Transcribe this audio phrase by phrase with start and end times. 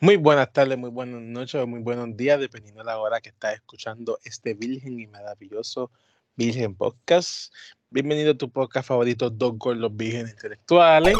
[0.00, 3.54] Muy buenas tardes, muy buenas noches, muy buenos días, dependiendo de la hora que estás
[3.54, 5.90] escuchando este virgen y maravilloso
[6.36, 7.52] Virgen Podcast.
[7.90, 11.16] Bienvenido a tu podcast favorito, Dos los Virgen Intelectuales.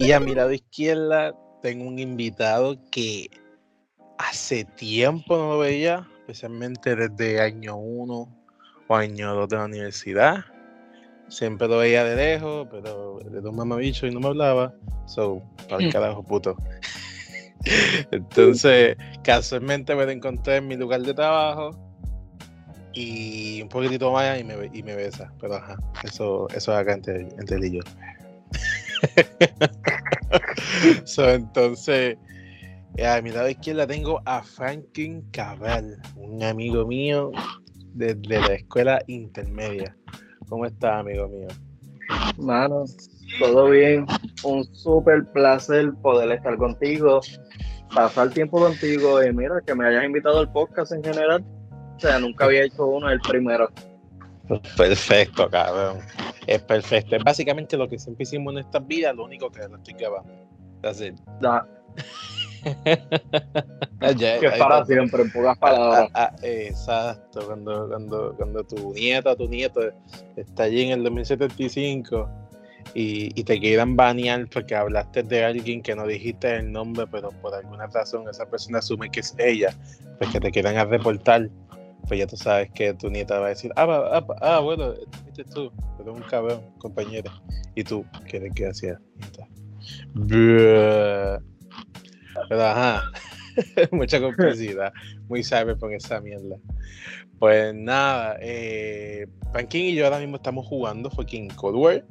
[0.00, 3.28] Y a mi lado izquierda tengo un invitado que
[4.18, 8.38] hace tiempo no lo veía, especialmente desde año 1
[8.88, 10.44] o año 2 de la universidad.
[11.28, 14.74] Siempre lo veía de lejos, pero de un mamabicho y no me hablaba.
[15.06, 16.56] So, para el carajo, puto.
[18.10, 21.70] Entonces, casualmente me encontré en mi lugar de trabajo
[22.94, 25.32] y un poquitito más y me, y me besa.
[25.40, 27.80] Pero ajá, eso, eso es acá entre, entre él y yo.
[31.28, 32.18] entonces,
[33.04, 37.30] a mi lado izquierda tengo a Franklin Cabral, un amigo mío
[37.94, 39.96] desde la escuela intermedia.
[40.48, 41.48] ¿Cómo estás, amigo mío?
[42.36, 42.84] Mano,
[43.38, 44.06] todo bien.
[44.44, 47.20] Un súper placer poder estar contigo,
[47.94, 51.44] pasar tiempo contigo y mira, que me hayas invitado al podcast en general.
[51.96, 53.68] O sea, nunca había hecho uno, el primero.
[54.76, 55.98] Perfecto, cabrón.
[56.46, 57.16] Es perfecto.
[57.16, 60.32] Es básicamente lo que siempre hicimos en estas vidas, lo único que no estoy grabando.
[60.82, 61.12] Así.
[61.40, 61.66] Da.
[62.82, 66.10] que es para siempre, en pocas palabras.
[66.14, 69.80] Ah, ah, exacto, cuando, cuando, cuando tu nieta, tu nieto
[70.36, 72.28] está allí en el 2075
[72.94, 77.30] y, y, te quieran banear porque hablaste de alguien que no dijiste el nombre, pero
[77.30, 79.74] por alguna razón esa persona asume que es ella,
[80.18, 81.48] pues que te quieran reportar,
[82.06, 84.94] pues ya tú sabes que tu nieta va a decir, ah, ah, ah bueno,
[85.26, 87.30] este tú, pero un cabrón, compañero.
[87.74, 88.98] Y tú, ¿qué, qué hacías?
[92.48, 93.02] Pero ajá,
[93.90, 94.92] mucha complicidad,
[95.28, 95.42] muy
[95.78, 96.56] con esa mierda.
[97.38, 102.04] Pues nada, eh, Pankin y yo ahora mismo estamos jugando fucking Cold War.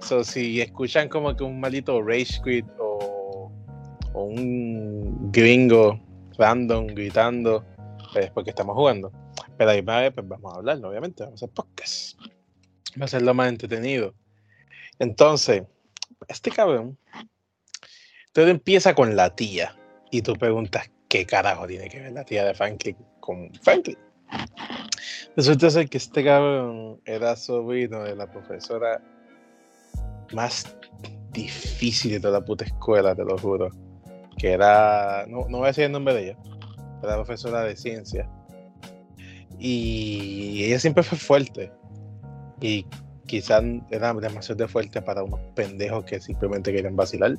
[0.00, 3.50] So, si escuchan como que un maldito Rage Quit o,
[4.12, 5.98] o un gringo
[6.36, 7.64] random gritando,
[8.12, 9.10] pues porque estamos jugando.
[9.56, 12.20] Pero ahí va, pues vamos a hablarlo, obviamente, vamos a hacer podcast.
[13.00, 14.14] Va a ser lo más entretenido.
[14.98, 15.62] Entonces,
[16.28, 16.98] este cabrón
[18.34, 19.76] todo empieza con la tía.
[20.14, 23.98] Y tú preguntas, ¿qué carajo tiene que ver la tía de Franklin con Franklin?
[25.34, 29.02] Resulta ser que este cabrón era sobrino de la profesora
[30.32, 30.72] más
[31.32, 33.70] difícil de toda la puta escuela, te lo juro.
[34.38, 36.38] Que era, no, no voy a decir el nombre de ella,
[37.02, 38.30] era profesora de ciencia.
[39.58, 41.72] Y ella siempre fue fuerte.
[42.60, 42.86] Y
[43.26, 47.34] quizás era demasiado fuerte para unos pendejos que simplemente querían vacilar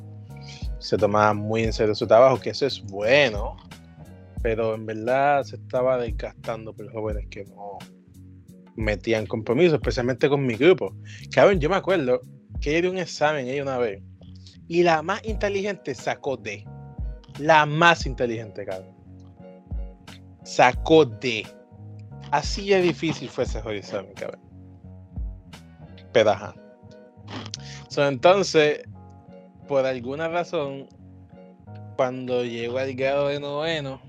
[0.79, 3.57] se tomaba muy en serio su trabajo, que eso es bueno,
[4.41, 7.77] pero en verdad se estaba desgastando por los jóvenes que no
[8.75, 10.95] metían compromiso, especialmente con mi grupo.
[11.31, 12.21] Cabrón, yo me acuerdo
[12.61, 14.01] que ella dio un examen ella una vez
[14.67, 16.65] y la más inteligente sacó D.
[17.39, 18.95] La más inteligente, cabrón.
[20.43, 21.45] Sacó D.
[22.31, 24.41] Así de difícil fue ese examen, cabrón.
[26.11, 26.55] Pero ajá.
[27.97, 28.83] entonces,
[29.67, 30.87] por alguna razón,
[31.95, 34.01] cuando llego al grado de noveno,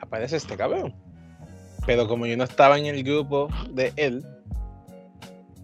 [0.00, 0.94] aparece este cabrón.
[1.86, 4.24] Pero como yo no estaba en el grupo de él,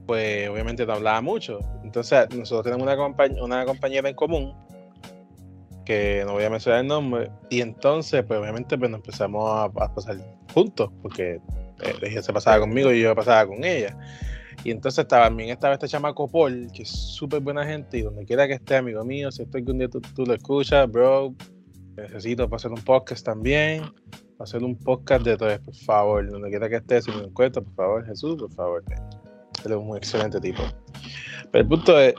[0.07, 1.61] pues obviamente no hablaba mucho.
[1.85, 2.83] Entonces, nosotros tenemos
[3.41, 4.55] una, compañera en común,
[5.85, 9.71] que no voy a mencionar el nombre, y entonces, pues obviamente, pues nos empezamos a,
[9.71, 10.17] pasar
[10.53, 11.41] juntos, porque
[11.83, 13.97] eh, ella se pasaba conmigo y yo pasaba con ella.
[14.65, 18.47] Y entonces también estaba este chamaco Paul, que es súper buena gente, y donde quiera
[18.47, 21.35] que esté, amigo mío, si estoy que un día tú, lo escuchas, bro,
[21.97, 23.83] necesito para hacer un podcast también,
[24.37, 27.63] para hacer un podcast de todo, por favor, donde quiera que esté, si me encuentro,
[27.63, 28.85] por favor, Jesús, por favor.
[29.65, 30.63] Él es un excelente tipo.
[31.51, 32.15] Pero el punto es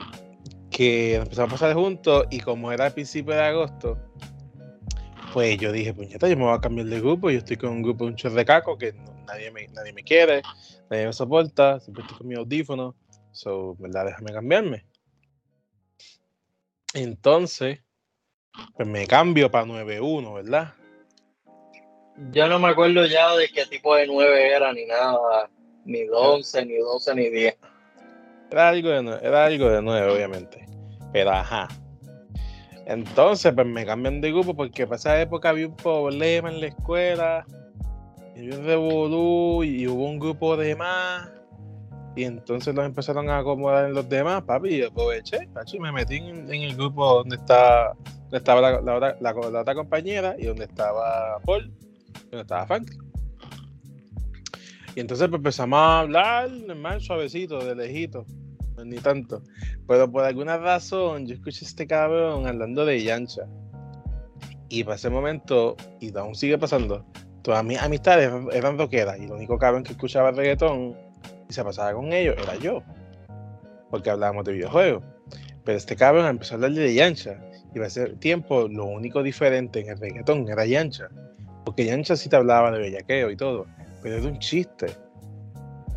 [0.70, 3.98] que empezamos a pasar juntos y como era el principio de agosto,
[5.32, 7.82] pues yo dije, puñeta, yo me voy a cambiar de grupo, yo estoy con un
[7.82, 8.94] grupo de un chorro de caco que
[9.26, 10.42] nadie, me, nadie me quiere,
[10.92, 12.94] nadie me soporta, siempre estoy con mi audífono,
[13.32, 14.06] so, ¿verdad?
[14.06, 14.86] Déjame cambiarme.
[16.94, 17.80] Entonces,
[18.76, 20.74] pues me cambio para 9.1, ¿verdad?
[22.32, 25.48] Yo no me acuerdo ya de qué tipo de 9 era, ni nada,
[25.86, 27.56] ni 11, ni 12, ni 10.
[28.50, 30.66] Era algo de, era algo de 9, obviamente.
[31.10, 31.68] Pero ajá,
[32.84, 36.66] entonces, pues me cambian de grupo porque para esa época había un problema en la
[36.66, 37.46] escuela.
[38.34, 41.30] Y un revolú y hubo un grupo de más.
[42.14, 44.76] Y entonces los empezaron a acomodar en los demás, papi.
[44.76, 47.94] Y aproveché, y me metí en, el grupo donde, está,
[48.24, 51.72] donde estaba la, otra compañera y donde estaba Paul
[52.14, 52.90] y donde estaba Frank.
[54.94, 58.26] Y entonces pues, empezamos a hablar, normal, suavecito, de lejito
[58.84, 59.42] ni tanto.
[59.86, 63.42] Pero por alguna razón yo escuché a este cabrón hablando de Yancha.
[64.68, 67.04] Y para ese momento, y aún sigue pasando,
[67.42, 70.96] todas mis amistades eran rockeras y lo único cabrón que escuchaba reggaetón
[71.48, 72.82] y se pasaba con ellos era yo.
[73.90, 75.02] Porque hablábamos de videojuegos.
[75.64, 77.38] Pero este cabrón empezó a hablar de Yancha.
[77.74, 81.08] Y a ese tiempo lo único diferente en el reggaetón era Yancha.
[81.64, 83.66] Porque Yancha sí te hablaba de bellaqueo y todo.
[84.02, 84.86] Pero era un chiste.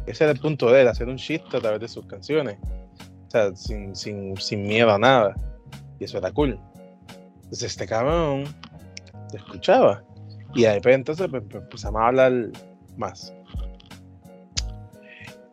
[0.06, 2.58] Ese era el punto de él, hacer un chiste a través de sus canciones.
[3.28, 5.36] O sea, sin, sin, sin miedo a nada.
[6.00, 6.60] Y eso era cool.
[7.36, 8.44] Entonces este cabrón
[9.32, 10.04] te escuchaba.
[10.56, 12.50] Y de repente entonces pues, pues, empezamos a hablar
[12.98, 13.34] más.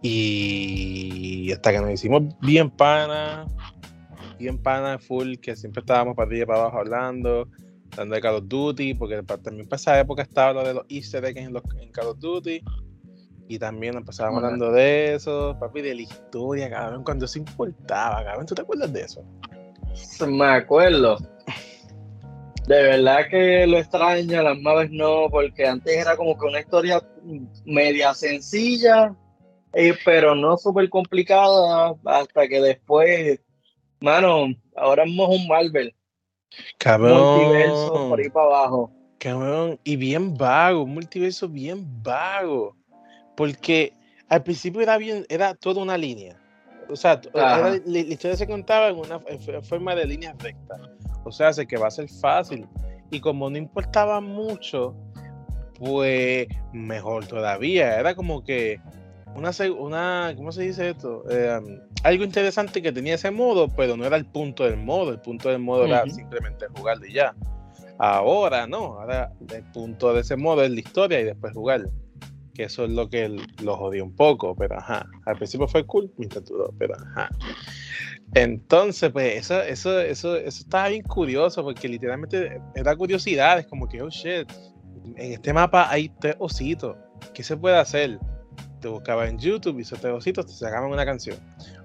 [0.00, 3.46] Y hasta que nos hicimos bien pana,
[4.38, 7.48] bien pana full, que siempre estábamos para arriba y para abajo hablando,
[7.92, 11.24] hablando de Call of Duty, porque también para esa época estaba lo de los easter
[11.24, 12.62] eggs en, los, en Call of Duty.
[13.48, 18.46] Y también empezábamos hablando de eso, papi, de la historia, cabrón, cuando se importaba, cabrón.
[18.46, 19.24] ¿Tú te acuerdas de eso?
[20.26, 21.18] Me acuerdo.
[22.66, 27.02] De verdad que lo extraño, las maves no, porque antes era como que una historia
[27.64, 29.14] media sencilla,
[29.72, 33.40] eh, pero no súper complicada, hasta que después,
[34.00, 35.94] mano, ahora es un Marvel.
[36.78, 37.38] Cabrón.
[37.38, 38.92] Multiverso por ahí para abajo.
[39.18, 42.76] Cabrón, y bien vago, un multiverso bien vago.
[43.36, 43.92] Porque
[44.28, 46.38] al principio era bien, era toda una línea.
[46.88, 50.76] O sea, la, historia se contaba en una en forma de línea recta.
[51.24, 52.66] O sea, sé que va a ser fácil.
[53.10, 54.94] Y como no importaba mucho,
[55.78, 57.98] pues mejor todavía.
[57.98, 58.80] Era como que
[59.34, 61.24] una, una ¿cómo se dice esto?
[61.30, 61.60] Eh,
[62.04, 65.10] algo interesante que tenía ese modo, pero no era el punto del modo.
[65.10, 67.34] El punto del modo era simplemente jugar de ya.
[67.98, 71.82] Ahora no, ahora el punto de ese modo es la historia y después jugar.
[72.54, 75.06] Que eso es lo que lo jodió un poco, pero ajá.
[75.24, 77.30] Al principio fue cool mientras duró, pero ajá.
[78.34, 83.86] Entonces, pues eso, eso, eso, eso estaba bien curioso, porque literalmente era curiosidad, es como
[83.86, 84.50] que, oh shit,
[85.16, 86.96] en este mapa hay tres ositos,
[87.34, 88.18] ¿qué se puede hacer?
[88.80, 91.36] Te buscaba en YouTube y esos tres ositos te sacaban una canción.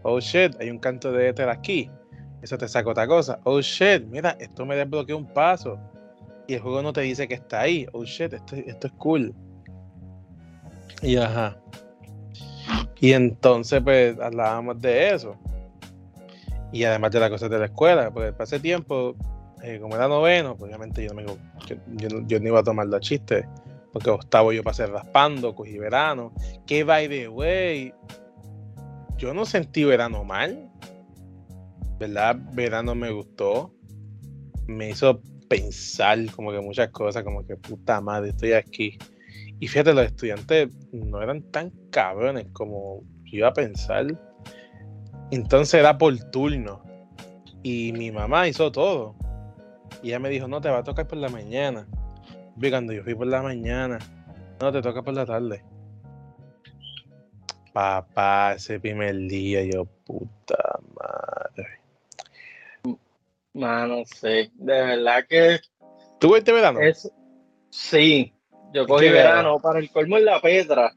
[0.04, 1.92] Oh shit, hay un canto de éter aquí,
[2.42, 3.40] eso te saca otra cosa.
[3.44, 5.78] Oh shit, mira, esto me desbloqueó un paso
[6.48, 7.86] y el juego no te dice que está ahí.
[7.92, 9.36] Oh shit, esto, esto es cool.
[11.02, 11.58] Y ajá.
[13.00, 15.38] Y entonces, pues hablábamos de eso
[16.72, 19.16] y además de las cosas de la escuela, porque para tiempo,
[19.64, 22.88] eh, como era noveno, pues obviamente yo no, me, yo, yo, no iba a tomar
[22.88, 23.46] los chistes,
[23.94, 26.34] porque octavo yo pasé raspando, cogí verano,
[26.66, 27.94] que by the way,
[29.18, 30.70] yo no sentí verano mal,
[32.00, 32.38] ¿verdad?
[32.54, 33.74] Verano me gustó,
[34.68, 38.98] me hizo pensar como que muchas cosas, como que puta madre, estoy aquí.
[39.60, 44.06] Y fíjate, los estudiantes no eran tan cabrones como yo iba a pensar
[45.32, 46.82] entonces era por turno.
[47.64, 49.16] Y mi mamá hizo todo.
[50.02, 51.88] Y ella me dijo, no, te va a tocar por la mañana.
[52.56, 54.00] Vi cuando yo fui por la mañana,
[54.60, 55.64] no, te toca por la tarde.
[57.74, 61.82] Papá, ese primer día, yo, puta madre.
[63.54, 65.60] Mano, sí, de verdad que.
[66.20, 66.80] ¿Tú este verano?
[67.70, 68.34] Sí,
[68.74, 70.94] yo cogí verano para el colmo en la Petra.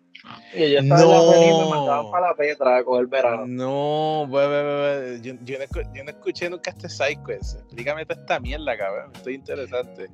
[0.52, 1.35] Y ella estaba no.
[1.35, 3.47] en la me mandaban para la Petra a coger verano.
[3.47, 7.61] No, bebé, Yo, yo, no, yo, no, escuché nunca este SideQuest.
[7.61, 9.12] Explícame toda esta mierda, cabrón.
[9.14, 10.08] Estoy interesante.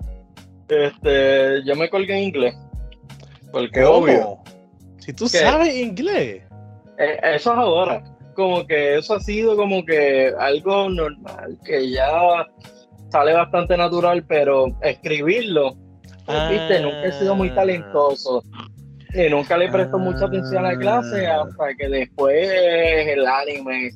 [0.68, 2.54] Este, yo me colgué en inglés.
[3.50, 3.98] Porque ¿Cómo?
[3.98, 4.38] obvio.
[4.98, 6.42] Si tú sabes inglés.
[6.98, 8.04] Eh, eso es ahora.
[8.34, 12.46] Como que eso ha sido como que algo normal, que ya
[13.10, 15.74] sale bastante natural, pero escribirlo,
[16.26, 17.54] pues, viste, nunca he sido muy ah.
[17.54, 18.42] talentoso
[19.16, 21.42] y nunca le prestó mucha atención a la clase ah.
[21.42, 23.90] hasta que después el anime,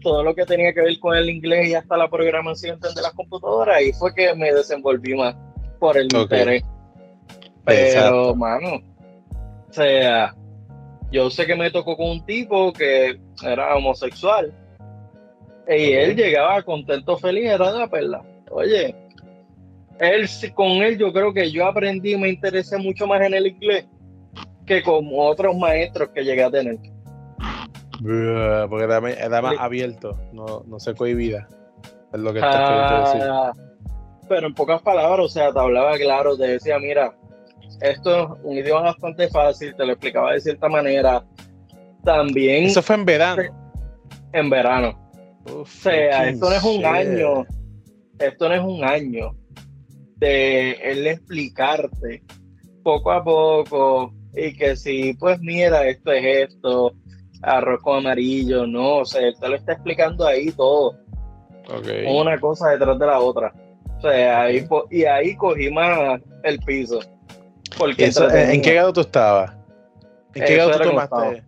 [0.00, 3.12] todo lo que tenía que ver con el inglés y hasta la programación de las
[3.12, 5.36] computadoras, y fue que me desenvolví más
[5.78, 6.62] por el interés.
[7.64, 8.80] Pero, mano,
[9.68, 10.34] o sea,
[11.10, 14.52] yo sé que me tocó con un tipo que era homosexual
[15.68, 18.22] y él llegaba contento, feliz, era de la perla.
[18.50, 18.96] Oye,
[20.00, 23.86] él, con él yo creo que yo aprendí me interesé mucho más en el inglés
[24.66, 26.78] que como otros maestros que llegué a tener.
[28.02, 29.00] Porque era,
[29.40, 31.46] más abierto, no, no se cohibía.
[32.12, 33.28] Es lo que estás decir.
[33.30, 33.52] Ah,
[34.28, 37.14] pero en pocas palabras, o sea, te hablaba claro, te decía, mira,
[37.80, 41.24] esto es un idioma bastante fácil, te lo explicaba de cierta manera.
[42.04, 42.64] También.
[42.64, 43.42] Eso fue en verano.
[44.32, 44.98] En verano.
[45.46, 47.46] o sea, esto no es un año.
[48.18, 49.36] Esto no es un año
[50.16, 52.22] de él explicarte
[52.84, 56.94] poco a poco y que si, pues mira, esto es esto,
[57.42, 60.96] arroz con amarillo, no, o sea, él te lo está explicando ahí todo.
[62.08, 63.52] Una cosa detrás de la otra.
[63.98, 66.98] O sea, ahí, po- y ahí cogí más el piso.
[67.78, 69.54] Porque Eso, ¿En en qué grado tú estabas?
[70.34, 71.44] ¿En qué grado tú tomaste?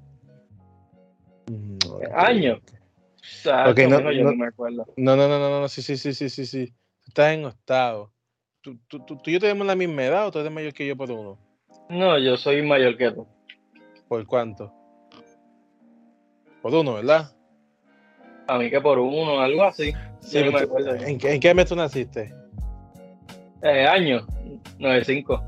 [1.51, 2.03] Mm, ok.
[2.15, 2.59] años.
[2.61, 4.87] O sea, Ok, eso no- yo no- no me acuerdo.
[4.97, 6.67] No, no, no, no, no, sí, sí, sí, sí, sí, sí.
[6.67, 8.13] Tú estás en octavo.
[8.61, 10.87] ¿Tú, tú, tú, tú y yo tenemos la misma edad o tú eres mayor que
[10.87, 11.39] yo por uno?
[11.89, 13.27] No, yo soy mayor que tú.
[14.09, 14.73] ¿Por cuánto?
[16.63, 17.31] Por uno, ¿verdad?
[18.47, 19.93] A mí que por uno, algo así.
[20.21, 20.95] Sí, no me acuerdo.
[20.95, 22.35] ¿en, qué- ¿En qué mes tú naciste?
[23.63, 24.25] Eh, años,
[24.79, 25.43] 95.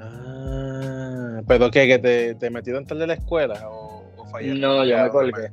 [0.00, 1.86] Ah, ¿pero qué?
[1.86, 4.58] ¿Que te, te metieron tarde a la escuela o, o fallaste?
[4.60, 5.50] No, yo Ya, me colgué.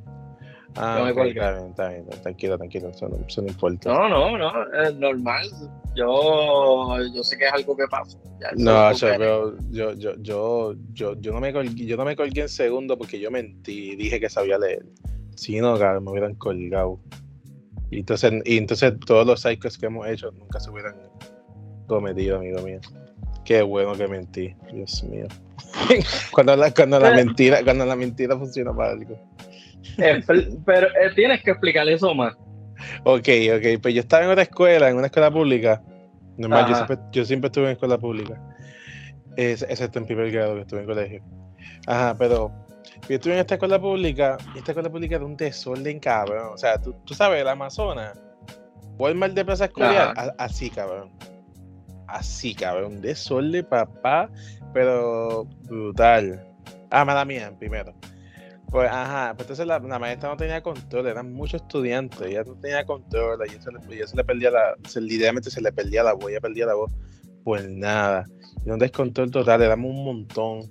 [0.76, 1.30] Ah, yo me ok, colgué.
[1.30, 2.06] está bien, está bien.
[2.22, 3.92] Tranquilo, tranquilo, eso no, eso no importa.
[3.92, 5.48] No, no, no, es normal.
[5.94, 8.18] Yo, yo sé que es algo que pasa.
[8.56, 12.42] No, yo, pero yo, yo, yo, yo, yo no me colgué, yo no me colgué
[12.42, 14.84] en segundo porque yo mentí y dije que sabía leer.
[15.36, 17.00] Si no, me hubieran colgado.
[17.90, 20.96] Y entonces, y entonces todos los psychos que hemos hecho nunca se hubieran
[21.86, 22.80] cometido, amigo mío.
[23.44, 25.28] Qué bueno que mentí, Dios mío.
[26.32, 29.18] cuando la, cuando la mentira, cuando la mentira funciona para algo.
[30.64, 32.34] Pero eh, tienes que explicar eso más.
[33.04, 35.82] Ok, ok, pues yo estaba en otra escuela, en una escuela pública.
[36.36, 38.40] Normal, yo siempre, yo siempre estuve en escuela pública.
[39.36, 41.22] Es, excepto en primer grado que estuve en colegio.
[41.86, 42.50] Ajá, pero
[43.08, 46.50] yo estuve en esta escuela pública y esta escuela pública era un desorden, cabrón.
[46.52, 48.18] O sea, tú, tú sabes, el Amazonas,
[48.98, 49.70] Walmart de Plaza
[50.16, 51.10] a- así, cabrón.
[52.08, 53.00] Así, cabrón.
[53.00, 54.30] Desorden, papá,
[54.72, 56.46] pero brutal.
[56.90, 57.94] Ah, mala mía, primero.
[58.70, 62.56] Pues, ajá, pues entonces la, la maestra no tenía control, eran muchos estudiantes, ella no
[62.56, 66.02] tenía control, y se le, ella se le perdía la, se, literalmente se le perdía
[66.02, 66.92] la voz, ella perdía la voz,
[67.44, 68.26] pues nada,
[68.64, 70.62] y un descontrol total, éramos un montón.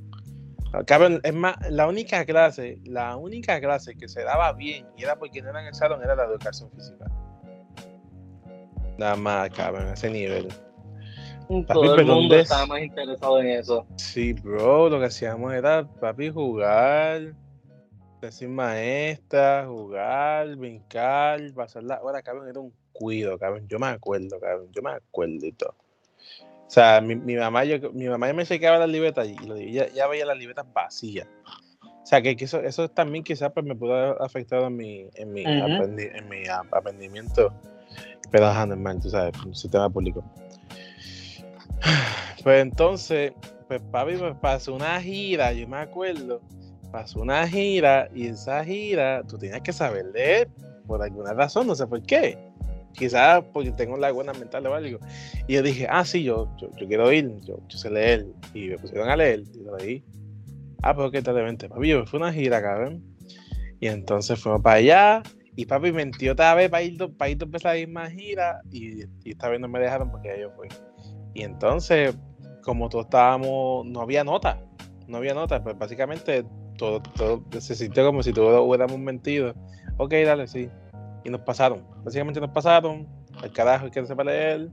[0.85, 5.15] Cabrón, es más, la única clase, la única clase que se daba bien, y era
[5.15, 7.05] porque no era en el salón, era la educación física.
[8.97, 10.49] Nada más, cabrón, a ese nivel.
[11.67, 13.85] Todo el mundo estaba más interesado en eso.
[13.95, 17.33] Sí, bro, lo que hacíamos era, papi, jugar,
[18.21, 23.67] decir maestra, jugar, brincar, pasar la hora, cabrón, era un cuido, cabrón.
[23.67, 25.75] Yo me acuerdo, cabrón, yo me acuerdo y todo.
[26.67, 29.57] O sea, mi, mi mamá, yo, mi mamá ya me checaba las libretas y lo-
[29.57, 31.27] ya, ya veía las libretas vacías.
[31.83, 35.07] O sea, que, que eso, eso también quizás pues, me pudo haber afectado en mi,
[35.15, 37.53] en mi, aprendi- en mi ap- aprendimiento.
[38.31, 40.23] Pero ajá, normal, tú sabes, un sistema público.
[42.43, 43.33] Pues entonces,
[43.67, 46.41] pues papi, pues pasó una gira, yo me acuerdo,
[46.91, 50.49] pasó una gira y esa gira tú tienes que saber leer
[50.85, 52.37] por alguna razón, no sé por qué.
[52.93, 54.99] Quizás porque tengo laguna mental o algo.
[55.47, 58.25] Y yo dije, ah, sí, yo, yo, quiero ir, yo, sé leer.
[58.53, 60.03] Y me pusieron a leer y lo leí.
[60.81, 63.03] Ah, pero qué tal, vente, papi, yo me fui una gira, cabrón.
[63.79, 65.23] Y entonces fuimos para allá.
[65.57, 68.61] Y papi mentió otra vez para ir, para ir dos veces a la misma gira.
[68.71, 70.69] Y, y esta vez no me dejaron porque yo fui.
[71.33, 72.15] Y entonces,
[72.63, 74.61] como todos estábamos, no había nota.
[75.07, 76.45] No había nota, pues básicamente
[76.77, 79.53] todo, todo se sintió como si todos hubiéramos mentido.
[79.97, 80.69] Ok, dale, sí.
[81.23, 81.83] Y nos pasaron.
[82.03, 83.07] Básicamente nos pasaron.
[83.41, 84.69] Al carajo, que no sepa leer.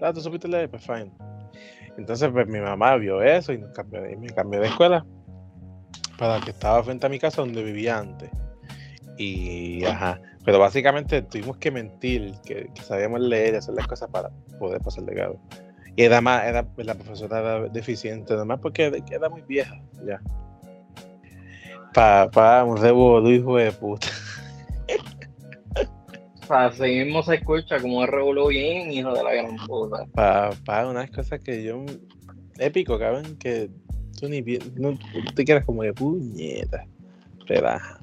[0.00, 1.10] Ah, tú supiste leer, pues fine.
[1.98, 5.04] Entonces, pues mi mamá vio eso y nos cambió me cambió de escuela
[6.18, 8.30] para que estaba frente a mi casa donde vivía antes.
[9.18, 10.20] Y ajá.
[10.44, 15.04] Pero básicamente tuvimos que mentir que, sabíamos leer y hacer las cosas para poder pasar
[15.04, 15.40] de grado.
[15.96, 20.20] Y era más, era, la profesora era deficiente, además porque era muy vieja, ya.
[21.96, 24.08] Pa, pa, un revolú, hijo de puta.
[26.46, 30.04] Así mismo se escucha como es revolú bien, hijo de la gran puta.
[30.12, 31.86] Pa, pa, unas cosas que yo.
[32.58, 33.70] Épico, cabrón, que
[34.20, 34.42] tú ni
[34.74, 36.84] no, tú te quedas como de puñeta.
[37.46, 37.98] Relaja.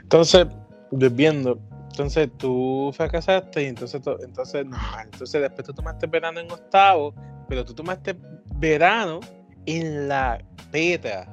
[0.00, 0.46] Entonces,
[0.92, 1.58] volviendo,
[1.90, 5.08] entonces tú fracasaste y entonces, to- entonces, normal.
[5.12, 7.12] Entonces, después tú tomaste verano en octavo,
[7.48, 8.14] pero tú tomaste
[8.54, 9.18] verano
[9.66, 10.38] en la
[10.70, 11.26] peta.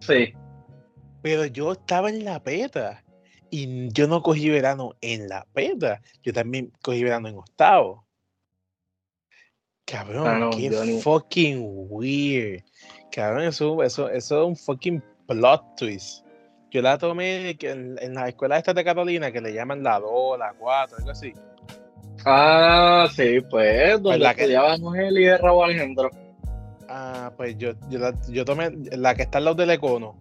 [0.00, 0.34] Sí.
[1.26, 3.02] Pero yo estaba en la peta
[3.50, 6.00] y yo no cogí verano en la peta.
[6.22, 8.06] Yo también cogí verano en octavo.
[9.84, 10.70] Cabrón, Ah, no, qué
[11.02, 11.58] fucking
[11.90, 12.62] weird.
[13.10, 16.24] Cabrón, eso, eso, eso es un fucking plot twist.
[16.70, 19.98] Yo la tomé que en, en la escuela esta de Carolina que le llaman la
[19.98, 21.32] 2, la 4, algo así.
[22.24, 26.08] Ah, sí, pues, donde la que- estudiaba Ángel y Raúl Alejandro.
[26.88, 30.16] Ah, pues yo, yo, la- yo tomé la que está al lado del Econo.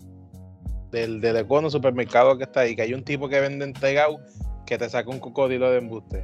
[0.96, 4.20] Del, del Econo supermercado que está ahí, que hay un tipo que vende entregado
[4.66, 6.24] que te saca un cocodrilo de embuste.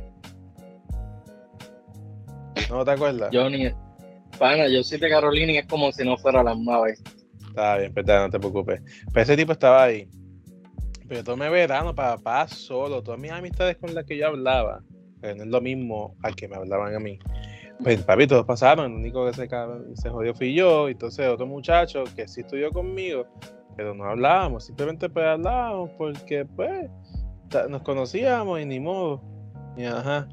[2.70, 3.30] ¿No te acuerdas?
[3.32, 3.70] Yo ni.
[4.40, 7.04] Pana, yo soy de Carolina y es como si no fuera la maves.
[7.50, 8.82] Está bien, perdón, no te preocupes.
[9.14, 10.10] Pero ese tipo estaba ahí.
[11.08, 13.04] Pero yo tomé verano para papá solo.
[13.04, 14.82] Todas mis amistades con las que yo hablaba
[15.22, 17.20] pero no es lo mismo al que me hablaban a mí.
[17.82, 19.48] Pues papi, todos pasaron, el único que se,
[19.96, 23.26] se jodió fui yo, entonces otro muchacho que sí estudió conmigo,
[23.76, 26.90] pero no hablábamos, simplemente pues hablábamos porque pues
[27.70, 29.22] nos conocíamos y ni modo.
[29.78, 30.28] Y ajá.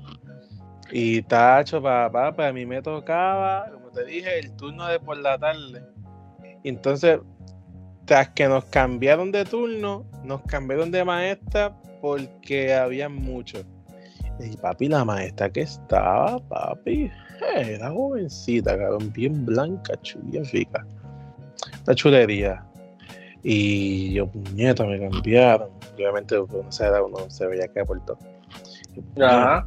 [0.91, 5.39] Y tacho, papá, pues mí me tocaba, como te dije, el turno de por la
[5.39, 5.83] tarde.
[6.65, 7.21] Entonces,
[8.07, 13.67] tras que nos cambiaron de turno, nos cambiaron de maestra porque había muchos.
[14.41, 17.11] Y papi, la maestra que estaba, papi,
[17.57, 20.87] era jovencita, cabrón, bien blanca, chulía, fica.
[21.87, 22.65] La chulería.
[23.51, 25.71] Y yo, puñeta, me cambiaron.
[25.95, 28.19] Obviamente, uno se, uno se veía que aportó.
[29.19, 29.67] Ajá.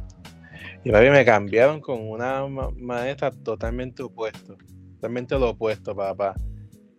[0.84, 2.46] Y papi, me cambiaron con una
[2.76, 4.56] maestra totalmente opuesto.
[4.94, 6.36] Totalmente lo opuesto, papá.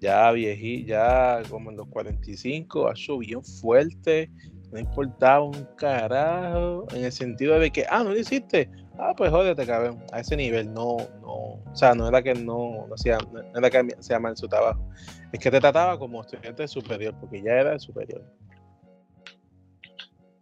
[0.01, 4.29] Ya viejí, ya como en los 45, ha bien fuerte.
[4.73, 6.85] No importaba un carajo.
[6.93, 8.69] En el sentido de que, ah, no lo hiciste.
[8.99, 10.03] Ah, pues jódete, cabrón.
[10.11, 11.42] A ese nivel, no, no.
[11.73, 14.87] O sea, no era que no, no, hacía, no era que sea mal su trabajo.
[15.31, 18.23] Es que te trataba como estudiante superior, porque ya era superior.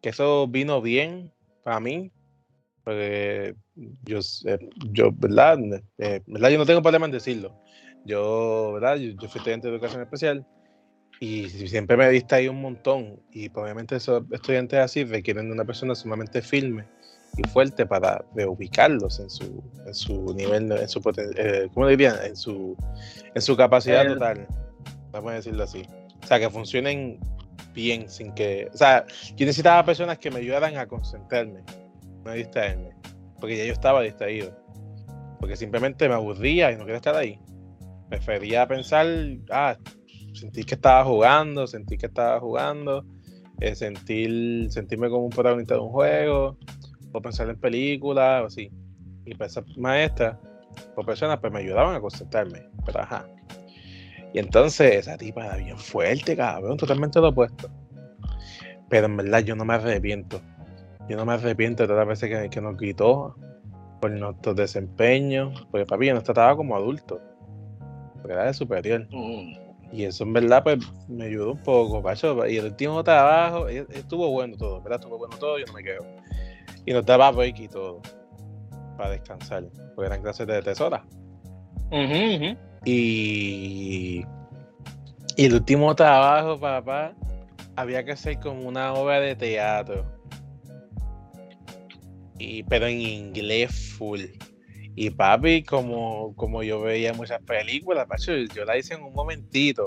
[0.01, 1.31] Que eso vino bien
[1.63, 2.11] para mí,
[2.83, 3.55] porque
[4.03, 4.19] yo,
[4.91, 5.57] yo ¿verdad?
[5.99, 6.49] Eh, ¿verdad?
[6.49, 7.55] Yo no tengo problema en decirlo.
[8.03, 8.97] Yo, ¿verdad?
[8.97, 10.45] Yo, fui estudiante de educación especial
[11.21, 13.21] y siempre me diste ahí un montón.
[13.31, 16.85] Y pues, obviamente esos estudiantes así requieren de una persona sumamente firme
[17.37, 21.01] y fuerte para reubicarlos en su, en su nivel, en su
[21.37, 22.15] eh, ¿cómo dirían?
[22.23, 22.75] En su,
[23.33, 24.47] en su capacidad total.
[25.11, 25.83] Vamos a decirlo así.
[26.23, 27.19] O sea, que funcionen
[27.73, 28.69] bien, sin que.
[28.73, 31.63] O sea, yo necesitaba personas que me ayudaran a concentrarme
[32.23, 32.91] no distraerme.
[33.39, 34.55] Porque ya yo estaba distraído.
[35.39, 37.39] Porque simplemente me aburría y no quería estar ahí.
[38.09, 39.07] Prefería pensar,
[39.49, 39.77] ah,
[40.33, 43.05] sentir que estaba jugando, sentir que estaba jugando,
[43.59, 46.57] eh, sentir, sentirme como un protagonista de un juego,
[47.11, 48.71] o pensar en películas, o así.
[49.25, 50.37] Y pues esas maestras,
[50.95, 52.67] o personas, pues me ayudaban a concentrarme.
[52.85, 53.25] Pero ajá.
[54.33, 57.69] Y entonces esa tipa era bien fuerte, cabrón, totalmente lo opuesto.
[58.89, 60.41] Pero en verdad yo no me arrepiento
[61.11, 63.35] yo no me arrepiento de todas las veces que, nos quitó
[63.99, 67.19] por nuestro desempeño, porque papi yo nos trataba como adultos,
[68.15, 69.07] porque era de superior.
[69.11, 69.53] Mm.
[69.91, 72.47] Y eso en verdad pues me ayudó un poco, pacho.
[72.47, 75.01] Y el último trabajo, e, estuvo bueno todo, ¿verdad?
[75.01, 76.05] Estuvo bueno todo, yo no me quedo.
[76.85, 78.01] Y nos daba break y todo,
[78.97, 79.65] para descansar,
[79.95, 81.05] porque eran clases de tesora.
[82.83, 84.23] Y,
[85.35, 87.13] y el último trabajo, papá,
[87.75, 90.21] había que hacer como una obra de teatro
[92.67, 94.21] pero en inglés full.
[94.95, 99.85] Y papi, como, como yo veía muchas películas, yo la hice en un momentito.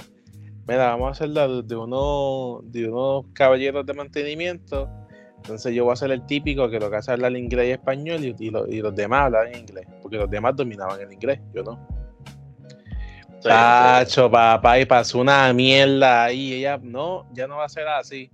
[0.67, 4.89] Mira, vamos a hacerla de, uno, de unos caballeros de mantenimiento.
[5.45, 7.71] Entonces yo voy a ser el típico que lo que hace es hablar inglés y
[7.73, 9.87] español y, los demás hablan inglés.
[10.01, 11.87] Porque los demás dominaban el inglés, yo no.
[13.43, 16.55] Tacho, papá, y pasó una mierda ahí.
[16.55, 18.31] Ella, no, ya no va a ser así.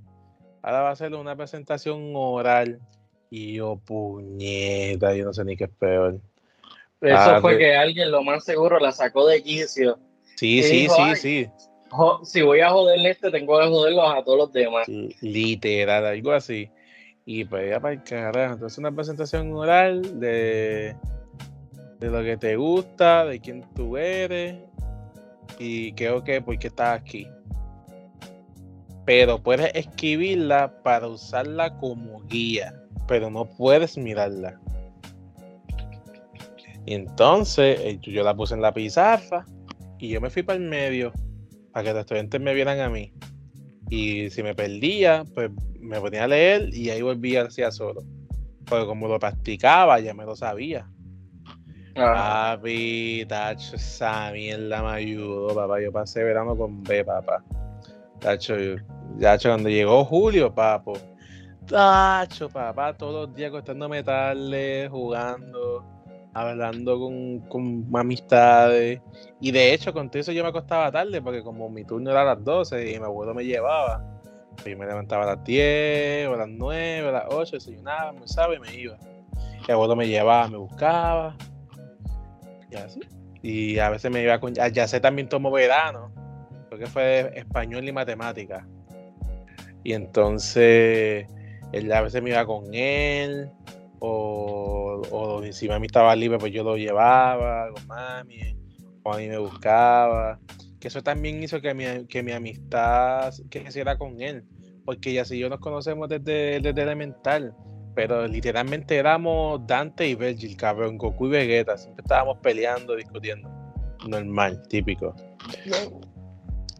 [0.63, 2.79] Ahora va a ser una presentación oral.
[3.29, 6.21] Y yo, puñeta, yo no sé ni qué es peor.
[7.01, 9.99] Eso ah, fue que alguien lo más seguro la sacó de quicio.
[10.37, 11.51] Sí, sí, sí, sí.
[12.23, 14.87] Si voy a joderle este, tengo que joderlos a todos los demás.
[15.21, 16.71] literal, algo así.
[17.25, 18.55] Y pues ya para el carajo.
[18.55, 20.97] Entonces una presentación oral de,
[21.99, 24.57] de lo que te gusta, de quién tú eres
[25.59, 27.29] y creo que por qué estás aquí.
[29.05, 32.81] Pero puedes escribirla para usarla como guía
[33.11, 34.61] pero no puedes mirarla.
[36.87, 39.45] Y entonces eh, yo la puse en la pizarra
[39.99, 41.13] y yo me fui para el medio
[41.73, 43.13] para que los estudiantes me vieran a mí.
[43.91, 45.51] Y si me perdía, pues
[45.81, 48.03] me ponía a leer y ahí volvía hacia solo.
[48.67, 50.89] Porque como lo practicaba, ya me lo sabía.
[51.97, 52.57] Ah.
[52.57, 55.83] Papi, tacho, esa mierda me ayudó, papá.
[55.83, 57.45] Yo pasé verano con B, papá.
[58.21, 58.55] Tacho,
[59.21, 60.93] tacho, cuando llegó Julio, papo,
[61.71, 65.85] Tacho, papá, todos los días acostándome tarde, jugando,
[66.35, 69.01] hablando con, con amistades.
[69.41, 72.23] Y de hecho, con todo eso yo me acostaba tarde, porque como mi turno era
[72.23, 74.05] a las 12 y mi abuelo me llevaba,
[74.65, 78.57] yo me levantaba a las 10, o a las 9, a las 8, desayunaba, me
[78.57, 78.97] y me iba.
[79.67, 81.37] El abuelo me llevaba, me buscaba.
[82.71, 83.01] Y así.
[83.43, 84.55] Y a veces me iba con.
[84.55, 86.13] Ya sé también tomo verano,
[86.69, 88.67] porque fue español y matemática.
[89.83, 91.27] Y entonces
[91.73, 93.51] él a veces me iba con él,
[94.01, 94.80] o,
[95.11, 98.57] o si mami estaba libre, pues yo lo llevaba con mami,
[99.03, 100.39] o a mí me buscaba.
[100.79, 104.45] Que eso también hizo que mi, que mi amistad creciera con él,
[104.85, 107.55] porque ya si yo nos conocemos desde, desde elemental,
[107.95, 113.49] pero literalmente éramos Dante y Virgil, cabrón, Goku y Vegeta, siempre estábamos peleando, discutiendo.
[114.09, 115.15] Normal, típico.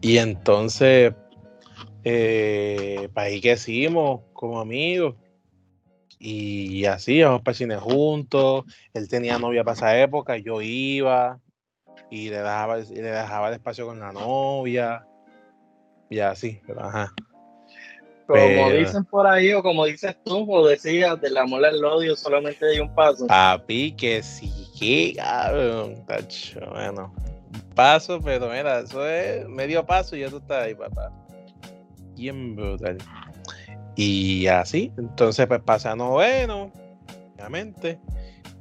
[0.01, 1.13] Y entonces,
[2.03, 5.15] eh, para ahí que hicimos como amigos.
[6.23, 8.65] Y así, íbamos para el cine juntos.
[8.93, 11.39] Él tenía novia para esa época, yo iba
[12.11, 15.07] y le dejaba, y le dejaba el espacio con la novia.
[16.11, 17.11] Y así, pero ajá.
[18.27, 22.15] Como Pero- dicen por ahí, o como dices tú, o decías, del amor al odio
[22.15, 23.25] solamente hay un paso.
[23.25, 27.13] Papi, que sí, que cabrón, tacho, bueno.
[27.17, 31.11] un Paso, pero mira, eso es medio paso y eso está ahí, papá.
[32.15, 32.97] Bien brutal.
[33.95, 36.71] Y así, entonces pues pasa noveno,
[37.35, 37.99] obviamente.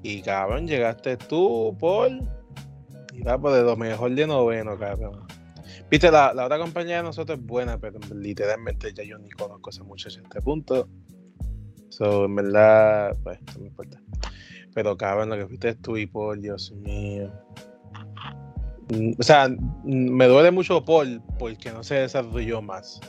[0.03, 2.29] Y cabrón, llegaste tú, Paul.
[3.13, 5.27] Y va por de lo mejor de noveno, cabrón.
[5.91, 9.71] Viste, la, la otra compañía de nosotros es buena, pero literalmente ya yo ni conozco
[9.71, 10.89] esa muchacha a este punto.
[11.89, 14.01] So, en verdad, pues, no me importa.
[14.75, 17.31] Pero cabrón, lo que fuiste tú y Paul, Dios mío.
[18.93, 23.01] Mm, O sea, mm, me duele mucho Paul porque no se desarrolló más.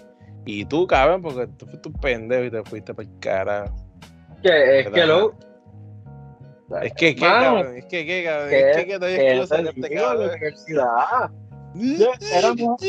[0.46, 3.72] Y tú, cabrón, porque tú fuiste un pendejo y te fuiste por cara.
[4.42, 5.34] Que es que lo.
[6.82, 7.78] Es que, ¿qué, Mano, cabrón?
[7.78, 8.50] Es que, ¿qué, cabrón?
[8.50, 11.32] que- Es que, que no hay que excusa te en este la universidad.
[11.74, 12.82] Yo- éramos-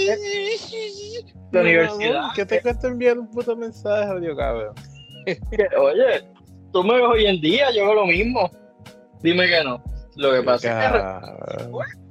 [1.50, 2.22] La universidad.
[2.34, 4.74] Que te cuesta enviar un puto mensaje, audio, cabrón.
[5.26, 6.24] Que, oye,
[6.72, 8.50] tú me ves hoy en día, yo hago lo mismo.
[9.20, 9.82] Dime que no.
[10.16, 10.92] Lo que pasa es
[11.66, 12.01] que.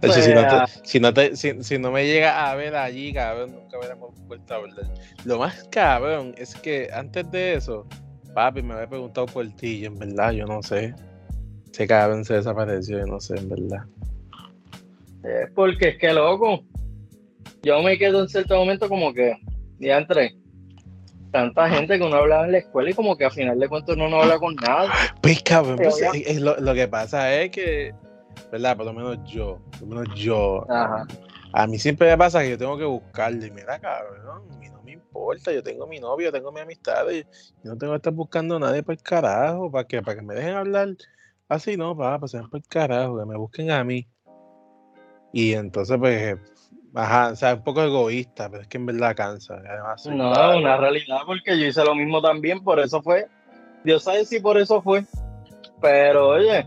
[0.00, 2.74] De hecho, si, no te- si, no te- si- si no me llega a ver
[2.74, 4.86] allí, cabrón, nunca hubiéramos vuelto a hablar.
[5.24, 7.86] Lo más cabrón es que antes de eso,
[8.34, 10.94] papi me había preguntado por ti, y en verdad, yo no sé.
[11.72, 13.84] Ese cabrón se desapareció, yo no sé, en verdad.
[15.22, 16.64] Es porque es que loco.
[17.62, 19.36] Yo me quedo en cierto momento como que,
[19.80, 20.34] entre
[21.30, 23.96] tanta gente que uno hablaba en la escuela y como que a final de cuentas
[23.96, 24.90] uno no habla con nadie.
[25.20, 27.92] Pues cabrón, pues, ya- es- es lo, lo que pasa es que,
[28.50, 28.76] ¿verdad?
[28.76, 31.06] Por lo menos yo, por lo menos yo, Ajá.
[31.52, 34.82] a mí siempre me pasa que yo tengo que buscarle, mira cabrón, a mí no
[34.82, 37.98] me importa, yo tengo mi novio, yo tengo mi amistad, y yo no tengo que
[37.98, 40.88] estar buscando a nadie por el carajo, para que, para que me dejen hablar
[41.48, 44.06] así, no, papá, pues sean por el carajo, que me busquen a mí.
[45.32, 46.36] Y entonces, pues,
[46.94, 49.54] ajá, o sea, un poco egoísta, pero es que en verdad cansa.
[49.54, 50.58] Además, No, vago.
[50.58, 53.28] una realidad porque yo hice lo mismo también, por eso fue.
[53.84, 55.04] Dios sabe si por eso fue.
[55.80, 56.66] Pero oye,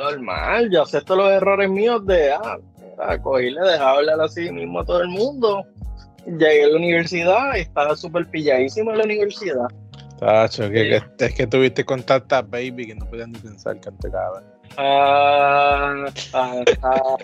[0.00, 4.80] normal, yo acepto los errores míos de ah, mira, cogí le dejaba hablar así mismo
[4.80, 5.64] a todo el mundo.
[6.26, 9.68] Llegué a la universidad y estaba súper pilladísimo en la universidad.
[10.18, 13.90] Tacho, que, que- es que tuviste con tanta baby que no podías ni pensar que
[13.92, 14.44] te cabrón.
[14.76, 17.16] Ah, ah, ah.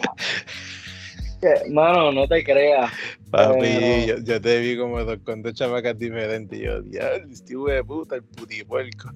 [1.41, 2.91] Que, mano, no te creas.
[3.31, 6.59] Papi, yo, yo te vi como dos, con dos chamacas diferentes.
[6.59, 9.11] Y yo, diablo, este de puta, el putipuerco.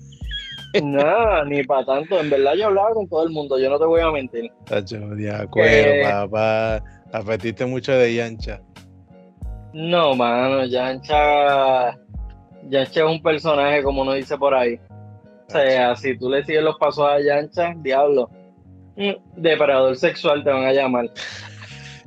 [0.83, 2.21] Nada, ni para tanto.
[2.21, 4.51] En verdad yo hablaba con todo el mundo, yo no te voy a mentir.
[4.67, 6.83] Tacho, de acuerdo, papá.
[7.13, 8.61] Apetiste mucho de Yancha.
[9.73, 11.97] No, mano, Yancha.
[12.69, 14.79] Yancha es un personaje, como uno dice por ahí.
[15.49, 18.31] O sea, si tú le sigues los pasos a Yancha, diablo.
[19.35, 21.11] Depredador sexual te van a llamar.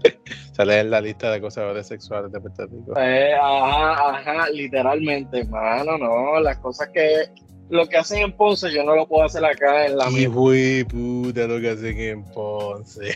[0.54, 2.93] Sale en la lista de acosadores sexuales de Puerto Rico.
[2.95, 6.39] Eh, ajá, ajá, literalmente, mano, no.
[6.39, 7.26] Las cosas que.
[7.69, 10.56] Lo que hacen en Ponce, yo no lo puedo hacer acá en la misma.
[10.56, 13.15] Hijo puta lo que hacen en Ponce.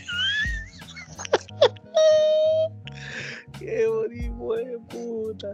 [3.58, 5.48] Qué bonito de puta.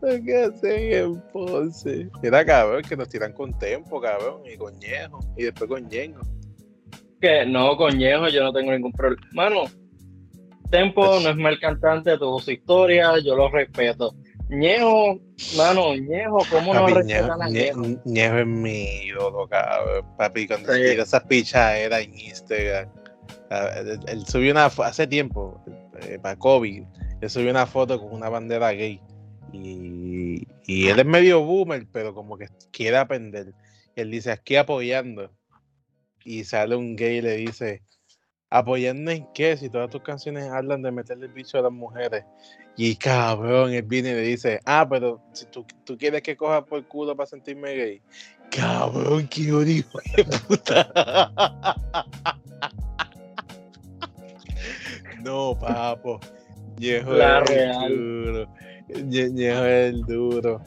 [0.00, 2.08] Lo que hacen en Ponce.
[2.22, 6.20] Mira, cabrón, que nos tiran con tempo, cabrón, y con ñejo, y después con ñengo.
[7.20, 9.28] Que no, coñejo, yo no tengo ningún problema.
[9.32, 9.64] Mano,
[10.72, 14.14] Tempo no es mal cantante, tuvo su historia, yo lo respeto.
[14.52, 15.18] Ñejo,
[15.56, 18.00] mano, Ñejo, ¿cómo no respetan a Ñe- Ñejo?
[18.04, 20.06] Ñejo es mi ídolo, cabrón.
[20.18, 20.78] Papi, cuando Sí.
[20.78, 22.88] se esas pichaderas en Instagram.
[23.76, 25.62] Él, él subió una hace tiempo,
[26.02, 26.84] eh, para COVID,
[27.20, 29.00] él subió una foto con una bandera gay.
[29.52, 33.52] Y, y él es medio boomer, pero como que quiere aprender.
[33.96, 35.30] Él dice, aquí apoyando.
[36.24, 37.82] Y sale un gay y le dice,
[38.48, 39.56] ¿apoyando en qué?
[39.56, 42.24] Si todas tus canciones hablan de meterle el bicho a las mujeres.
[42.76, 46.64] Y cabrón, él viene y le dice, ah, pero si tú, tú quieres que coja
[46.64, 48.02] por culo para sentirme gay.
[48.50, 49.84] Cabrón, qué hijo de
[50.48, 51.76] puta.
[55.22, 56.20] no, papo.
[56.80, 58.48] Es el duro.
[58.88, 60.60] El duro.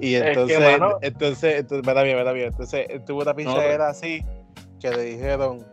[0.00, 0.58] Y Es que, entonces,
[1.02, 2.48] entonces, entonces, mira bien, mira bien.
[2.48, 4.24] Entonces, tuvo una pichadera así
[4.80, 5.64] que le dijeron,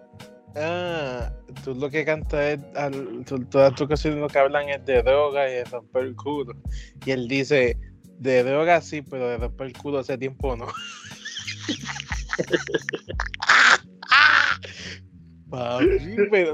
[0.56, 1.32] ah,
[1.64, 5.02] tú lo que cantas es, al- tú- todas tus canciones lo que hablan es de
[5.04, 6.54] droga y de romper el culo.
[7.06, 7.78] Y él dice,
[8.20, 10.68] De droga sí, pero de romper el culo hace tiempo no.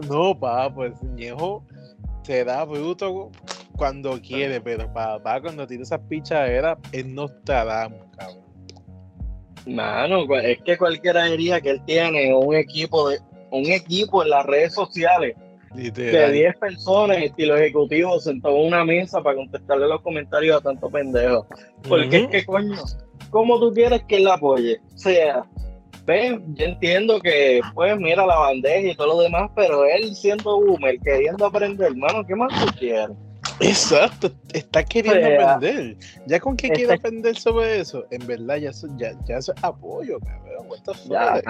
[0.09, 1.65] no, papá, pues Ñejo
[2.23, 3.31] se da bruto
[3.75, 8.45] cuando quiere, pero papá, cuando tiene esas pichaderas, él no está dando, cabrón.
[9.67, 13.19] Mano, es que cualquiera diría que él tiene un equipo de
[13.51, 15.35] un equipo en las redes sociales
[15.73, 20.89] de 10 personas, estilo ejecutivo, sentado en una mesa para contestarle los comentarios a tanto
[20.89, 21.45] pendejo.
[21.87, 22.81] Porque es que, coño,
[23.29, 24.79] ¿cómo tú quieres que él apoye?
[24.93, 25.45] O sea,
[26.05, 30.61] ves, yo entiendo que, pues, mira la bandeja y todo lo demás, pero él siendo
[30.61, 33.09] boomer, queriendo aprender, hermano, ¿qué más tú quieres?
[33.59, 35.97] Exacto, está queriendo aprender.
[36.25, 40.67] Ya con qué quiere aprender sobre eso, en verdad ya, ya, ya es apoyo, cabrón.
[41.09, 41.41] Ya,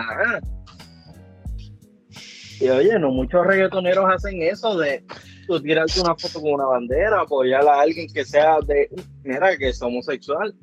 [2.60, 5.04] y oye, no muchos reggaetoneros hacen eso de
[5.48, 8.89] tú tirarte una foto con una bandera, apoyar a alguien que sea de,
[9.24, 10.54] mira, que es homosexual.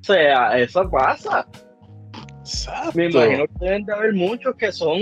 [0.00, 1.46] O sea, eso pasa.
[2.94, 4.98] Me imagino que deben de haber muchos que son,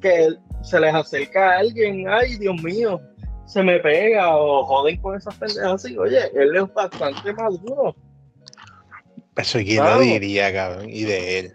[0.00, 0.28] que
[0.62, 3.00] se les acerca a alguien, ay, Dios mío,
[3.46, 5.96] se me pega o joden con esas pendejas así.
[5.98, 7.94] Oye, él es bastante maduro.
[9.36, 11.52] Eso quién lo diría, cabrón, y de él.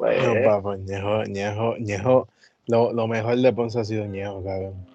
[0.00, 2.28] Pues, no, papá, Ñejo, Ñejo, Ñejo,
[2.66, 4.86] lo, lo, mejor de Ponce ha sido Ñejo, cabrón.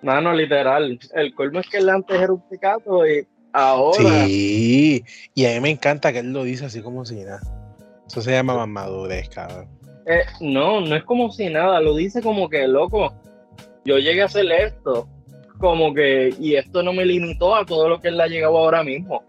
[0.00, 4.26] Mano, literal, el colmo es que él antes era un picato y ahora.
[4.26, 5.04] Sí,
[5.34, 7.40] y a mí me encanta que él lo dice así como si nada.
[8.06, 9.68] Eso se llama madurez, cabrón.
[10.06, 13.12] Eh, no, no es como si nada, lo dice como que, loco,
[13.84, 15.08] yo llegué a hacer esto,
[15.58, 18.84] como que, y esto no me limitó a todo lo que él ha llegado ahora
[18.84, 19.24] mismo.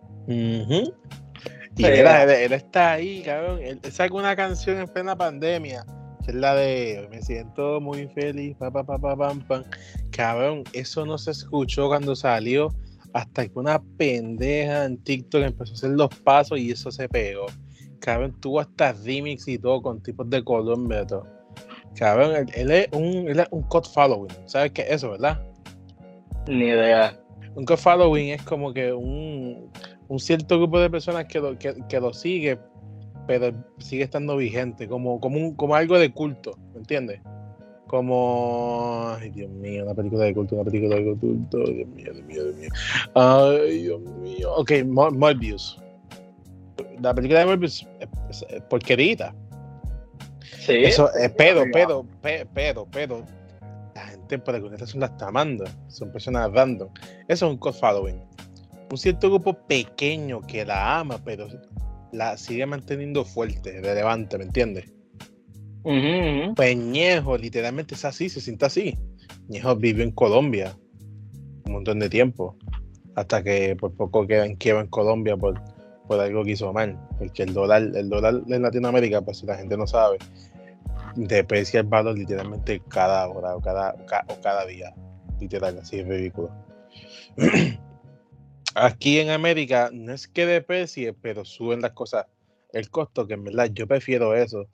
[1.79, 3.61] Y él, está ahí, cabrón.
[3.63, 5.85] Él, saca una canción en plena pandemia,
[6.25, 9.63] que es la de Me siento muy feliz, pa, pa, pa, pa, pam, pam.
[10.11, 12.75] Cabrón, eso no se escuchó cuando salió
[13.13, 17.45] hasta que una pendeja en TikTok empezó a hacer los pasos y eso se pegó.
[17.99, 21.27] Cabrón, tuvo hasta remix y todo con tipos de Colombia y todo.
[21.95, 24.35] Cabrón, él, es un, él es un code following.
[24.47, 25.41] ¿Sabes qué es eso, verdad?
[26.45, 27.17] Ni idea.
[27.55, 29.71] Un code following es como que un,
[30.09, 32.59] un cierto grupo de personas que lo, que, lo sigue,
[33.27, 37.21] pero sigue estando vigente, como, como, un, como algo de culto, ¿me entiendes?
[37.87, 42.25] Como, ay Dios mío, una película de culto, una película de culto, Dios mío, Dios
[42.25, 42.69] mío, Dios mío.
[43.15, 44.51] Ay, Dios mío.
[44.55, 45.77] Ok, Morbius.
[47.01, 49.33] La película de Morbius es, porquerita.
[50.59, 50.83] Sí.
[50.83, 52.05] Eso, es pero, pero,
[52.53, 53.25] pero, pero,
[53.95, 55.65] la gente por alguna razón la está amando.
[55.87, 56.89] Son personas random.
[57.27, 58.21] Eso es un code following
[58.91, 61.47] un cierto grupo pequeño que la ama, pero
[62.11, 64.91] la sigue manteniendo fuerte, relevante, ¿me entiendes?
[66.55, 68.97] Pues Ñejo literalmente es así, se siente así.
[69.47, 70.75] Ñejo vivió en Colombia
[71.65, 72.57] un montón de tiempo,
[73.15, 75.61] hasta que por poco queda en quiebra en Colombia por,
[76.07, 79.55] por algo que hizo mal, porque el dólar, el dólar en Latinoamérica, pues si la
[79.55, 80.17] gente no sabe,
[81.15, 83.95] deprecia el valor literalmente cada hora o cada,
[84.27, 84.93] o cada día,
[85.39, 86.49] literal, así es ridículo.
[88.79, 92.27] aquí en América no es que deprecie, pero suben las cosas,
[92.73, 94.67] el costo, que en verdad yo prefiero eso,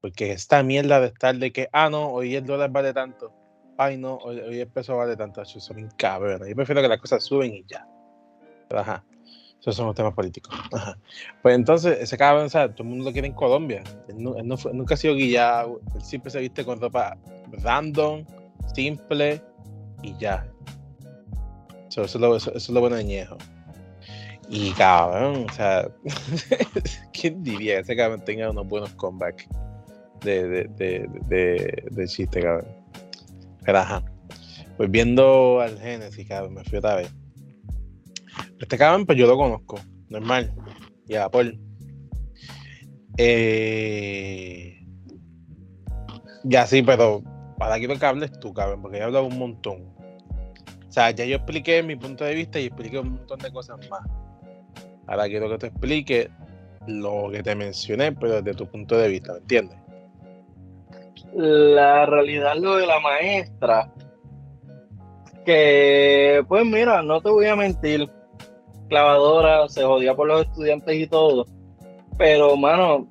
[0.00, 3.32] porque esta mierda de estar de que, ah, no, hoy el dólar vale tanto,
[3.78, 6.46] ay, no, hoy, el peso vale tanto, eso son cabrón.
[6.46, 7.86] Yo prefiero que las cosas suben y ya.
[8.70, 9.04] ajá,
[9.60, 10.54] esos son los temas políticos.
[10.72, 10.98] Ajá.
[11.42, 12.74] Pues entonces, ese cabrón, ¿sabes?
[12.74, 13.82] Todo el mundo lo quiere en Colombia.
[14.08, 17.18] Él, nunca ha sido guillado, él siempre se viste con ropa
[17.62, 18.24] random,
[18.74, 19.42] simple
[20.02, 20.46] y ya
[21.90, 23.36] eso, es lo, eso, es lo bueno de Ñejo.
[24.52, 25.88] Y cabrón, o sea,
[27.12, 29.46] ¿quién diría que ese cabrón tenga unos buenos comebacks
[30.24, 32.66] de, de, de, de, chiste, cabrón?
[33.64, 34.04] Pero ajá.
[34.76, 37.14] Pues viendo al Genesis, cabrón, me fui otra vez.
[38.58, 40.52] Este cabrón, pues yo lo conozco, normal.
[41.06, 41.56] Y a Paul.
[43.18, 44.84] Eh,
[46.42, 47.22] ya sí, pero
[47.56, 49.94] para quiero que hables tú, cabrón, porque he hablado un montón.
[50.88, 53.78] O sea, ya yo expliqué mi punto de vista y expliqué un montón de cosas
[53.88, 54.02] más.
[55.10, 56.30] Ahora quiero que te explique
[56.86, 59.76] lo que te mencioné, pero desde tu punto de vista, ¿me entiendes?
[61.34, 63.92] La realidad lo de la maestra,
[65.44, 68.08] que pues mira, no te voy a mentir,
[68.88, 71.44] clavadora, se jodía por los estudiantes y todo,
[72.16, 73.08] pero mano,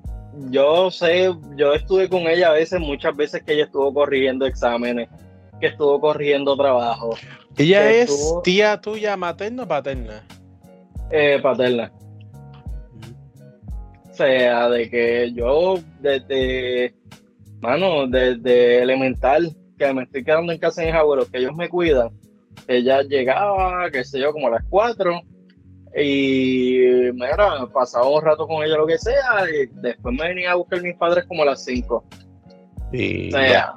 [0.48, 5.10] yo sé, yo estuve con ella a veces, muchas veces que ella estuvo corrigiendo exámenes,
[5.60, 7.10] que estuvo corrigiendo trabajo,
[7.58, 10.24] ¿Ella es tía tuya materna o paterna?
[11.10, 11.92] Eh, paterna.
[14.10, 16.94] O sea, de que yo desde,
[17.60, 21.68] mano, desde elemental, que me estoy quedando en casa en mis abuelos, que ellos me
[21.68, 22.10] cuidan,
[22.68, 25.20] ella llegaba, qué sé yo, como a las 4
[25.96, 26.78] y
[27.14, 30.82] mira, pasaba un rato con ella lo que sea y después me venía a buscar
[30.82, 32.04] mis padres como a las 5.
[32.92, 33.74] Y, O sea,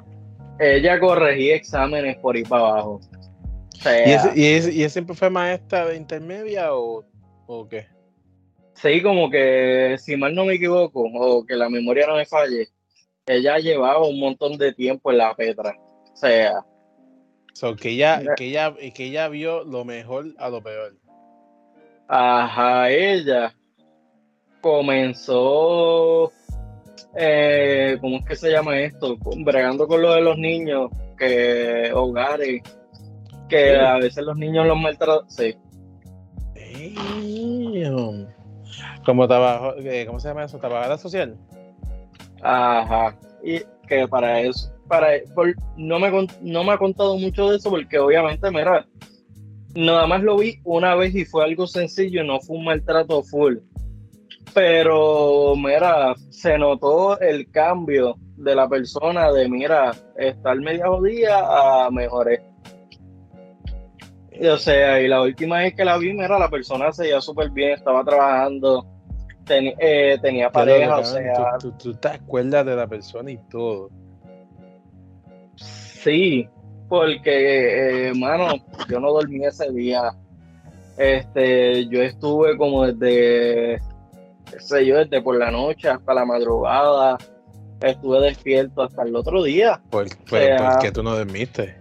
[0.60, 3.00] ella corregía exámenes por ir para abajo.
[3.72, 7.04] O sea, ¿Y, ese, y, ese- y ese siempre fue maestra de intermedia o,
[7.46, 7.86] o qué?
[8.74, 12.68] sí, como que si mal no me equivoco, o que la memoria no me falle,
[13.26, 15.74] ella llevaba un montón de tiempo en la Petra.
[16.12, 16.64] O sea,
[17.54, 20.96] So, que ella, que ella, que ella vio lo mejor a lo peor.
[22.08, 23.54] Ajá, ella
[24.60, 26.32] comenzó,
[27.16, 29.16] eh, ¿cómo es que se llama esto?
[29.44, 32.62] Bregando con lo de los niños, que hogares,
[33.48, 33.76] que Sí.
[33.76, 35.30] a veces los niños los maltratan.
[35.30, 35.54] Sí,
[39.04, 40.58] Como trabajo, eh, ¿cómo se llama eso?
[40.58, 41.36] Trabajadora social.
[42.42, 43.16] ajá.
[43.42, 47.68] Y que para eso, para, por- no, me, no me ha contado mucho de eso
[47.70, 48.86] porque obviamente, mira,
[49.74, 53.56] nada más lo vi una vez y fue algo sencillo, no fue un maltrato full.
[54.54, 61.90] Pero, mira, se notó el cambio de la persona de, mira, estar media jodida a
[61.90, 62.40] mejores.
[64.42, 67.50] O sea, y la última vez que la vi, mira, la persona se veía súper
[67.50, 68.84] bien, estaba trabajando,
[69.44, 73.38] ten- eh, tenía pareja, o sea, tú, tú- tú te acuerdas de la persona y
[73.48, 73.90] todo.
[75.56, 76.48] Sí,
[76.88, 78.54] porque, eh, mano,
[78.88, 80.12] yo no dormí ese día.
[80.96, 83.80] Este, yo estuve como desde,
[84.50, 87.18] qué sé yo, desde por la noche hasta la madrugada.
[87.80, 89.80] Estuve despierto hasta el otro día.
[89.90, 91.76] ¿Por, por- sea- por qué tú no dormiste?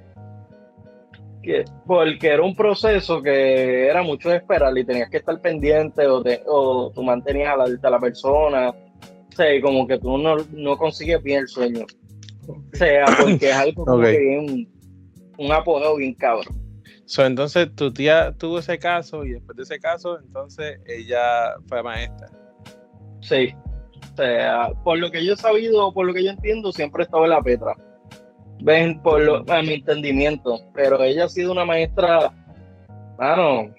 [1.43, 6.07] Que- porque era un proceso que era mucho de esperar y tenías que estar pendiente
[6.07, 8.69] o, te- o tú mantenías a la, a la persona.
[8.69, 11.85] O sea, como que tú no, no consigues bien el sueño.
[12.47, 14.69] O sea, porque es algo como que bien,
[15.37, 16.55] un apogeo bien cabrón.
[17.05, 21.83] So, entonces tu tía tuvo ese caso y después de ese caso, entonces ella fue
[21.83, 22.27] maestra.
[23.21, 23.53] Sí.
[24.13, 27.25] O sea, por lo que yo he sabido, por lo que yo entiendo, siempre estaba
[27.25, 27.73] en la Petra.
[28.65, 30.57] Ven, por lo, a mi entendimiento.
[30.73, 32.31] Pero ella ha sido una maestra,
[33.17, 33.73] mano,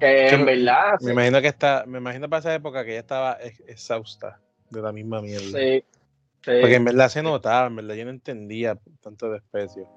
[0.00, 0.98] que en verdad.
[1.00, 4.82] Me imagino que está, me imagino para esa época que ella estaba ex- exhausta de
[4.82, 5.44] la misma mierda.
[5.58, 5.84] Sí,
[6.44, 6.50] sí.
[6.60, 9.88] Porque en verdad se notaba, en verdad yo no entendía tanto desprecio.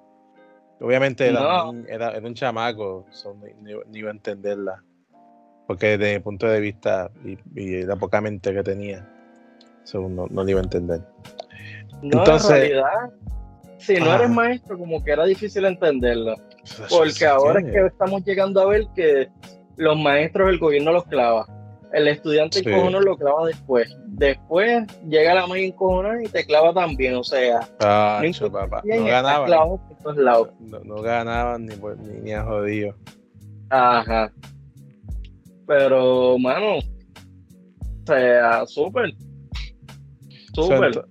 [0.79, 1.69] Obviamente era, No.
[1.71, 4.83] un- era, era un chamaco, so, ni, ni- ni iba a entenderla.
[5.67, 9.07] Porque desde mi punto de vista y, y la poca mente que tenía,
[9.83, 11.01] so, no, no iba a entender.
[12.03, 13.09] no, entonces- en realidad,
[13.79, 16.35] si no eres maestro, como que era difícil entenderlo.
[16.89, 19.27] Porque ahora es que estamos llegando a ver que
[19.77, 21.45] los maestros, el gobierno los clava.
[21.91, 22.69] El estudiante Sí.
[22.69, 23.95] encojonado lo clava después.
[24.09, 27.15] Después llega la maestra encojonada y te clava también.
[27.15, 29.79] O sea, Ah, no papá, no ganaban.
[30.03, 30.49] por lados.
[30.59, 32.95] No, no ganaban ni, por- ni, ni a jodido.
[33.71, 34.31] Ajá.
[35.65, 36.81] Pero, mano, o
[38.05, 39.13] sea, súper.
[40.53, 41.03] Súper.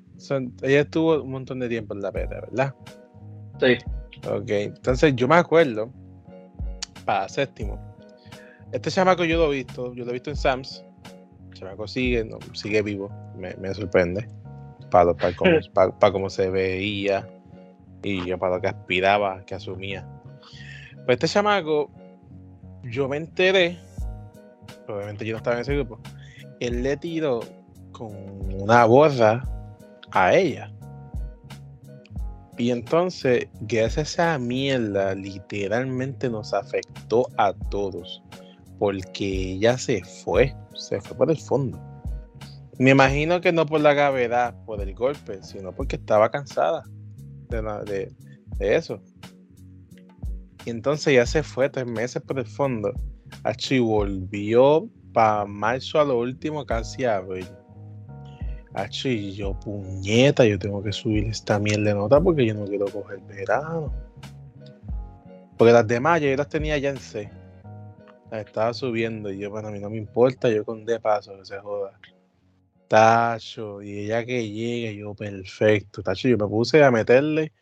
[0.63, 2.75] Ella estuvo un montón de tiempo en la peta, ¿verdad?
[3.61, 3.79] Sí.
[4.29, 5.91] Ok, entonces yo me acuerdo,
[7.05, 7.79] para séptimo,
[8.73, 10.85] este chamaco yo lo he visto, yo lo he visto en Sams,
[11.51, 14.29] el chamaco sigue, no, sigue vivo, me, me sorprende,
[14.91, 17.29] para, para, cómo, para, para cómo se veía
[18.03, 20.07] y yo para lo que aspiraba, que asumía.
[21.05, 21.91] Pues este chamaco,
[22.83, 23.79] yo me enteré,
[24.89, 26.01] obviamente yo no estaba en ese grupo,
[26.61, 27.41] él le tiró
[27.93, 28.11] con
[28.61, 29.45] una borra
[30.13, 30.73] a ella.
[32.57, 38.23] Y entonces, gracias a esa mierda, literalmente nos afectó a todos.
[38.79, 41.81] Porque ella se fue, se fue por el fondo.
[42.79, 46.85] Me imagino que no por la gravedad, por el golpe, sino porque estaba cansada
[47.49, 49.01] de, de- eso.
[50.65, 52.93] Y entonces ya se fue tres meses por el fondo.
[53.71, 57.49] Y volvió para marzo a lo último, casi abril.
[58.75, 62.67] Acho, y yo, puñeta, yo tengo que subir esta mierda de nota porque yo no
[62.67, 63.93] quiero coger verano.
[65.57, 67.31] Porque las demás yo las tenía ya en C.
[68.31, 71.37] Las estaba subiendo y yo, bueno, a mí no me importa, yo con D paso,
[71.39, 71.99] que se joda.
[72.89, 76.03] Tacho, y ella que llegue, yo, perfecto.
[76.03, 77.53] Tacho, yo me puse a meterle,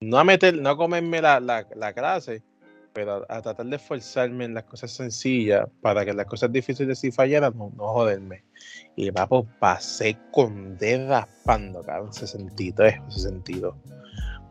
[0.00, 2.42] no a meter, no a comerme la, la clase,
[2.92, 6.98] pero a, a tratar de esforzarme en las cosas sencillas para que las cosas difíciles
[6.98, 8.44] si fallaran, no, no joderme.
[8.96, 13.74] Y papo, pasé con D raspando, cabrón, 63 o 62.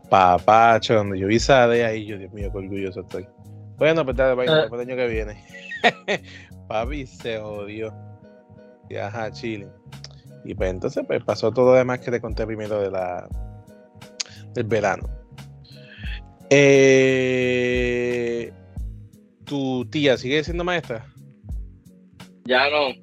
[0.10, 3.28] Papacho, donde yo vi esa D ahí, yo, Dios mío, qué orgulloso estoy.
[3.78, 4.68] Bueno, pues dale, bye, Ah.
[4.70, 5.44] para el año que viene.
[6.68, 7.94] Papi se jodió.
[8.90, 9.68] Y ajá, chile.
[10.46, 13.28] Y pues entonces pues pasó todo lo demás que te conté primero de la
[14.54, 15.08] del verano.
[16.52, 18.52] Eh,
[19.46, 21.06] tu tía sigue siendo maestra?
[22.46, 22.94] Ya no.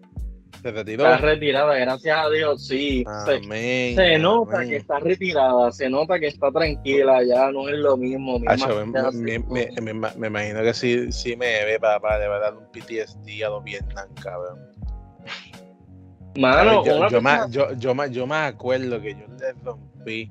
[0.62, 1.04] ¿Se retiró?
[1.04, 3.04] Está retirada, gracias a Dios, sí.
[3.26, 3.94] Se, Amén.
[3.94, 4.70] se nota amén.
[4.70, 8.40] que está retirada, se nota que está tranquila, ya no es lo mismo.
[8.40, 12.26] mi Acho, me, se me- me- me- imagino que sí, sí me ve papá, le
[12.26, 14.58] va a dar un PTSD a los Vietnam, cabrón.
[16.38, 20.30] Mano, yo, yo, me, persona- yo, yo, me, yo me acuerdo que yo le rompí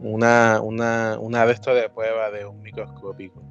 [0.00, 3.42] una, una, una de estas de prueba de un microscópico.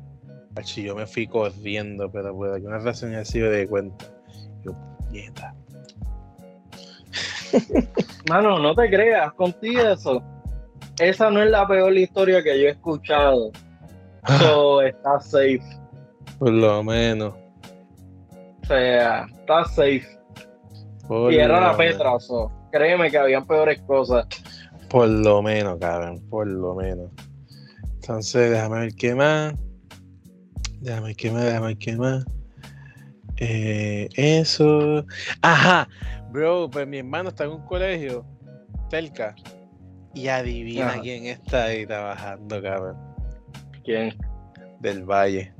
[0.55, 4.05] Acho, yo me fui corriendo, pero por alguna razón así me di cuenta.
[4.63, 5.53] Yo, puñeta.
[8.29, 10.23] Mano, no te creas, contigo eso.
[10.99, 13.51] Esa no es la peor historia que yo he escuchado.
[14.39, 15.61] So, está safe.
[16.37, 17.33] Por lo menos.
[18.63, 20.19] O sea, está safe.
[21.07, 21.77] Por Y era la.
[21.77, 24.27] Petra, so, créeme que habían peores cosas.
[24.89, 27.11] Por lo menos, cabrón, por lo menos.
[27.95, 29.53] Entonces, déjame ver qué más.
[30.81, 32.25] Déjame ver qué más, déjame ver qué más.
[33.37, 35.05] Eh, eso.
[35.41, 35.87] Ajá,
[36.31, 38.25] bro, pues mi hermano está en un colegio
[38.89, 39.35] cerca.
[40.13, 41.01] Y adivina Ajá.
[41.01, 42.97] quién está ahí trabajando, cabrón.
[43.83, 44.17] ¿Quién?
[44.79, 45.53] Del Valle.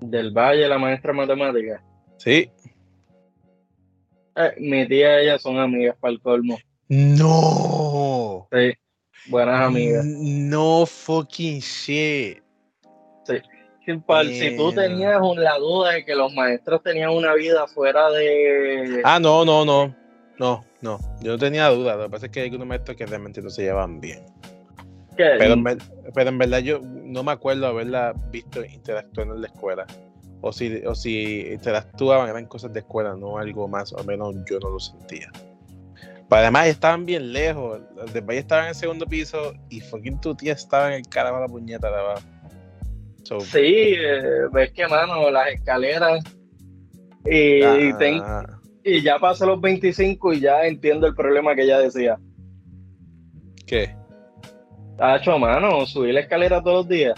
[0.00, 1.82] Del Valle, la maestra de matemáticas.
[2.18, 2.50] ¿Sí?
[4.36, 6.58] Eh, mi tía y ella son amigas para el colmo.
[6.88, 8.48] No.
[8.52, 8.72] Sí,
[9.26, 10.04] buenas amigas.
[10.04, 12.42] No fucking shit.
[13.86, 18.10] Si, pa- si tú tenías la duda de que los maestros tenían una vida fuera
[18.10, 19.02] de...
[19.04, 19.94] Ah, no, no, no.
[20.38, 20.98] No, no.
[21.20, 21.94] Yo no tenía duda.
[21.96, 24.24] Lo que pasa es que hay algunos maestros que realmente no se llevan bien.
[25.16, 25.64] que- Pero en,
[26.14, 29.86] pero en verdad yo no me acuerdo haberla visto interactuando en la escuela.
[30.40, 34.58] O si, o si interactuaban eran cosas de escuela, no algo más, o menos yo
[34.60, 35.30] no lo sentía.
[36.28, 37.80] Pero además estaban bien lejos.
[37.94, 41.08] Los del Valle estaban en el segundo piso y fucking tu tía estaba en el
[41.08, 42.22] carajo de la puñeta de abajo.
[43.24, 46.22] So, Sí, eh, ves que, mano, las escaleras...
[47.26, 48.44] Y, y ten- ah,
[48.82, 52.18] y ya pasé los 25 y ya entiendo el problema que ella decía.
[53.66, 53.94] ¿Qué?
[54.98, 57.14] Tacho, mano, subir la escalera todos los días.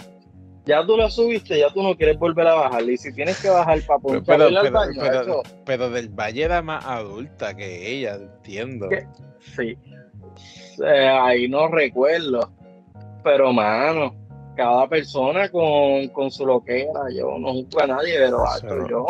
[0.67, 2.91] Ya tú la subiste, ya tú no quieres volver a bajarla.
[2.91, 5.89] Y si tienes que bajar para Pero, poder pero, al pero- baño, pero- eso, pero
[5.89, 8.89] del Valle era más adulta que ella, entiendo.
[8.89, 9.07] ¿Qué?
[9.55, 9.77] sí.
[10.85, 12.51] Eh, ahí no recuerdo.
[13.23, 14.13] Pero, mano,
[14.55, 17.01] cada persona con, con su loquera.
[17.15, 18.87] Yo no juzgo a nadie, pero tacho, no.
[18.89, 19.05] yo,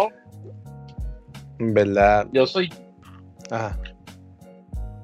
[1.60, 2.28] En verdad.
[2.32, 2.72] yo soy.
[3.51, 3.78] Ajá.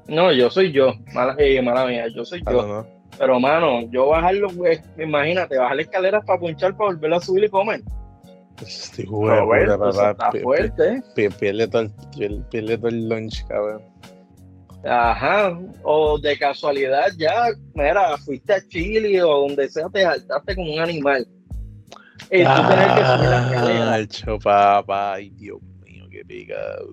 [0.08, 0.94] No, yo soy yo.
[1.14, 2.86] Mala, eh, mala mía, yo soy Ah, yo.
[3.18, 7.50] Pero, mano, yo bajarlo, pues, imagínate, bajar escaleras para punchar, para volver a subir y
[7.50, 7.82] comer.
[8.62, 11.02] Este puta, eso papá, está fuerte, ¿eh?
[11.16, 11.82] pi- Pierde todo,
[12.20, 13.82] el, lunch, cabrón.
[14.86, 20.74] Ajá, o de casualidad ya, mira, fuiste a Chile o donde sea, te saltaste como
[20.74, 21.26] un animal.
[22.30, 23.94] Y tú tener que subir la escalera.
[23.94, 24.08] Ay,
[24.44, 26.88] papá, ay, Dios mío, qué picado.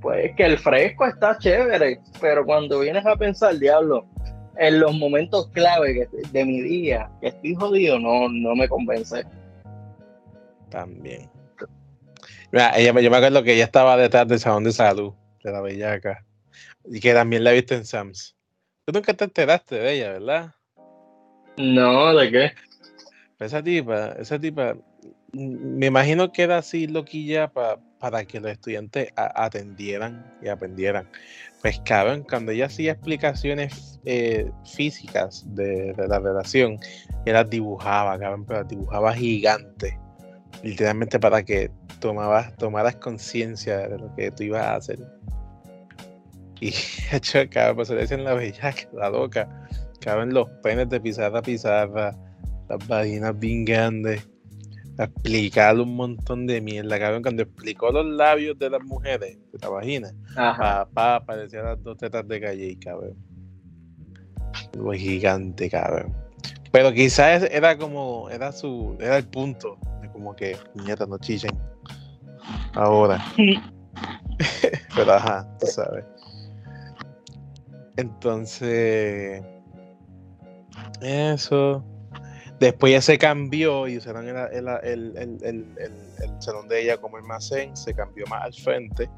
[0.00, 4.06] Pues que el fresco está chévere, pero cuando vienes a pensar, diablo,
[4.58, 9.24] en los momentos clave de mi día, que estoy jodido, no, no me convence.
[10.70, 11.30] También.
[12.52, 15.52] Mira, ella, me- yo me acuerdo que ella estaba detrás del salón de salud, de
[15.52, 16.24] la bellaca.
[16.84, 18.36] Y que también la viste en Sams.
[18.84, 20.54] Tú nunca te enteraste de ella, ¿verdad?
[21.56, 22.52] No, ¿de qué?
[23.38, 24.76] Esa tipa, esa tipa,
[25.32, 31.08] me imagino que era así loquilla pa- para que los estudiantes atendieran y aprendieran.
[31.62, 36.78] Pues cabrón, cuando ella hacía explicaciones eh, físicas de, la relación,
[37.26, 39.94] ella dibujaba, cabrón, pero dibujaba gigantes.
[40.62, 44.98] Literalmente para que tomabas, tomaras conciencia de lo que tú ibas a hacer.
[46.60, 46.72] Y
[47.12, 49.48] hecho, cabrón, pues se le dicen la bellaca, la loca.
[50.00, 52.16] Caben los penes de pizarra a pizarra
[52.68, 54.28] las vaginas bien grandes.
[54.98, 57.22] A explicarle un montón de mierda, cabrón.
[57.22, 62.26] Cuando explicó los labios de las mujeres, de la vagina, papá, parecían las dos tetas
[62.26, 63.16] de calle, cabrón.
[64.74, 66.12] Algo gigante, cabrón.
[66.72, 69.78] Pero quizás era como, era su, era el punto.
[70.02, 71.56] De como que, niñata, no chillen.
[72.74, 73.24] Ahora.
[74.94, 76.04] Pero ajá, tú sabes.
[77.96, 79.42] Entonces,
[81.00, 81.84] eso.
[82.60, 87.76] Después ya se cambió y usaron el, el, el, el, salón de ella como almacén,
[87.76, 89.08] se cambió más al frente,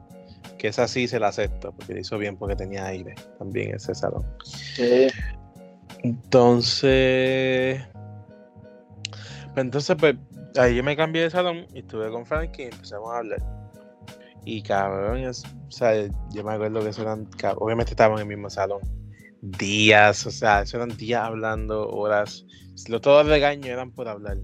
[0.59, 3.95] que esa sí se la acepto, porque le hizo bien porque tenía aire también ese
[3.95, 4.27] salón.
[4.75, 5.09] Sí.
[6.03, 7.83] Entonces,
[9.55, 10.17] pues entonces pues
[10.57, 13.43] ahí yo me cambié de salón y estuve con Frankie y empezamos a hablar.
[14.45, 15.95] Y cabrón, o sea,
[16.33, 18.81] yo me acuerdo que eso eran, obviamente estaban en el mismo salón.
[19.43, 22.45] días, o sea, eso eran días hablando, horas.
[22.89, 24.39] Lo todo regaño eran por hablar.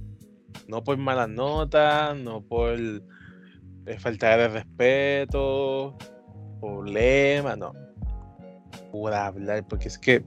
[0.68, 5.96] No por malas notas, no por eh, faltar de respeto,
[6.60, 7.72] problemas, no.
[8.92, 10.22] Por hablar, porque es que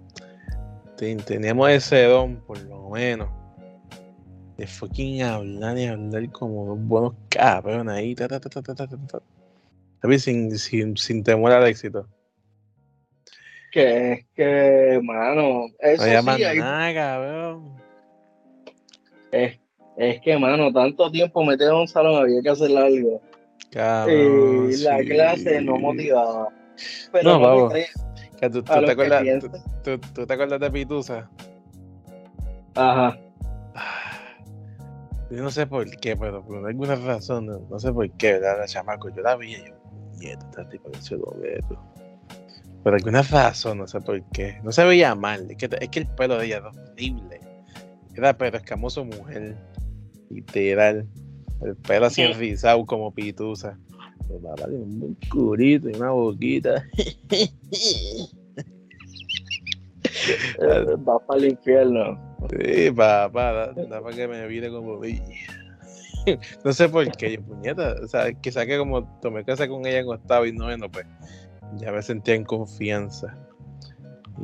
[1.26, 3.30] teníamos ese don, por lo menos,
[4.58, 8.76] de fucking hablar y hablar como dos buenos cabrones ahí, ta, ta, ta, ta, ta,
[8.76, 9.20] ta, ta.
[10.18, 12.08] Sin, sin, sin temor al éxito.
[13.72, 17.89] Que es que, mano, eso No llaman sí, hay- nada, cabrón.
[19.32, 19.60] Es,
[19.98, 23.22] es que, mano, tanto tiempo metido en un salón había que hacer algo.
[23.72, 26.50] Cabrón, y la clase no motivaba.
[27.12, 27.74] Pero No, vamos.
[28.40, 29.24] Que ¿Tú, tú te que acuerdas,
[29.84, 31.30] tú, tú- te acuerdas de Pitusa?
[32.76, 33.18] Ajá.
[35.30, 38.60] Yo no sé por qué, pero por alguna razón, no, no sé por qué, ¿verdad?
[38.60, 39.76] La chamaco, yo la vi y yo,
[40.20, 41.78] que se lo ve, tú".
[42.84, 44.60] Por alguna razón, no sé por qué.
[44.64, 47.39] No se veía mal, es que, es que el pelo de ella era horrible.
[48.20, 49.56] Era pero escamoso mujer,
[50.30, 51.08] literal.
[51.62, 53.80] El pelo así enrizado como pitusa.
[54.28, 56.84] Pero papá tiene un buen curito y una boquita.
[61.08, 62.20] Va para el infierno.
[62.50, 65.00] Sí, papá, da, da para que me vire como
[66.66, 67.96] No sé por qué, yo, puñeta.
[68.04, 71.06] O sea, quizá que como tomé casa con ella en octavo y noveno, pues
[71.78, 73.38] ya me sentía en confianza.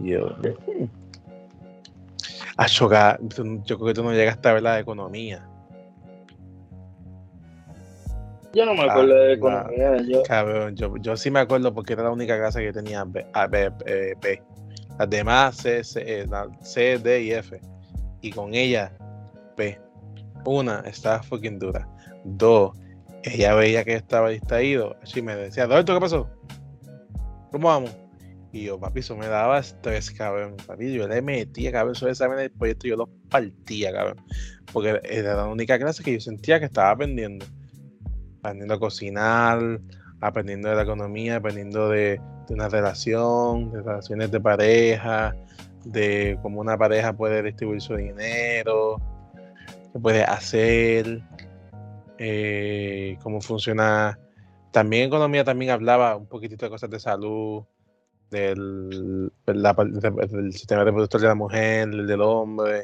[0.01, 0.29] Y yo.
[2.57, 3.17] Ah, yo creo
[3.85, 5.45] que tú no llegaste a ver la de economía.
[8.53, 10.01] Yo no me Ah, acuerdo de la- economía.
[10.07, 13.25] Yo, Cabrón, yo, yo sí me acuerdo porque era la única clase que tenía B,
[13.33, 14.41] A, B, eh, B.
[14.97, 16.25] Las demás C, C, eh,
[16.61, 17.59] C, D y F.
[18.21, 18.93] Y con ella,
[19.57, 19.77] B.
[20.45, 21.85] Una, estaba fucking dura.
[22.23, 22.71] Dos,
[23.23, 24.95] ella veía que estaba distraído.
[25.03, 26.29] Así me decía, Roberto, ¿qué pasó?
[27.51, 27.91] ¿Cómo vamos?
[28.55, 30.55] Y yo, papi, eso me daba estrés, cabrón.
[30.65, 34.15] Papi, yo le metía, cabrón, esos exámenes del proyecto, yo los partía, cabrón.
[34.71, 37.45] Porque era la única clase que yo sentía que estaba aprendiendo.
[38.39, 39.81] Aprendiendo a cocinar,
[40.21, 45.35] aprendiendo de la economía, aprendiendo de, una relación, de relaciones de pareja,
[45.83, 49.01] de cómo una pareja puede distribuir su dinero,
[49.91, 51.21] qué puede hacer,
[52.19, 54.17] eh, cómo funciona.
[54.71, 57.65] También economía también hablaba un poquitito de cosas de salud,
[58.31, 62.83] del, de la de- del sistema reproductor de la mujer, el del hombre,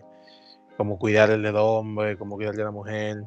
[0.77, 3.23] cómo cuidar el del hombre, cómo cuidar de la mujer.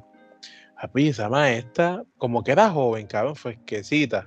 [0.80, 4.26] Papi, esa maestra, como que era joven, cabrón, fresquecita.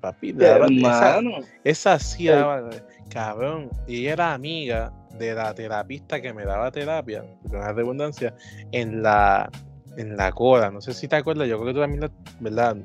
[0.00, 1.20] Papi, daba- esa,
[1.64, 2.70] esa sí daba,
[3.08, 3.70] cabrón.
[3.86, 8.34] Y ella era amiga de la terapista que me daba terapia, con la redundancia,
[8.72, 9.48] en la,
[9.96, 10.70] en la cola.
[10.70, 12.76] No sé si te acuerdas, yo creo que tú también, la, ¿verdad?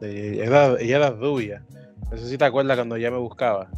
[0.00, 1.62] Era- ella era rubia.
[2.10, 3.68] No sé si te acuerdas cuando ella me buscaba.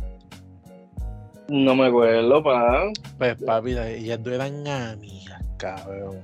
[1.48, 2.90] No me acuerdo, pa.
[3.18, 6.20] Pues papi, la- ellas dos eran amigas, cabrón.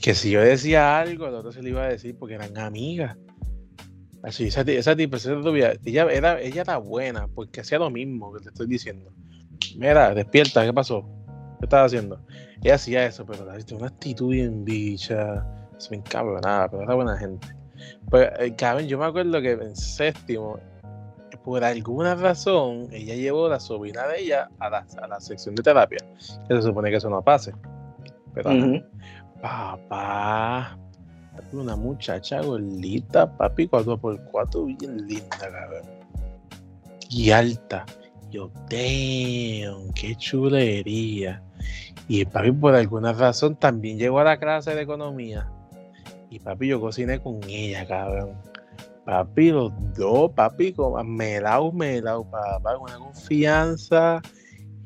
[0.00, 3.16] Que si yo decía algo, el otro se lo iba a decir porque eran amigas.
[4.22, 5.16] Así, esa, esa tipa,
[5.84, 9.10] ella era, ella era buena porque hacía lo mismo que te estoy diciendo.
[9.76, 11.02] Mira, despierta, ¿qué pasó?
[11.58, 12.20] ¿Qué estás haciendo?
[12.62, 15.46] Ella hacía eso, pero la una actitud bien bicha.
[15.78, 17.48] Se me encabronaba, pero era buena gente.
[18.10, 20.58] Pues, eh, cabrón, yo me acuerdo que en séptimo,
[21.44, 25.54] por alguna razón, ella llevó a la sobrina de ella a la, a la sección
[25.54, 25.98] de terapia.
[26.48, 27.52] Que se supone que eso no pase.
[28.34, 28.50] Pero,
[29.40, 30.78] papá,
[31.52, 35.82] una muchacha gordita, papi, 4x4, bien linda, cabrón.
[37.08, 37.86] Y alta.
[38.30, 41.42] Yo, damn, qué chulería.
[42.06, 45.50] Y papi, por alguna razón, también llegó a la clase de economía.
[46.28, 48.49] Y papi, yo cociné con ella, cabrón.
[49.10, 54.22] Papi, los dos, papi, como melao, melao, papá, con una confianza.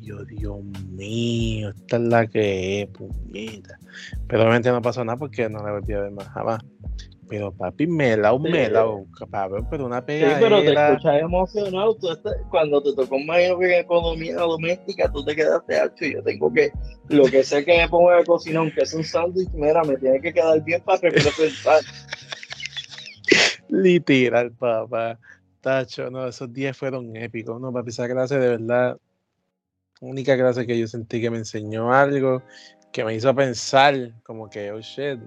[0.00, 3.78] Yo, Dios mío, esta es la que es, puñeta.
[4.26, 6.58] Pero obviamente no pasó nada porque no la volví a ver más jamás.
[7.28, 8.50] Pero papi, melao, Sí.
[8.50, 10.92] melao, cabrón, pero una Sí, pero te pegadera.
[10.92, 11.94] escuchas emocionado.
[11.96, 16.02] Tú estás- cuando te tocó más en economía doméstica, tú te quedaste alto.
[16.02, 16.70] Y yo tengo que,
[17.10, 20.18] lo que sé que me pongo a cocinar, aunque es un sándwich, mira, me tiene
[20.22, 21.82] que quedar bien para representar.
[23.74, 25.18] Literal, papá.
[25.60, 27.72] Tacho, no, esos días fueron épicos, ¿no?
[27.72, 28.98] Papi, esa clase de verdad,
[30.00, 32.42] única clase que yo sentí que me enseñó algo,
[32.92, 35.18] que me hizo pensar, como que, oh shit,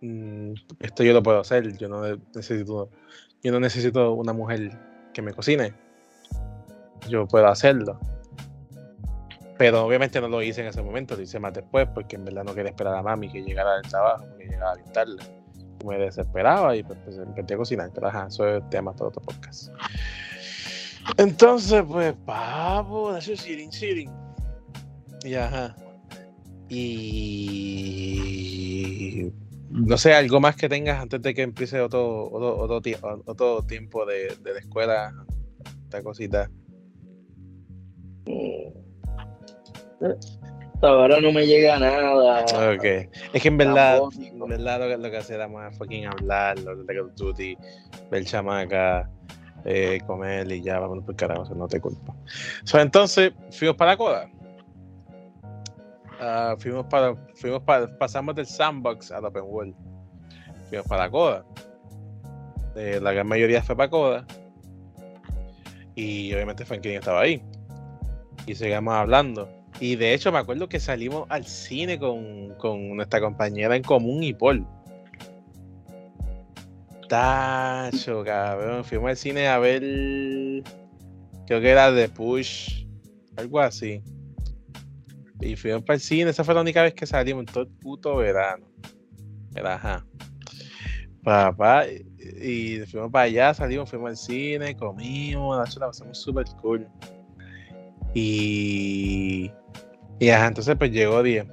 [0.00, 2.88] mm, esto yo lo puedo hacer, yo no ne- necesito,
[3.42, 4.70] yo no necesito una mujer
[5.12, 5.74] que me cocine,
[7.08, 8.00] yo puedo hacerlo.
[9.58, 12.42] Pero obviamente no lo hice en ese momento, lo hice más después, porque en verdad
[12.44, 15.43] no quería esperar a mami que llegara del trabajo, porque llegaba bien tarde
[15.84, 17.90] me desesperaba y pues, pues, empecé a cocinar.
[17.94, 19.68] Pero ajá, eso es tema para otro podcast.
[21.18, 24.10] Entonces, pues, papo, that's sitting, sitting.
[25.24, 25.76] Y ajá.
[26.68, 27.74] Y
[29.70, 32.80] no sé, algo más que tengas antes de que empiece otro, otro, otro,
[33.26, 35.12] otro tiempo de, de, la escuela,
[35.84, 36.50] esta cosita.
[40.74, 42.42] Hasta ahora no me llega nada.
[42.42, 42.84] Ok.
[43.32, 46.76] Es que en verdad, en verdad lo, lo, que hacía era más fucking hablar, lo
[46.76, 47.56] de Call of Duty,
[48.10, 49.08] ver chamaca,
[49.64, 52.14] eh, comer y ya, vamos por carajo, no te culpa.
[52.64, 54.30] So, entonces, fuimos para la coda.
[56.20, 59.74] Uh, fuimos para, fuimos para, pasamos del sandbox al open world.
[60.68, 61.44] Fuimos para la coda.
[62.76, 64.26] Eh, la gran mayoría fue para coda.
[65.94, 67.42] Y obviamente Franklin estaba ahí.
[68.46, 69.48] Y seguimos hablando.
[69.80, 74.22] Y de hecho me acuerdo que salimos al cine con, con nuestra compañera en común
[74.22, 74.66] y Paul.
[77.08, 78.84] Tacho, cabrón.
[78.84, 79.82] Fuimos al cine a ver.
[81.46, 82.86] Creo que era The Push.
[83.36, 84.02] Algo así.
[85.40, 86.30] Y fuimos para el cine.
[86.30, 88.66] Esa fue la única vez que salimos en todo el puto verano.
[89.54, 90.06] Era ajá.
[91.22, 91.84] Papá.
[92.40, 95.76] Y, fuimos para allá, salimos, fuimos al cine, comimos.
[95.76, 96.86] La pasamos súper cool.
[98.14, 99.50] Y.
[100.18, 101.46] Y ajá, entonces pues llegó 10.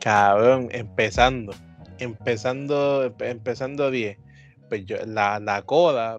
[0.00, 1.52] Cabrón, empezando.
[1.98, 4.18] Empezando, empezando 10
[4.72, 6.18] pues la, la coda,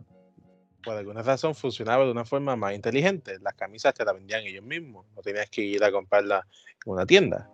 [0.84, 3.40] por alguna razón, funcionaba de una forma más inteligente.
[3.42, 6.46] Las camisas te las vendían ellos mismos, no tenías que ir a comprarlas
[6.86, 7.50] en una tienda.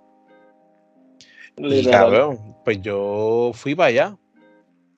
[1.55, 4.17] Y cabrón, pues yo fui para allá,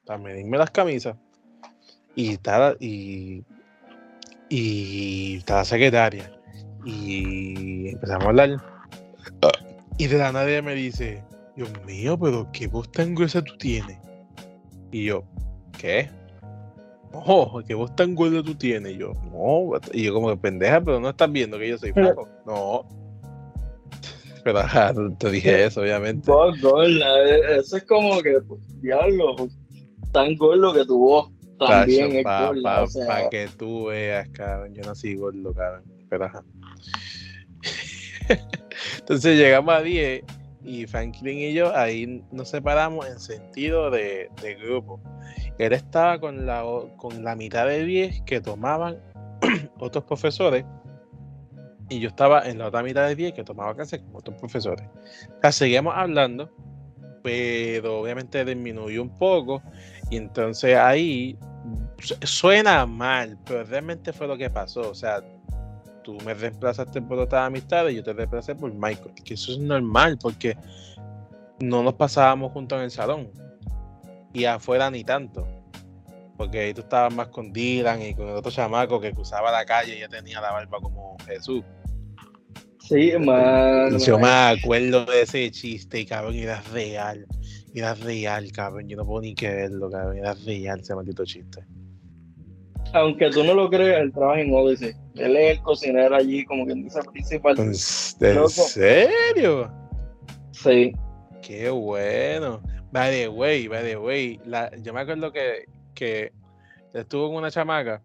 [0.04, 1.16] para medirme las camisas,
[2.16, 3.44] y estaba, y,
[4.50, 6.32] y estaba secretaria,
[6.84, 8.71] y empezamos a hablar.
[10.02, 11.24] Y de la nadie me dice,
[11.56, 14.00] Dios mío, pero qué voz tan gruesa tú tienes.
[14.92, 15.24] Y yo,
[15.78, 16.10] ¿qué?
[17.14, 18.94] No, ¿qué voz tan gordo tú tienes?
[18.94, 21.92] Y yo, no, y yo como que pendeja, pero no estás viendo que yo soy
[21.94, 22.28] flaco.
[22.48, 22.84] No.
[24.44, 26.32] Pero ajá, te dije eso, obviamente.
[26.32, 29.36] Voz gorda, eh, eso es como que, pues, diablo,
[30.12, 31.30] tan gordo que tu voz
[31.60, 32.86] también es gorda.
[33.06, 35.84] Para que tú veas, cabrón, yo soy gordo, cabrón.
[36.10, 36.44] Pero ajá.
[39.02, 40.24] Entonces llegamos a 10
[40.64, 44.30] y Franklin y yo ahí nos separamos en sentido de,
[44.64, 45.00] grupo.
[45.58, 46.64] Él estaba con la,
[46.98, 48.98] con la mitad de 10 que tomaban
[49.80, 50.66] otros profesores
[51.90, 54.88] y yo estaba en la otra mitad de 10 que tomaba clases con otros profesores.
[55.38, 56.50] O sea, seguíamos hablando,
[57.22, 59.62] pero obviamente disminuyó un poco
[60.10, 61.38] y entonces ahí
[62.24, 64.90] suena mal, pero realmente fue lo que pasó.
[64.90, 65.22] O sea,
[66.18, 69.60] tú me reemplazaste por otras amistades y yo te reemplacé por Michael, que eso es
[69.60, 70.58] normal porque
[71.60, 73.30] no nos pasábamos juntos en el salón
[74.34, 75.48] y afuera ni tanto.
[76.38, 79.64] Porque ahí tú estabas más con Dylan y con el otro chamaco que cruzaba la
[79.64, 81.64] calle y ya tenía la barba como Jesús.
[82.80, 83.98] Sí, man.
[84.00, 87.28] Yo me acuerdo de ese chiste y cabrón, era real.
[87.76, 88.88] Era real, cabrón.
[88.90, 90.18] Yo no puedo ni creerlo, cabrón.
[90.18, 91.64] Era real ese maldito chiste.
[92.94, 94.94] Aunque tú no lo creas, él trabaja en Odyssey.
[95.16, 97.60] Él es el cocinero allí, como quien dice principal.
[97.60, 98.48] ¿En serio?
[100.52, 100.94] Sí.
[101.42, 102.62] Qué bueno.
[102.92, 106.32] By the way, by the way, la, yo me acuerdo que, que
[106.94, 108.02] estuvo con una chamaca,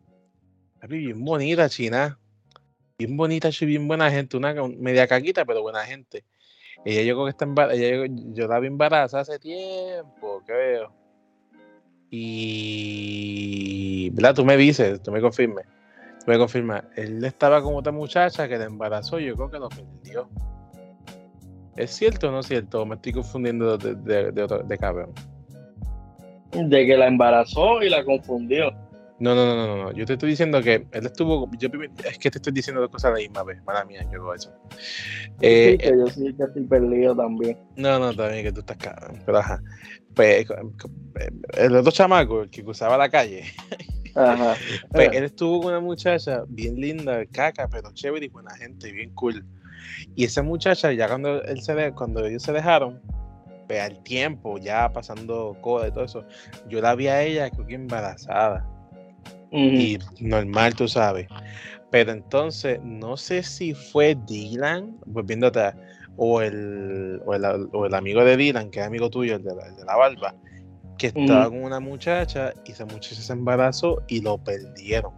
[0.88, 2.18] bien bonita, china,
[2.98, 6.24] bien bonita, bien buena gente, una media caquita, pero buena gente.
[6.84, 10.92] Ella yo creo que está embarazada, ella, yo la vi embarazada hace tiempo, creo.
[12.10, 14.34] Y, ¿verdad?
[14.34, 15.66] Tú me dices, tú me confirmes,
[16.26, 20.28] me confirmas, él estaba con otra muchacha que le embarazó, yo creo que lo perdió.
[21.76, 22.84] ¿Es cierto o no es cierto?
[22.86, 25.12] Me estoy confundiendo de, de, de, otro, de cabrón.
[26.52, 28.72] De que la embarazó y la confundió.
[29.18, 29.92] No, no, no, no, no.
[29.92, 31.50] Yo te estoy diciendo que él estuvo.
[31.58, 31.68] Yo,
[32.04, 33.62] es que te estoy diciendo dos cosas a la misma vez.
[33.64, 34.52] Mala mía, yo hago eso.
[35.40, 37.58] Eh, sí, que yo sí que estoy perdido también.
[37.76, 39.22] No, no, también que tú estás cabrón.
[39.24, 39.62] Pero ajá.
[40.14, 40.46] Pues
[41.56, 43.44] el otro chamaco, el que cruzaba la calle.
[44.16, 44.54] Ajá.
[44.90, 49.14] Pues él estuvo con una muchacha bien linda, caca, pero chévere y buena gente, bien
[49.14, 49.44] cool.
[50.14, 53.00] Y esa muchacha, ya cuando, él se cuando ellos se dejaron,
[53.66, 56.24] pues al tiempo, ya pasando coda y todo eso,
[56.68, 58.66] yo la vi a ella creo que embarazada.
[59.52, 61.28] Y normal, tú sabes.
[61.90, 65.74] Pero entonces, no sé si fue Dylan, volviendo atrás,
[66.16, 69.54] o el, o el, o el amigo de Dylan, que es amigo tuyo, el de
[69.54, 70.34] la, de la barba,
[70.98, 75.12] que estaba con una muchacha y esa muchacha se embarazó y lo perdieron.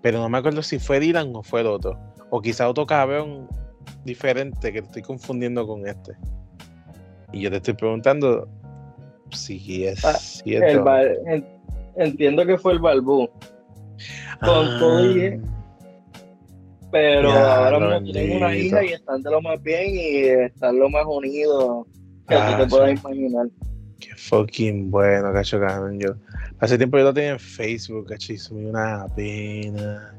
[0.00, 1.98] Pero no me acuerdo si fue Dylan o fue el otro.
[2.30, 3.48] O quizá otro cabrón
[4.04, 6.12] diferente que estoy confundiendo con este.
[7.32, 8.48] Y yo te estoy preguntando
[9.30, 10.84] si es ah, cierto.
[11.96, 13.28] entiendo que fue el Balbú.
[14.40, 15.38] Con ah.
[16.90, 20.78] Pero Ya, ahora mismo tengo una hija y están de lo más bien y están
[20.78, 21.86] lo más unidos
[22.28, 23.46] que Ah, tú te puedas imaginar.
[24.02, 26.00] Qué fucking bueno, cacho, cabrón.
[26.00, 26.14] Yo,
[26.58, 30.12] hace tiempo yo lo tenía en Facebook, cacho, y me una pena.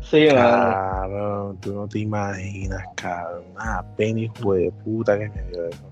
[0.00, 0.26] Sí.
[0.28, 3.44] Cabrón, tú no te imaginas, cabrón.
[3.54, 5.90] Una pena, hijo de puta que me dio eso.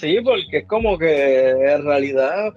[0.00, 2.52] Sí, porque es como que en realidad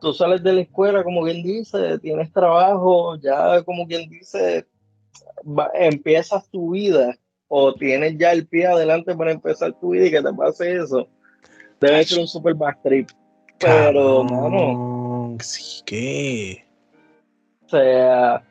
[0.00, 4.66] tú sales de la escuela, como quien dice, tienes trabajo, ya como quien dice,
[5.46, 7.16] va- empiezas tu vida
[7.48, 11.08] o tienes ya el pie adelante para empezar tu vida y que te pase eso.
[11.80, 13.08] Debe ser un super back trip.
[13.58, 16.64] Pero, mano, sí que.
[17.66, 18.42] o sea,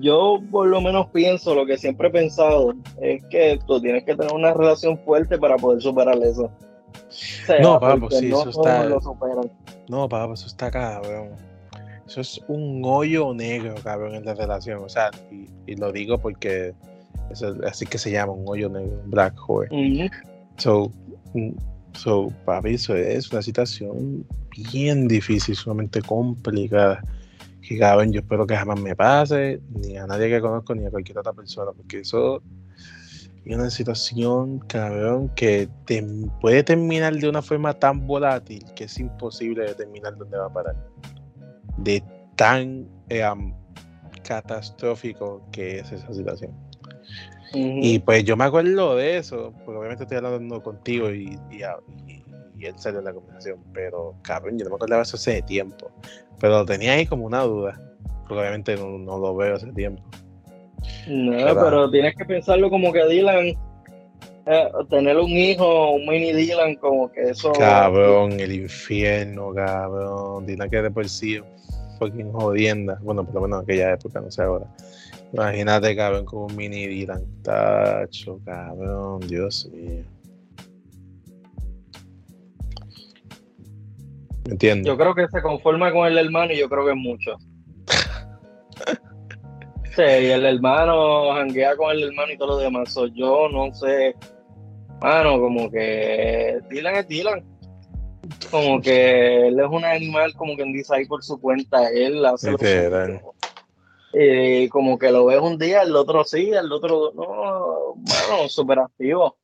[0.00, 4.16] yo por lo menos pienso, lo que siempre he pensado, es que tú tienes que
[4.16, 6.44] tener una relación fuerte para poder superar eso.
[6.44, 8.88] O sea, No, papo, sí, no eso está-.
[9.88, 11.30] No, papá, eso está cabrón.
[12.06, 14.82] Eso es un hoyo negro, cabrón, en la relación.
[14.82, 16.74] O sea, y, y lo digo porque
[17.30, 20.10] eso es así que se llama, un hoyo negro, un black hole.
[20.56, 20.90] So,
[21.94, 24.26] so, papi, eso es una situación
[24.72, 27.02] bien difícil, sumamente complicada.
[27.60, 30.90] Que cabrón, yo espero que jamás me pase, ni a nadie que conozco, ni a
[30.90, 32.42] cualquier otra persona, porque eso
[33.44, 36.04] es una situación, cabrón, que te-
[36.40, 40.76] puede terminar de una forma tan volátil que es imposible determinar dónde va a parar.
[41.76, 42.02] De
[42.36, 43.24] tan eh,
[44.24, 46.52] catastrófico que es esa situación.
[47.52, 51.76] Y pues yo me acuerdo de eso, porque obviamente estoy hablando contigo y, y, a-
[52.06, 52.22] y-
[52.58, 55.42] y él salió en la conversación, pero cabrón, yo no me acordaba de eso hace
[55.42, 55.90] tiempo.
[56.38, 57.80] Pero lo tenía ahí como una duda,
[58.26, 60.02] porque obviamente no, no lo veo hace tiempo.
[61.06, 61.64] No, ¿Verdad?
[61.64, 63.46] pero tienes que pensarlo como que Dylan,
[64.46, 67.52] eh, tener un hijo, un mini Dylan, como que eso.
[67.52, 70.46] Cabrón, el infierno, cabrón.
[70.46, 71.40] Dile que de por sí
[71.98, 72.98] fucking jodienda.
[73.02, 74.66] Bueno, por lo menos en aquella época, no sé ahora.
[75.32, 77.24] Imagínate, cabrón, como un mini Dylan.
[77.42, 80.04] Tacho, cabrón, Dios mío.
[84.46, 84.86] ¿Me entiendes?
[84.86, 87.36] Yo creo que se conforma con el hermano y yo creo que es mucho.
[89.96, 92.92] Sí, y el hermano janguea con el hermano y todo lo demás.
[92.92, 94.14] So, yo no sé,
[95.02, 97.44] mano, como que Dylan es Dylan.
[98.52, 102.52] Como que él es un animal, como quien dice ahí por su cuenta, él hace
[102.52, 103.20] lo Literal.
[104.12, 108.80] Eh, como que lo ves un día, el otro sí, el otro no, mano, súper
[108.80, 109.36] activo.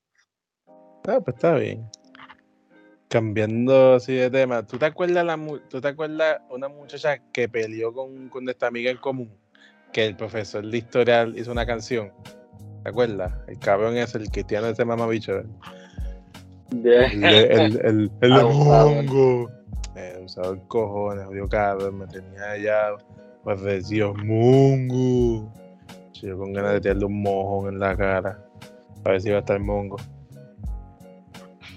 [1.06, 1.86] Ah, pues está bien.
[3.08, 7.48] Cambiando así de tema, ¿tú te acuerdas la mu- tú te acuerdas una muchacha que
[7.48, 9.30] peleó con, con esta amiga en común?
[9.92, 12.12] Que el profesor de historia hizo una canción.
[12.82, 13.32] ¿Te acuerdas?
[13.46, 15.42] El cabrón es el cristiano de ese mamabicho.
[16.72, 19.04] El, el, el, el, el Abusador.
[19.04, 19.50] mongo.
[19.94, 20.26] Eh,
[20.66, 22.88] cojones, odio cabrón, me tenía ya
[23.46, 25.52] pues decía mongo.
[26.14, 28.44] Yo con ganas de tirarle un mojón en la cara.
[29.04, 29.96] A ver si iba a estar mongo.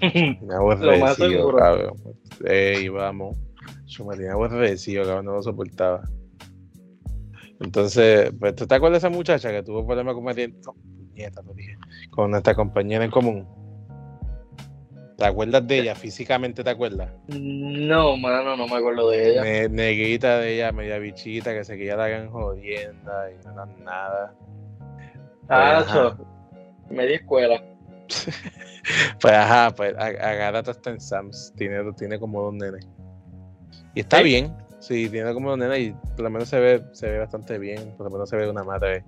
[0.00, 1.92] Me aborrecido, cabrón.
[2.44, 3.38] Ey, vamos.
[3.86, 6.02] Yo me tenía aborrecido, cabrón, no lo soportaba.
[7.60, 10.48] Entonces, pues, ¿tú te acuerdas de esa muchacha que tuvo problemas con María?
[10.48, 11.76] No, puñeta, lo dije.
[12.10, 13.46] Con nuestra compañera en común.
[15.20, 15.94] ¿Te acuerdas de ella?
[15.94, 17.10] Físicamente te acuerdas.
[17.28, 19.42] No, mano, no me acuerdo de ella.
[19.42, 23.66] Ne- negrita de ella, media bichita, que se quería la gran jodienda y no era
[23.84, 24.34] nada.
[25.50, 26.16] Ah, Ajá.
[26.16, 26.26] cho,
[26.88, 27.62] media escuela.
[29.20, 31.52] Pues ajá, pues agárrate hasta en Sam's.
[31.54, 32.88] Tiene, tiene como dos nenes.
[33.94, 34.24] Y está ¿Sí?
[34.24, 34.56] bien.
[34.78, 37.94] Sí, tiene como dos nenes y por lo menos se ve, se ve bastante bien.
[37.98, 39.04] Por lo menos se ve una madre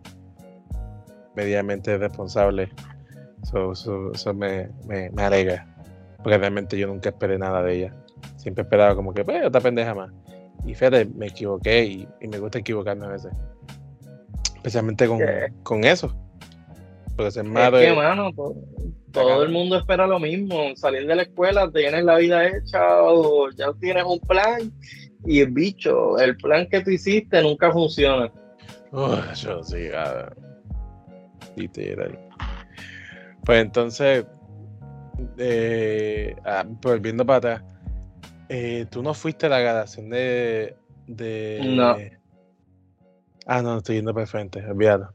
[1.35, 2.69] medianamente responsable.
[3.43, 5.67] Eso, eso- eso me, me, me alegra.
[6.23, 7.95] Porque realmente yo nunca esperé nada de ella.
[8.37, 10.11] Siempre esperaba como que, pues, otra pendeja más.
[10.65, 13.33] Y fíjate, me equivoqué y, y me gusta equivocarme a veces.
[14.57, 15.21] Especialmente con,
[15.65, 16.15] con eso.
[17.17, 17.87] Porque Es madre.
[17.87, 18.55] que, mano, to-
[19.11, 20.75] todo el mundo espera lo mismo.
[20.77, 24.73] Salir de la escuela, tienes la vida hecha o ya tienes un plan
[25.27, 28.33] y el bicho, el plan que tú hiciste nunca funciona.
[28.93, 30.35] Uy, yo sí, cabrón.
[31.57, 32.19] Literal.
[33.45, 34.25] Pues entonces,
[35.39, 37.63] eh, ah, volviendo para atrás,
[38.49, 41.61] eh, tú no fuiste a la grabación de, de.
[41.65, 41.97] No.
[43.47, 45.13] Ah, no, estoy yendo para el frente, olvídalo.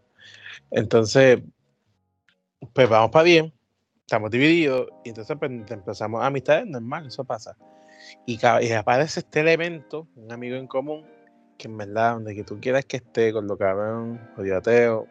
[0.72, 1.40] Entonces,
[2.74, 3.54] pues vamos para bien,
[4.02, 7.56] estamos divididos, y entonces pues, empezamos amistades, normal, eso pasa.
[8.26, 8.40] Y,
[8.74, 11.06] aparece este elemento, un amigo en común,
[11.58, 15.08] que en verdad, donde que tú quieras que esté, con lo cabrón, jodido ateo,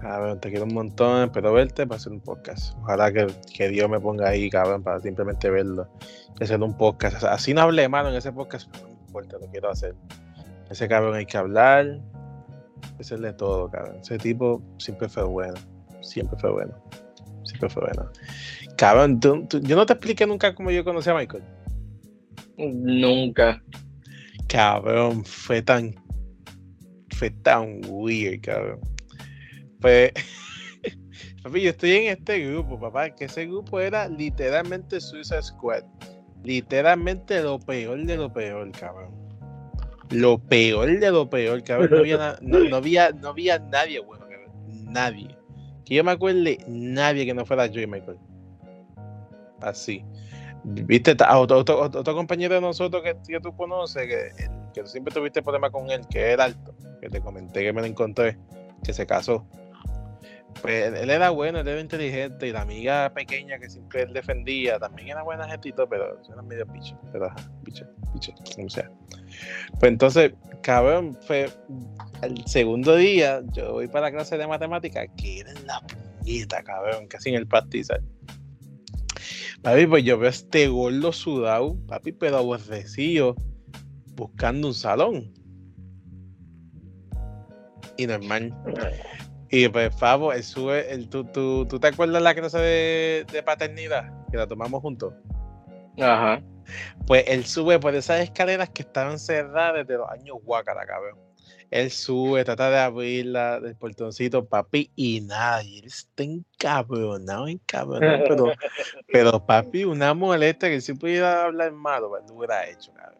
[0.00, 2.76] cabrón, te quiero un montón, espero verte para hacer un podcast.
[2.82, 5.88] Ojalá que, que Dios me ponga ahí, cabrón, para simplemente verlo
[6.38, 7.16] y hacer un podcast.
[7.16, 9.94] O sea, así no hablé malo en ese podcast, pero no importa, lo quiero hacer.
[10.70, 12.00] Ese cabrón hay que hablar,
[12.98, 13.96] Ese es de todo, cabrón.
[14.00, 15.54] Ese tipo siempre fue bueno.
[16.00, 16.74] Siempre fue bueno.
[17.44, 18.10] Siempre fue bueno.
[18.76, 21.44] Cabrón, yo no te expliqué nunca cómo yo conocí a Michael.
[22.58, 23.62] Nunca.
[24.48, 25.94] Cabrón, fue tan.
[27.10, 28.80] Fue tan weird, cabrón.
[29.86, 30.12] Pues.
[31.44, 33.08] papi, yo estoy en este grupo, papá.
[33.10, 35.84] Que ese grupo era literalmente Suicide Squad.
[36.42, 39.14] Literalmente lo peor de lo peor, cabrón.
[40.10, 41.90] Lo peor de lo peor, cabrón.
[41.92, 44.92] No había, no, había, no había nadie bueno, cabrón.
[44.92, 45.28] Nadie.
[45.84, 48.18] Que yo me acuerde, nadie que no fuera Joey Michael.
[49.60, 50.04] Así.
[50.64, 55.88] Viste, otro, otro, compañero de nosotros que, tú conoces, que, que siempre tuviste problemas con
[55.92, 58.36] él, que era alto, que te comenté que me lo encontré,
[58.82, 59.46] que se casó.
[60.62, 64.78] Pues él era bueno, él era inteligente, y la amiga pequeña que siempre él defendía
[64.78, 68.90] también era buena gentito, pero era medio picho, pero ajá, picho, picho, como sea.
[69.78, 70.32] Pues entonces,
[70.62, 71.50] cabrón, fue
[72.22, 76.62] el segundo día, yo voy para la clase de matemática, que era en la puñeta,
[76.62, 78.02] cabrón, casi en el pastizal.
[79.62, 83.36] Papi, pues yo veo este gordo sudado, papi, pero aborrecido,
[84.14, 85.32] buscando un salón.
[87.96, 88.54] Y normal.
[89.50, 93.42] Y pues, Fabo, él sube, el, ¿tú, tú, tú te acuerdas la clase de, de
[93.42, 94.12] paternidad?
[94.30, 95.14] Que la tomamos juntos.
[96.00, 96.42] Ajá.
[97.06, 101.18] Pues él sube por esas escaleras que estaban cerradas desde los años guácara, cabrón.
[101.70, 105.80] Él sube, trata de abrirla del portoncito, papi, y nadie.
[105.80, 108.24] Él está encabronado, encabronado.
[108.28, 108.52] pero,
[109.12, 113.18] pero papi, una molesta que si pudiera hablar malo, pues, lo hubiera hecho, cabrón.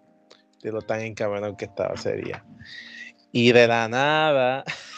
[0.63, 2.45] De lo tan encabronado que estaba sería.
[3.33, 4.65] Y de la nada,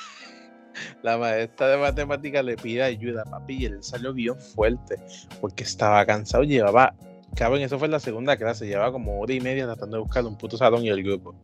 [1.03, 4.97] la maestra de matemáticas le pide ayuda, papi, y él salió bien fuerte,
[5.41, 6.95] porque estaba cansado, llevaba,
[7.35, 10.37] cabrón, eso fue la segunda clase, llevaba como hora y media tratando de buscar un
[10.37, 11.35] puto salón y el grupo.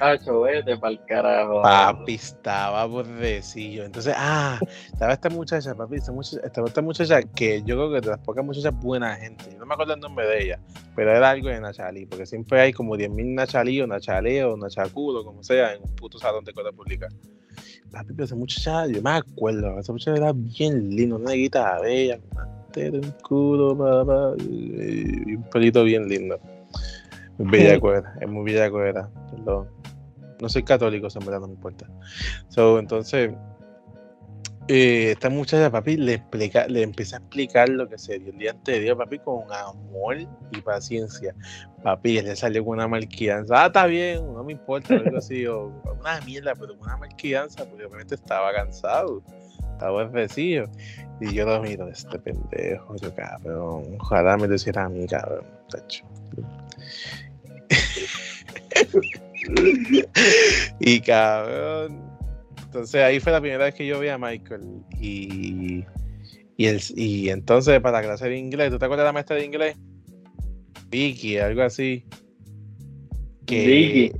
[0.00, 1.60] Hacho, vete pa'l carajo.
[1.60, 3.84] Papi, estaba aborrecido.
[3.84, 8.00] Entonces, ah, estaba esta muchacha, papi, esta muchacha, estaba esta muchacha que yo creo que
[8.00, 9.44] de las pocas muchachas buena gente.
[9.52, 10.60] Yo no me acuerdo el nombre de ella,
[10.96, 15.22] pero era algo de Nachalí, porque siempre hay como 10.000 Nachalí o Nachalé o Nachaculo,
[15.22, 17.06] como sea, en un puto salón de escuela pública.
[17.90, 22.18] Papi, pero esa muchacha, yo me acuerdo, esa muchacha era bien linda, una guitarra bella,
[22.76, 26.38] un culo, papá, y un pelito bien lindo.
[27.38, 29.68] Bella cuera, es muy bella cuera, perdón.
[30.40, 31.86] No soy católico, en verdad no me importa.
[32.48, 33.32] So, entonces,
[34.72, 38.38] eh, esta muchacha, papi, le, explica, le empieza a explicar lo que se dio el
[38.38, 41.34] día anterior, papi, con amor y paciencia.
[41.82, 43.64] Papi, él le salió con una malquianza.
[43.64, 47.68] Ah, está bien, no me importa, algo así, o una mierda, pero con una malquianza,
[47.68, 49.24] porque obviamente estaba cansado,
[49.72, 50.70] estaba envecido.
[51.20, 55.46] Y yo lo miro, este pendejo, yo cabrón, ojalá me lo hiciera a mí, cabrón,
[55.68, 56.04] tacho.
[60.78, 62.09] y cabrón.
[62.70, 64.62] Entonces ahí fue la primera vez que yo vi a Michael.
[65.00, 65.84] Y,
[66.56, 69.34] y, el, y entonces para la clase de inglés, ¿tú te acuerdas de la maestra
[69.34, 69.76] de inglés?
[70.88, 72.06] Vicky, algo así.
[73.44, 74.12] Que,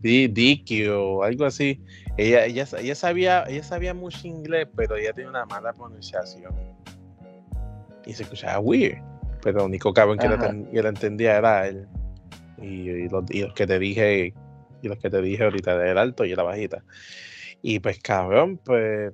[0.00, 0.28] Vicky.
[0.28, 1.80] Vicky o algo así.
[2.16, 6.54] Ella, ella, ella, sabía, ella sabía mucho inglés, pero ella tenía una mala pronunciación.
[8.06, 9.02] Y se escuchaba weird.
[9.42, 11.88] Pero el único cabrón que la, entendía era él.
[12.62, 14.32] Y, los, y, los, que te dije
[14.80, 16.84] y los que te dije ahorita, del alto y la bajita.
[17.62, 19.12] Y pues cabrón, pues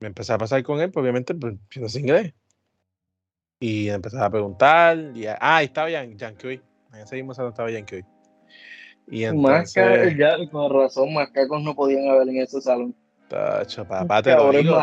[0.00, 2.34] me empecé a pasar con él, pues obviamente pues, yo no sé inglés.
[3.60, 6.62] Y empecé a preguntar, y ah, ahí estaba Jan, Jan Kui.
[6.94, 8.04] En ese mismo salón estaba Jan Kui.
[9.08, 10.16] Y entonces...
[10.16, 12.94] ya, con razón, más cacos no podían haber en ese salón.
[13.28, 14.80] Tacho, papá, te lo digo.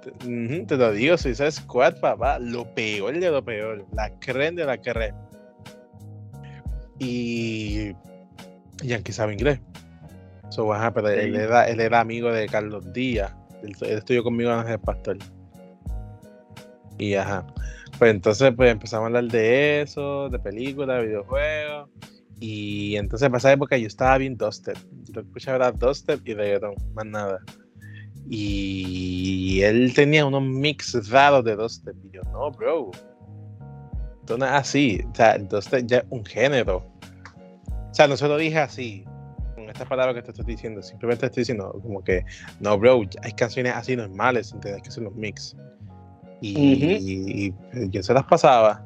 [0.00, 4.54] Te, te, lo digo, si sabes Squad, papá, lo peor de lo peor, la creen
[4.56, 5.14] de la creen.
[6.98, 7.92] Y
[8.82, 9.60] Yankee sabe inglés.
[10.50, 13.32] So, ajá, pero él, era, él era amigo de Carlos Díaz.
[13.62, 15.18] Él, estudió conmigo en el Pastor.
[16.98, 17.46] Y ajá.
[17.98, 21.88] Pues entonces pues empezamos a hablar de eso, de películas, videojuegos.
[22.40, 24.76] Y entonces pasaba época yo estaba bien dubstep.
[25.04, 27.38] Yo escuchaba era dubstep y reggaeton, más nada.
[28.28, 31.94] Y él tenía unos mix raros de dubstep.
[32.04, 32.90] Y yo, no, bro.
[34.20, 35.00] Esto no es así.
[35.12, 36.90] O sea, el dubstep ya es un género
[37.90, 39.04] o sea, no se lo dije así,
[39.60, 40.82] con estas palabras que te estoy diciendo.
[40.82, 42.24] Simplemente estoy diciendo como que,
[42.60, 44.82] no, bro, hay canciones así normales, ¿entendés?
[44.82, 45.56] Que son los mix.
[46.40, 47.52] Y,
[47.90, 48.84] yo se las pasaba.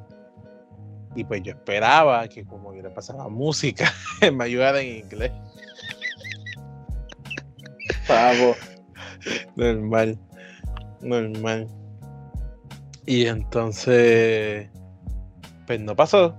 [1.17, 3.93] Y pues yo esperaba que como yo le pasaba música,
[4.33, 5.33] me ayudara en inglés.
[8.09, 8.55] Pavo.
[9.57, 10.19] Normal.
[11.01, 11.69] Normal.
[13.07, 14.69] Y entonces,
[15.67, 16.35] pues no pasó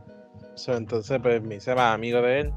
[0.68, 2.54] entonces, pues me hice más amigo de él,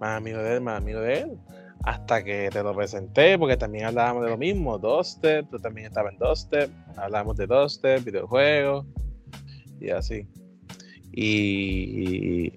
[0.00, 1.38] más amigo de él, más amigo de él,
[1.84, 6.14] hasta que te lo presenté, porque también hablábamos de lo mismo, Step, tú también estabas
[6.18, 8.86] en Step, hablábamos de Step, videojuegos
[9.80, 10.26] y así.
[11.12, 12.52] Y,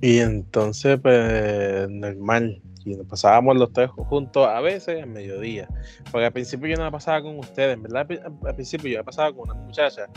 [0.00, 2.60] y entonces, pues, normal.
[2.84, 5.68] Y nos pasábamos los tres juntos a veces al mediodía.
[6.10, 8.08] Porque al principio yo no la pasaba con ustedes, ¿verdad?
[8.44, 10.08] Al principio yo la pasaba con una muchacha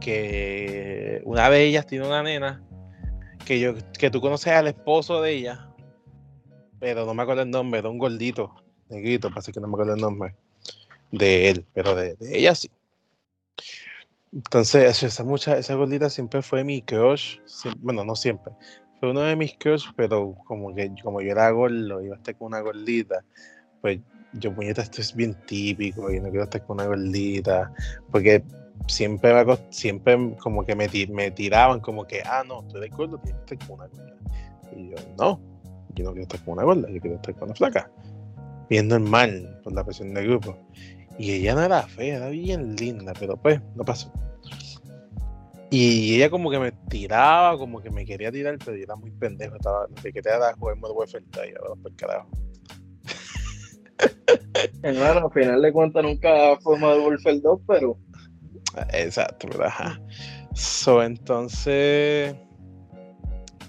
[0.00, 2.62] que una de ellas tiene una nena
[3.48, 5.70] que yo que tú conoces al esposo de ella,
[6.78, 8.54] pero no me acuerdo el nombre, era un gordito,
[8.90, 10.36] negrito, pasa que no me acuerdo el nombre
[11.10, 12.70] de él, pero de, ella sí.
[14.34, 17.38] Entonces, esa mucha, esa gordita siempre fue mi crush,
[17.78, 18.52] bueno, no siempre,
[19.00, 22.36] fue uno de mis crush, pero como que como yo era gordo, iba a estar
[22.36, 23.24] con una gordita,
[23.80, 23.98] pues
[24.34, 27.72] yo, puñeta, esto es bien típico, y no quiero estar con una gordita,
[28.12, 28.44] porque
[28.86, 29.32] siempre,
[29.70, 33.54] siempre como que me, me tiraban como que, ah, no, tú eres gordo, tienes que
[33.54, 34.16] estar con una gorda.
[34.76, 35.40] Y yo, no,
[35.94, 37.90] yo no quiero estar con una gorda, yo quiero estar con una flaca.
[38.68, 40.56] Bien normal, por la presión del grupo.
[41.18, 44.12] Y ella no era fea, era bien linda, pero pues, no pasó.
[45.70, 49.10] Y ella como que me tiraba, como que me quería tirar, pero yo era muy
[49.10, 52.28] pendejo, estaba, que quería era jugar modo Warfare y ahora por carajo.
[54.82, 57.98] Hermano, al final de cuentas nunca fue de Warfare 2, pero
[58.92, 59.98] Exacto, ¿verdad?
[60.54, 62.34] So, entonces,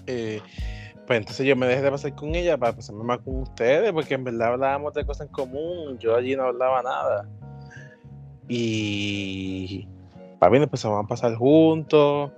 [0.06, 0.40] eh,
[1.06, 4.14] pues entonces yo me dejé de pasar con ella para pasarme más con ustedes, porque
[4.14, 7.28] en verdad hablábamos de cosas en común, yo allí no hablaba nada.
[8.48, 9.86] Y
[10.38, 12.30] para mí empezamos a pasar juntos,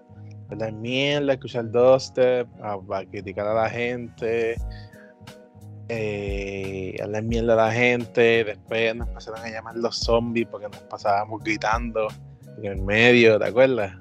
[0.51, 4.57] hablar mierda, escuchar dubstep, a, a criticar a la gente,
[5.89, 10.83] eh, hablar mierda a la gente, después nos pasaron a llamar los zombies porque nos
[10.85, 12.09] pasábamos gritando
[12.59, 13.93] en el medio, ¿te acuerdas?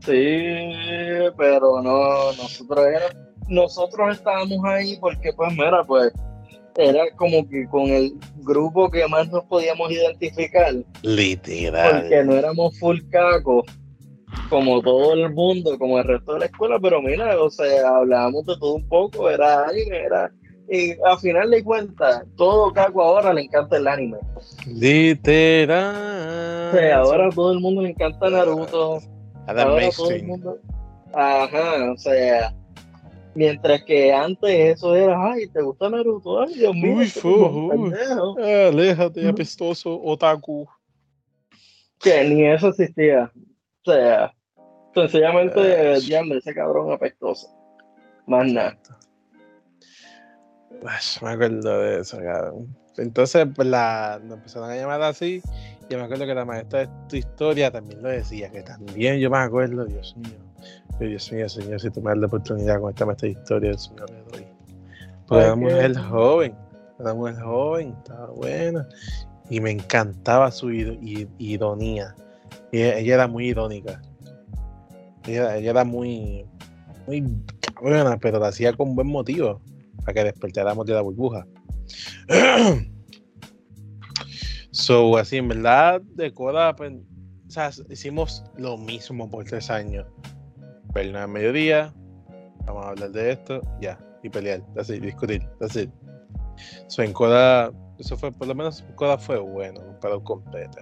[0.00, 0.58] Sí,
[1.36, 2.86] pero no, nosotros
[3.48, 6.12] nosotros estábamos ahí porque pues mira, pues
[6.76, 10.74] era como que con el grupo que más nos podíamos identificar.
[11.02, 12.00] Literal.
[12.00, 13.64] Porque no éramos full caco
[14.48, 18.44] como todo el mundo, como el resto de la escuela, pero mira, o sea, hablábamos
[18.46, 20.30] de todo un poco, era era
[20.74, 24.18] y a final de cuentas, todo caco ahora le encanta el anime.
[24.66, 25.94] Literal.
[26.68, 28.98] O sea, ahora todo el mundo le encanta Naruto.
[29.46, 30.58] Ahora todo el mundo.
[31.12, 32.54] Ajá, o sea.
[33.36, 36.42] Mientras que antes eso era, ay, ¿te gusta Naruto?
[36.42, 36.98] Ay, Dios mío.
[36.98, 40.68] Uy, fue, aléjate, apestoso, otaku.
[41.98, 43.32] Que ni eso existía.
[43.84, 44.32] O sea,
[44.94, 47.48] sencillamente, uh, ese cabrón apestoso.
[48.26, 48.78] Más nada
[51.22, 52.76] me acuerdo de eso, cabrón.
[52.96, 55.42] Entonces, pues la, nos empezaron a llamar así.
[55.88, 59.30] Y me acuerdo que la maestra de tu historia también lo decía, que también yo
[59.30, 60.38] me acuerdo, Dios mío.
[61.00, 63.78] Dios mío, Señor, si tú me das la oportunidad con esta maestra de historia, el
[63.78, 64.46] Señor le doy.
[65.26, 66.54] Porque era mujer joven,
[67.00, 68.88] era mujer joven, estaba buena.
[69.50, 72.14] Y me encantaba su ironía.
[72.70, 74.00] Y ella, era muy irónica.
[75.26, 76.46] Ella, ella era muy,
[77.06, 77.24] muy
[77.80, 79.60] buena, pero la hacía con buen motivo
[80.04, 81.46] para que despertáramos de la burbuja.
[84.70, 90.06] so, así, en verdad, de Coda, pues, o sea, hicimos lo mismo por tres años.
[90.92, 91.92] Pelear a mediodía,
[92.66, 95.90] vamos a hablar de esto, ya, y pelear, así, discutir, así.
[96.86, 100.78] So, en Coda, eso fue, por lo menos, Coda fue bueno, para completo.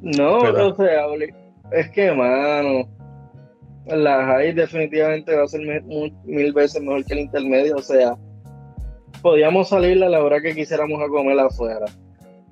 [0.00, 1.34] No, no se hable.
[1.70, 2.88] Es que, mano,
[3.86, 5.60] la high definitivamente va a ser
[6.24, 7.76] mil, veces mejor que el intermedio.
[7.76, 8.16] O sea,
[9.20, 11.86] podíamos salir a la hora que quisiéramos a comer afuera.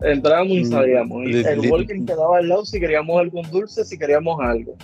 [0.03, 1.28] Entrábamos y mm, salíamos.
[1.28, 4.74] Y el walking quedaba al lado si queríamos algún dulce, si queríamos algo.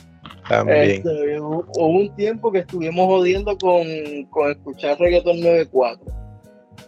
[0.49, 0.91] También.
[0.91, 3.87] Este, hubo un tiempo que estuvimos jodiendo con,
[4.31, 6.05] con escuchar reggaeton 94.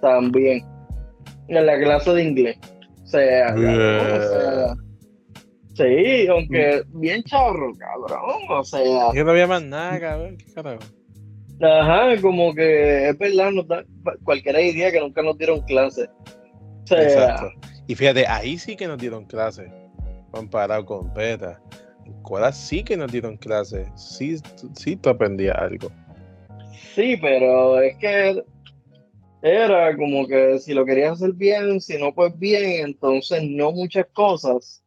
[0.00, 0.64] También.
[1.48, 2.58] En la clase de inglés.
[3.02, 4.87] O sea, o sea
[5.78, 7.00] Sí, aunque mm.
[7.00, 8.40] bien charro, cabrón.
[8.48, 9.12] O sea.
[9.14, 10.36] Yo no había más nada, cabrón.
[10.36, 10.82] ¿Qué carajo?
[11.60, 13.84] Ajá, como que es verdad, nos da
[14.24, 16.08] cualquier idea que nunca nos dieron clase.
[16.82, 17.46] O sea, Exacto.
[17.86, 19.70] Y fíjate, ahí sí que nos dieron clase.
[20.32, 21.60] Comparado con Beta.
[22.04, 23.86] En Coda sí que nos dieron clase.
[23.94, 24.36] Sí,
[24.74, 25.90] sí tú aprendías algo.
[26.94, 28.42] Sí, pero es que
[29.42, 34.06] era como que si lo querías hacer bien, si no, pues bien, entonces no muchas
[34.12, 34.82] cosas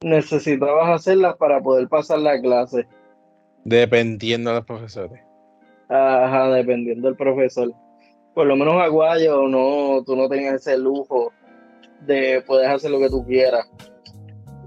[0.00, 2.86] necesitabas hacerlas para poder pasar la clase.
[3.64, 5.20] Dependiendo de los profesores.
[5.88, 7.72] Ajá, dependiendo del profesor.
[8.34, 11.32] Por lo menos Aguayo, no, tú no tenías ese lujo
[12.06, 13.68] de poder hacer lo que tú quieras.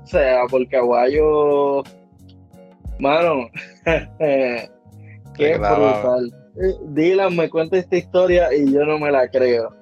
[0.03, 1.83] O sea, porque Aguayo,
[2.99, 3.49] mano,
[4.19, 6.33] qué brutal.
[6.61, 9.73] eh, Dylan me cuenta esta historia y yo no me la creo.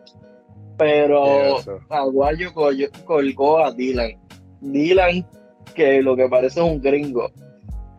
[0.77, 1.57] Pero
[1.89, 2.53] Aguayo
[3.05, 4.11] colgó a Dylan.
[4.61, 5.25] Dylan,
[5.71, 7.31] que lo que parece es un gringo.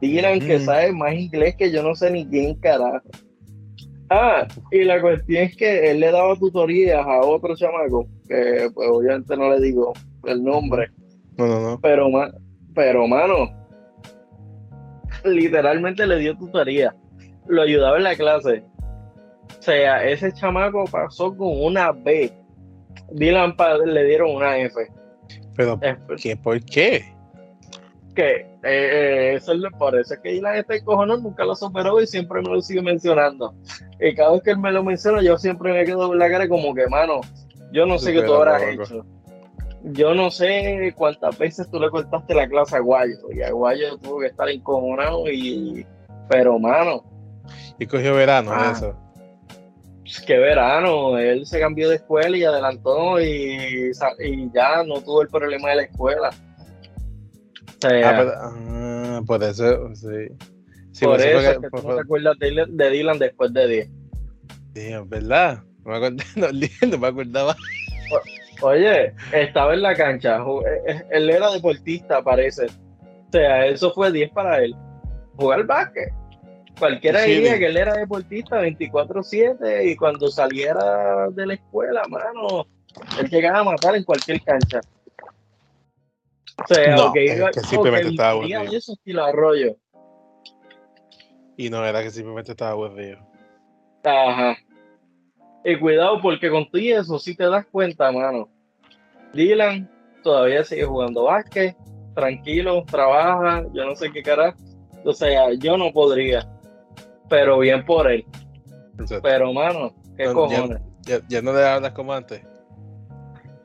[0.00, 3.06] Dylan, que sabe más inglés que yo no sé ni quién carajo.
[4.08, 8.88] Ah, y la cuestión es que él le daba tutorías a otro chamaco, que pues
[8.90, 9.92] obviamente no le digo
[10.24, 10.90] el nombre.
[11.36, 11.80] No, no, no.
[11.80, 12.10] Pero,
[12.74, 13.50] pero mano,
[15.24, 16.94] literalmente le dio tutoría.
[17.46, 18.64] Lo ayudaba en la clase.
[19.58, 22.32] O sea, ese chamaco pasó con una B.
[23.12, 23.54] Dylan
[23.84, 24.74] le dieron una F.
[25.54, 25.78] Pero,
[26.20, 27.04] ¿qué, ¿por qué?
[28.14, 32.42] Que eh, eso es por eso es que Dylan cojonón nunca lo superó y siempre
[32.42, 33.54] me lo sigue mencionando.
[34.00, 36.48] Y cada vez que él me lo menciona, yo siempre me quedo en la cara
[36.48, 37.20] como que, mano,
[37.72, 39.04] yo no sé qué tú habrás hecho.
[39.82, 43.32] Yo no sé cuántas veces tú le cortaste la clase a Guayo.
[43.32, 45.86] Y a Guayo tuvo que estar encojonado y...
[46.28, 47.02] Pero, mano...
[47.78, 48.72] Y cogió verano ah.
[48.76, 48.94] eso
[50.26, 53.92] qué verano, él se cambió de escuela y adelantó y,
[54.52, 56.30] ya no tuvo el problema de la escuela.
[57.84, 60.06] Ah, ah por eso, sí.
[61.00, 63.90] por pues eso es que tú no te acuerdas de, Dylan después de 10.
[64.74, 65.62] Sí, verdad.
[65.84, 66.10] No me,
[66.86, 67.56] no, me acordaba.
[68.62, 70.38] Oye, estaba en la cancha.
[70.38, 72.66] Eh, eh, él era deportista, parece.
[72.66, 74.74] O sea, eso fue 10 para él.
[75.36, 76.12] Jugar básquet.
[76.78, 82.66] Cualquiera diría que él era deportista 24-7 y cuando saliera de la escuela, mano,
[83.18, 84.80] él llegaba a matar en cualquier cancha.
[86.58, 88.62] O sea, no, que, simplemente estaba aburrido.
[88.62, 89.76] Eso estilo arroyo.
[91.56, 93.18] Y no era que simplemente estaba aburrido.
[94.04, 94.56] Ajá.
[95.64, 98.48] Y cuidado porque con todo eso sí te das cuenta, mano.
[99.34, 99.90] Dylan
[100.22, 101.76] todavía sigue jugando básquet,
[102.14, 104.54] tranquilo, trabaja, yo no sé qué cara.
[105.04, 106.48] O sea, yo no podría
[107.30, 108.26] pero bien por él.
[109.22, 110.82] Pero, mano, ¿qué cojones?
[111.28, 112.42] Ya, no le hablas como antes?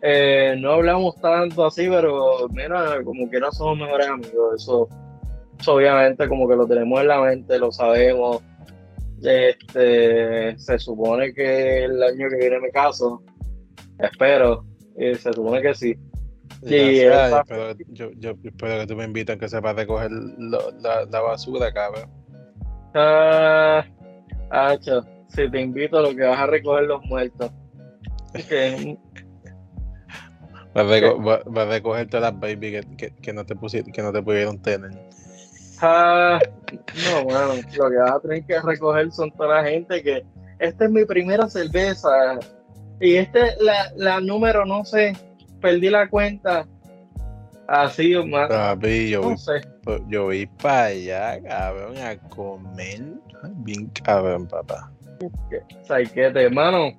[0.08, 4.62] Eh, no hablamos tanto así, pero mira, como que no somos mejores amigos.
[4.62, 4.88] Eso,
[5.66, 8.43] obviamente como que lo tenemos en la mente, lo sabemos.
[9.24, 13.24] Este, se supone que el año que viene me caso.
[13.97, 14.64] Espero.
[14.95, 15.95] Y se supone que sí.
[16.64, 17.01] Sí,
[17.47, 22.10] pero yo, yo, espero que tú me invites que sepas recoger la, la basura, cabrón.
[22.93, 23.84] Ah,
[25.28, 27.51] si te invito a lo que vas a recoger los muertos.
[30.76, 34.91] Va a, recoger todas las baby que, no te pusieron, que no te pudieron tener.
[35.82, 36.39] Ah,
[37.05, 40.26] no, bueno, lo que vas a tener que recoger son toda la gente que
[40.59, 42.09] esta es mi primera cerveza
[42.99, 45.13] y este la, la número no sé,
[45.59, 46.65] perdí la cuenta
[47.67, 48.49] Así, más.
[49.09, 49.61] yo, no sé.
[50.07, 53.01] yo voy para allá, cabrón, a comer.
[53.57, 54.91] Bien cabrón, papá.
[55.84, 56.93] Saquete, hermano.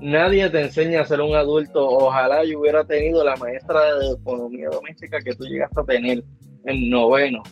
[0.00, 1.88] Nadie te enseña a ser un adulto.
[1.88, 6.24] Ojalá yo hubiera tenido la maestra de economía doméstica que tú llegaste a tener
[6.66, 7.42] en noveno.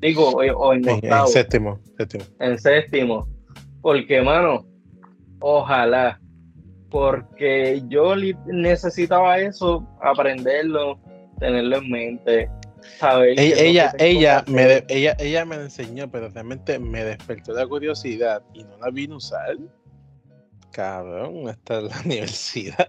[0.00, 1.26] Digo, o en octavo.
[1.26, 2.24] En séptimo, séptimo.
[2.38, 3.28] En séptimo.
[3.80, 4.66] Porque, mano,
[5.40, 6.20] ojalá
[6.90, 8.14] porque yo
[8.46, 10.98] necesitaba eso, aprenderlo,
[11.38, 12.50] tenerlo en mente.
[12.98, 18.62] Saber ella, ella, me ella, ella me enseñó, pero realmente me despertó la curiosidad y
[18.62, 19.56] no la vino a usar.
[20.72, 22.88] Cabrón, hasta la universidad.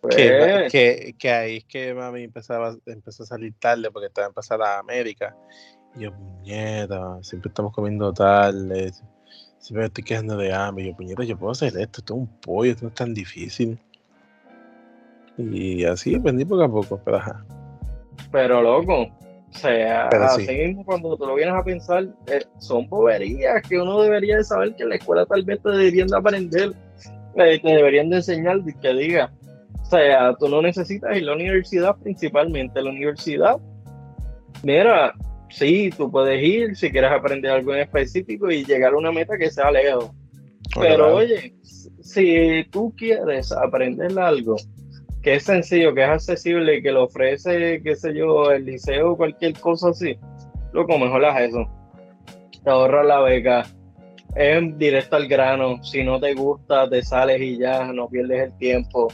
[0.00, 0.16] Pues.
[0.70, 4.78] Que, que, ahí es que mami empezaba, empezó a salir tarde porque estaba pasar a
[4.78, 5.36] América.
[5.94, 8.92] Y yo, puñeta, siempre estamos comiendo tarde
[9.60, 10.86] si me estoy quedando de hambre.
[10.86, 13.78] Yo, puñeta, yo puedo hacer esto, esto es un pollo, esto no es tan difícil.
[15.36, 17.44] Y así aprendí poco a poco, pero ajá.
[18.32, 19.10] Pero loco,
[19.52, 24.00] o sea, así mismo cuando tú lo vienes a pensar, eh, son boberías que uno
[24.00, 26.72] debería de saber que en la escuela tal vez te deberían de aprender,
[27.34, 29.32] eh, te deberían de enseñar que diga.
[29.82, 32.80] O sea, tú no necesitas ir a la universidad principalmente.
[32.80, 33.56] La universidad,
[34.62, 35.14] mira,
[35.48, 39.36] sí, tú puedes ir si quieres aprender algo en específico y llegar a una meta
[39.36, 40.12] que sea lejos.
[40.78, 41.54] Pero oye,
[42.00, 44.54] si tú quieres aprender algo
[45.22, 49.16] que es sencillo, que es accesible, que lo ofrece, qué sé yo, el liceo o
[49.16, 50.18] cualquier cosa así,
[50.72, 51.68] loco, mejor haz eso.
[52.62, 53.66] Te ahorras la beca,
[54.34, 55.82] es directo al grano.
[55.82, 59.08] Si no te gusta, te sales y ya, no pierdes el tiempo.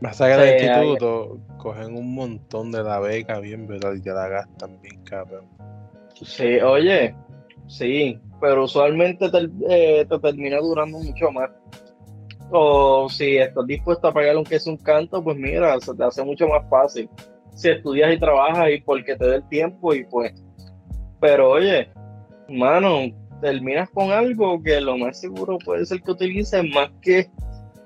[0.00, 3.94] Vas a el instituto, cogen un montón de la beca bien, ¿verdad?
[3.94, 5.46] Y te la gastan bien cabrón.
[6.14, 7.14] Sí, oye,
[7.66, 11.50] sí, pero usualmente te, eh, te termina durando mucho más.
[12.50, 16.24] O si estás dispuesto a pagar aunque es un canto, pues mira, se te hace
[16.24, 17.08] mucho más fácil.
[17.54, 20.32] Si estudias y trabajas y porque te dé el tiempo y pues.
[21.20, 21.88] Pero oye,
[22.48, 23.10] mano,
[23.40, 27.28] terminas con algo que lo más seguro puede ser que utilices más que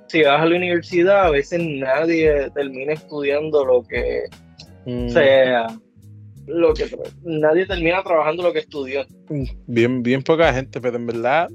[0.08, 4.24] si vas a la universidad, a veces nadie termina estudiando lo que
[4.86, 5.66] Mm, sea,
[6.46, 6.84] lo que
[7.22, 9.04] nadie termina trabajando lo que estudió.
[9.66, 11.48] Bien, bien poca gente, pero en verdad,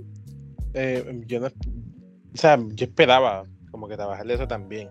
[0.73, 1.47] eh, yo no,
[2.35, 4.89] o sea, yo esperaba como que trabajar de eso también,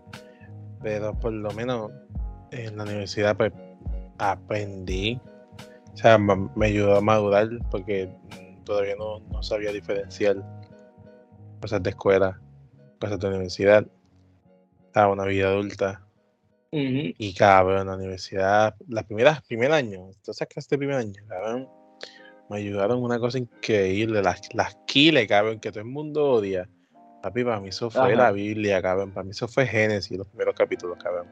[0.82, 1.92] pero por lo menos
[2.52, 3.52] en la universidad pues
[4.18, 5.20] aprendí,
[5.92, 8.10] o sea, me ayudó a madurar porque
[8.64, 10.36] todavía no, no sabía diferenciar
[11.60, 12.40] cosas de escuela,
[12.98, 13.86] cosas de universidad,
[14.94, 16.00] a una vida adulta.
[16.76, 21.68] Y cabrón, en la universidad, las primeras, primer año, entonces que este primer año, cabrón,
[22.50, 26.68] me ayudaron una cosa increíble, las, las quiles, cabrón, que todo el mundo odia.
[27.24, 28.16] Papi, para mí eso fue Ajá.
[28.16, 31.26] la Biblia, cabrón, para mí eso fue Génesis, los primeros capítulos, cabrón,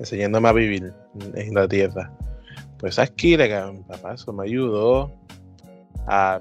[0.00, 0.92] enseñándome a vivir
[1.36, 2.12] en, la tierra.
[2.76, 5.12] Pues quiles, cabrón, papá, eso me ayudó
[6.08, 6.40] a,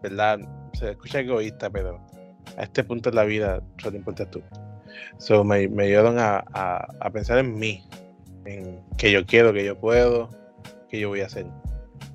[0.00, 0.38] ¿verdad?
[0.74, 2.00] Se escucha egoísta, pero
[2.56, 4.40] a este punto de la vida solo importas tú.
[5.18, 7.82] So, me, me ayudaron a, a- a pensar en mí,
[8.44, 10.30] en que yo quiero, que yo puedo,
[10.88, 11.46] que yo voy a hacer,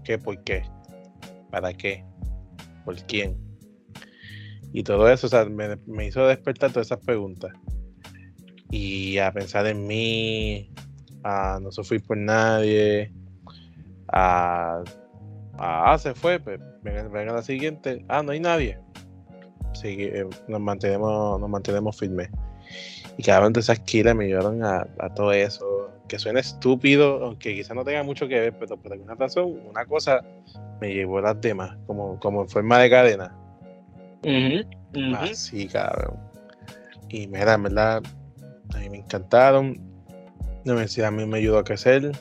[0.06, 0.64] qué, por qué,
[1.50, 2.06] para qué,
[2.86, 3.51] por quién.
[4.74, 7.52] Y todo eso, o sea, me, me hizo despertar todas esas preguntas.
[8.70, 10.72] Y a pensar en mí,
[11.24, 13.12] a no sufrir por nadie,
[14.08, 14.84] a,
[15.58, 18.80] a ah, se fue, pues venga, la siguiente, ah, no hay nadie.
[19.74, 22.30] Sigue, eh, nos mantenemos, nos mantenemos firmes.
[23.18, 25.90] Y cada vez de esas kilas me ayudaron a, a todo eso.
[26.08, 29.86] Que suena estúpido, aunque quizás no tenga mucho que ver, pero por alguna razón, una
[29.86, 30.22] cosa
[30.82, 33.41] me llevó a las demás, como, como en forma de cadena.
[35.18, 36.20] Así, cabrón.
[37.10, 38.04] Y mira, en verdad,
[38.74, 39.76] a mí me encantaron.
[40.64, 42.12] La universidad a mí me ayudó a crecer,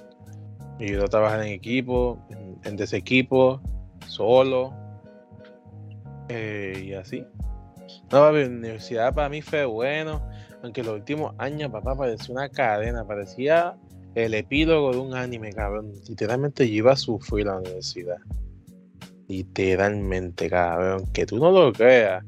[0.78, 3.60] me ayudó a trabajar en equipo, en, en desequipo,
[4.06, 4.72] solo.
[6.28, 7.26] eh, y así.
[8.10, 10.26] No, la universidad para mí fue bueno,
[10.62, 13.76] aunque los últimos años, papá, parecía una cadena, parecía
[14.14, 15.92] el epílogo de un anime, cabrón.
[16.08, 18.16] Literalmente yo iba a sufrir la universidad.
[19.30, 21.06] Literalmente, cabrón.
[21.12, 22.24] Que tú no lo creas.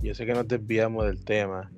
[0.00, 1.68] Yo sé que nos desviamos del tema.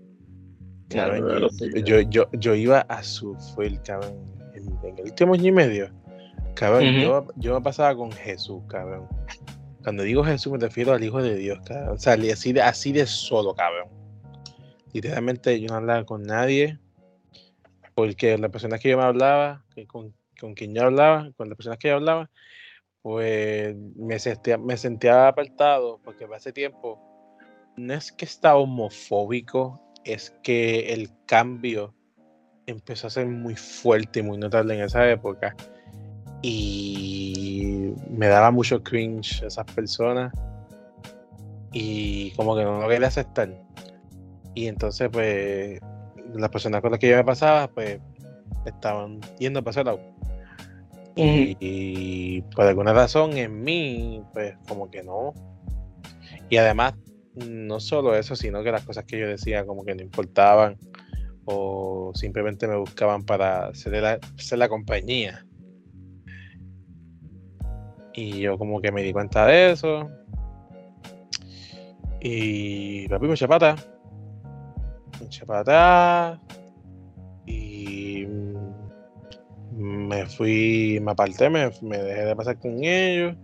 [0.90, 4.12] Cabrón, Claro, yo, yo, yo, yo iba a sufrir, cabrón.
[4.54, 5.90] En, en el último año y medio.
[6.54, 7.00] Cabrón, Ujú.
[7.00, 9.08] yo, yo me pasaba con Jesús, cabrón.
[9.82, 11.94] Cuando digo Jesús me refiero al Hijo de Dios, cabrón.
[11.94, 13.88] O sea, así de, así de solo, cabrón.
[14.92, 16.78] Literalmente yo no hablaba con nadie.
[17.94, 21.56] Porque las personas que yo me hablaba, que con, con quien yo hablaba, con las
[21.56, 22.30] personas que yo hablaba,
[23.06, 26.00] pues me sentía, me sentía apartado.
[26.02, 26.98] Porque hace tiempo
[27.76, 31.94] no es que estaba homofóbico, es que el cambio
[32.66, 35.54] empezó a ser muy fuerte y muy notable en esa época.
[36.42, 40.32] Y me daba mucho cringe esas personas.
[41.72, 43.54] Y como que no lo quería aceptar.
[44.52, 45.78] Y entonces, pues,
[46.34, 48.00] las personas con las que yo me pasaba, pues,
[48.64, 50.15] estaban yendo para ese lado.
[51.18, 55.32] Y, por alguna razón en mí, pues, como que no.
[56.50, 56.94] Y además,
[57.34, 60.76] no solo eso, sino que las cosas que yo decía como que no importaban
[61.46, 65.46] o simplemente me buscaban para ser la, ser la compañía.
[68.12, 70.10] Y yo como que me di cuenta de eso.
[72.20, 73.76] Y papi me eché para
[75.60, 76.40] atrás.
[80.06, 83.36] Me fui, me aparté, me, me dejé de pasar con ellos.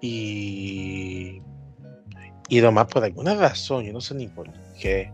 [0.00, 1.42] Y
[2.48, 4.50] y lo más por alguna razón, yo no sé ni por
[4.80, 5.12] qué,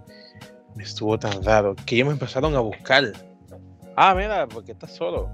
[0.77, 3.13] me estuvo tan raro, que ellos me empezaron a buscar.
[3.97, 5.29] Ah, mira, porque estás solo.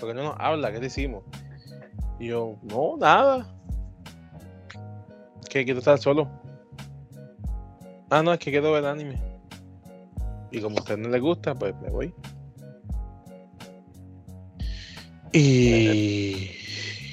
[0.00, 1.22] Porque no nos habla, ¿qué decimos?
[2.18, 3.46] Y yo, no, nada.
[5.50, 6.30] ¿Qué, que tú estás solo?
[8.08, 9.20] Ah, no, es que quiero ver anime.
[10.50, 12.14] Y como a usted no le gusta, pues me voy.
[15.34, 16.52] Y,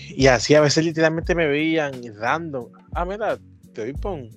[0.09, 2.67] y así a veces literalmente me veían random.
[2.93, 3.39] Ah, mira,
[3.73, 4.29] te doy pon.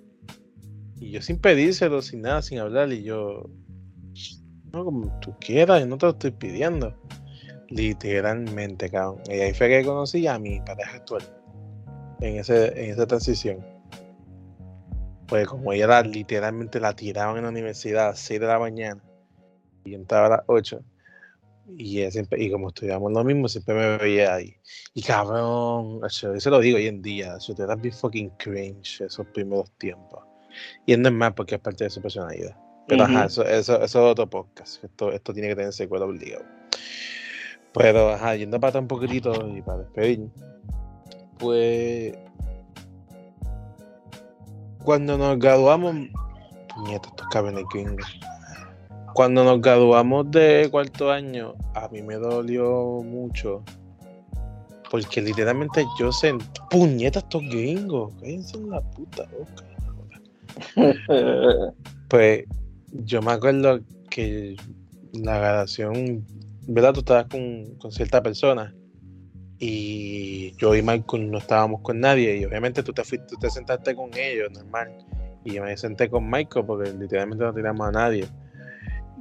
[0.99, 3.51] Y yo sin pedírselo, sin nada, sin hablar, y yo.
[4.73, 6.99] No, como tú quieras, yo no te lo estoy pidiendo.
[7.69, 9.21] Literalmente, cabrón.
[9.29, 11.23] Y ahí fue que conocí a mi pareja actual.
[12.21, 13.65] En, ese, en esa transición.
[15.27, 18.59] Pues como ella la, literalmente la tiraban en la universidad a las 6 de la
[18.59, 19.03] mañana.
[19.85, 20.83] Y entraba a las 8.
[21.77, 24.57] Y, ella siempre, y como estudiamos lo mismo, siempre me veía ahí.
[24.95, 29.01] Y cabrón, yo se lo digo hoy en día, yo te eras bien fucking cringe
[29.03, 30.25] esos primeros tiempos.
[30.87, 32.57] Y no es más porque es parte de su personalidad.
[32.87, 34.85] Pero ajá, eso, eso, eso es otro podcast.
[34.85, 36.45] Esto, esto tiene que tener secuela obligado.
[37.73, 40.29] Pero ajá, yendo para atrás un poquitito y para despedir,
[41.39, 42.15] pues
[44.85, 45.97] cuando nos graduamos,
[46.75, 48.07] puñeta, estos cabrones gringos.
[49.15, 53.63] Cuando nos graduamos de cuarto año, a mí me dolió mucho.
[54.91, 59.65] Porque literalmente yo sentí, puñeta, estos gringos, cállense en la puta boca.
[62.09, 62.45] Pues
[62.93, 63.81] yo me acuerdo
[64.11, 64.57] que
[65.13, 66.25] la graduación,
[66.69, 66.93] ¿verdad?
[66.93, 68.75] Tú estabas con, con cierta persona
[69.59, 73.51] y yo y Michael no estábamos con nadie y obviamente tú te fuiste, tú te
[73.51, 74.91] sentaste con ellos, normal.
[75.45, 78.27] Y yo me senté con Michael porque literalmente no teníamos a nadie.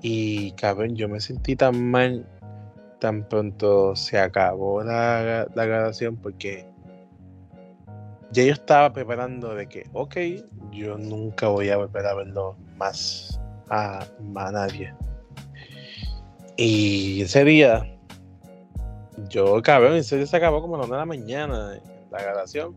[0.03, 2.27] Y cabrón, yo me sentí tan mal
[2.99, 6.65] tan pronto se acabó la, la grabación porque
[8.31, 10.15] ya yo estaba preparando de que, ok,
[10.71, 13.39] yo nunca voy a volver a verlo más
[13.69, 14.05] a,
[14.35, 14.93] a nadie.
[16.55, 17.85] Y ese día,
[19.29, 22.75] yo, cabrón, ese día se acabó como a las 9 de la mañana la grabación.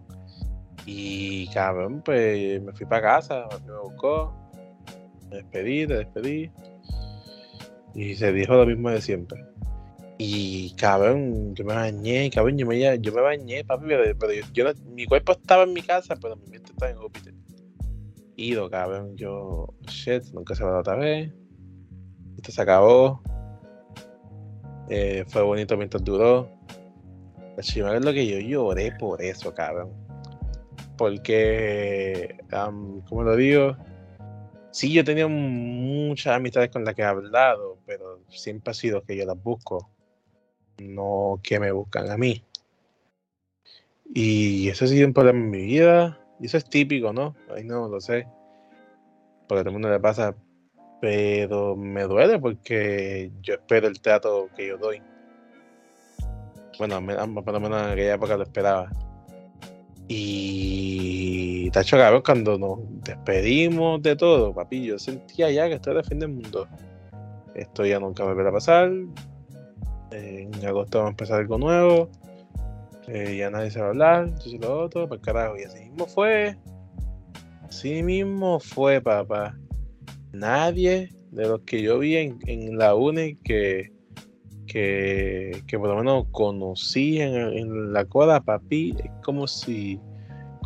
[0.84, 4.34] Y cabrón, pues me fui para casa, me buscó,
[5.30, 6.50] me despedí, te despedí.
[7.96, 9.42] Y se dijo lo mismo de siempre.
[10.18, 14.64] Y cabrón, yo me bañé, cabrón, yo me, yo me bañé, papi, pero, yo,
[14.94, 17.34] mi cuerpo estaba en mi casa, pero mi mente estaba en Júpiter.
[18.36, 21.32] Ido, cabrón, yo, shit, nunca se va a dar otra vez.
[22.36, 23.22] Esto se acabó.
[24.90, 26.50] Eh, fue bonito mientras duró.
[27.56, 29.90] Es lo que yo lloré por eso, cabrón.
[30.98, 33.74] Porque, um, como lo digo,
[34.70, 39.16] sí, yo tenido muchas amistades con las que he hablado, pero siempre ha sido que
[39.16, 39.88] yo las busco,
[40.78, 42.44] no que me buscan a mí.
[44.14, 47.34] Y eso ha sido un problema en mi vida, y eso es típico, ¿no?
[47.54, 48.26] Ahí no lo sé,
[49.48, 50.34] porque a todo el mundo le pasa,
[51.00, 55.02] pero me duele porque yo espero el trato que yo doy.
[56.78, 57.00] Bueno,
[57.42, 58.90] por lo menos en aquella época lo esperaba.
[60.08, 66.04] Y tacho cabrón, cuando nos despedimos de todo, papi, yo sentía ya que estoy de
[66.04, 66.68] fin del mundo.
[67.56, 68.92] Esto ya nunca me volverá a pasar.
[70.10, 72.10] en agosto vamos a empezar algo nuevo.
[73.08, 75.56] Eh, ya nadie se va a hablar, entonces lo otro, para carajo.
[75.56, 76.54] Y así mismo fue.
[77.62, 79.56] Así mismo fue, papá.
[80.32, 83.90] Nadie de los que yo vi en, la UNE que,
[84.66, 89.98] que, por lo menos conocí en, la coda, papi, es como si,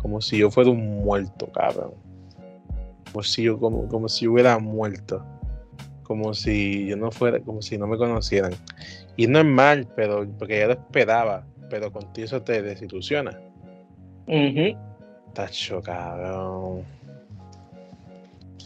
[0.01, 1.93] como si yo fuera un muerto, cabrón.
[3.11, 5.23] Como si yo, como, como si hubiera muerto.
[6.11, 8.51] Como si yo no fuera, como si no me conocieran.
[9.15, 13.39] Y no es mal, pero porque ya lo esperaba, pero contigo eso te desilusiona.
[15.33, 16.83] Tacho, cabrón.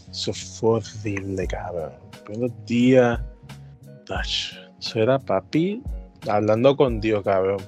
[0.09, 1.91] Eso fue horrible, cabrón.
[2.27, 3.21] Buenos días.
[4.07, 4.55] Tacho.
[4.79, 5.83] Eso era papi
[6.27, 7.61] hablando con Dios, cabrón.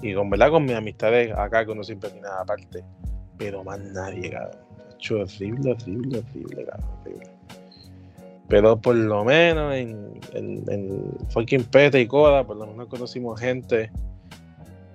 [0.00, 2.84] Y con verdad con mis amistades acá que uno siempre tiene aparte.
[3.36, 4.60] Pero más nadie, cabrón.
[4.94, 6.90] Hecho horrible, horrible, horrible, cabrón.
[7.00, 7.37] Horrible.
[8.48, 13.90] Pero por lo menos en, en, fucking Pete y Coda, por lo menos conocimos gente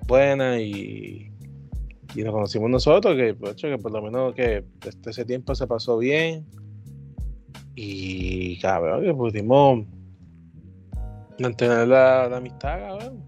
[0.08, 1.32] buena y,
[2.16, 5.98] y nos conocimos nosotros, que, que por lo menos que desde ese tiempo se pasó
[5.98, 6.46] bien.
[7.76, 9.86] Y cabrón, que pudimos
[11.40, 13.24] mantener la, la amistad, cabrón.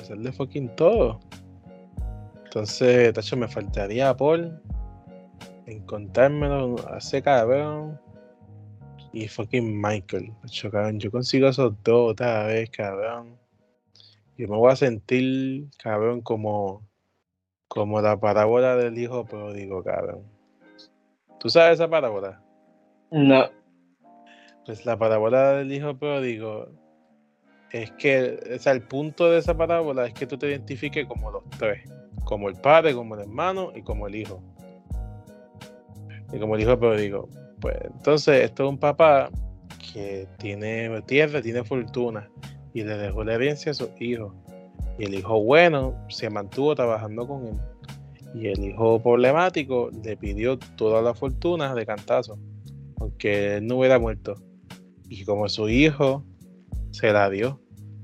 [0.00, 1.20] Hacerle fucking todo.
[2.44, 4.60] Entonces, tacho, me faltaría Paul
[5.66, 8.00] encontrármelo, hacer cabrón.
[9.12, 10.32] Y fucking Michael.
[10.62, 13.38] Cabrón, yo consigo esos dos otra vez, cabrón.
[14.38, 16.82] Y me voy a sentir, cabrón, como,
[17.68, 20.24] como la parábola del hijo pródigo, cabrón.
[21.38, 22.42] ¿Tú sabes esa parábola?
[23.10, 23.50] No.
[24.64, 26.68] Pues la parábola del hijo pródigo
[27.70, 31.30] es que, o sea, el punto de esa parábola es que tú te identifiques como
[31.30, 31.88] los tres,
[32.24, 34.42] como el padre, como el hermano y como el hijo.
[36.32, 37.28] Y como el hijo pródigo.
[37.62, 39.30] Pues entonces, esto es un papá
[39.94, 42.28] que tiene tierra, tiene fortuna
[42.74, 44.34] y le dejó la herencia a sus hijos.
[44.98, 47.60] Y el hijo bueno se mantuvo trabajando con él.
[48.34, 52.36] Y el hijo problemático le pidió toda la fortuna de cantazo,
[52.98, 54.34] aunque él no hubiera muerto.
[55.08, 56.24] Y como su hijo
[56.90, 57.60] se la dio.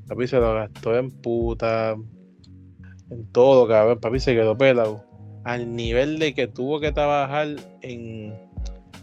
[0.07, 1.97] Papi se lo gastó en puta,
[3.11, 3.99] en todo, cabrón.
[3.99, 5.05] Papi se quedó pelado.
[5.45, 7.49] Al nivel de que tuvo que trabajar
[7.81, 8.35] en,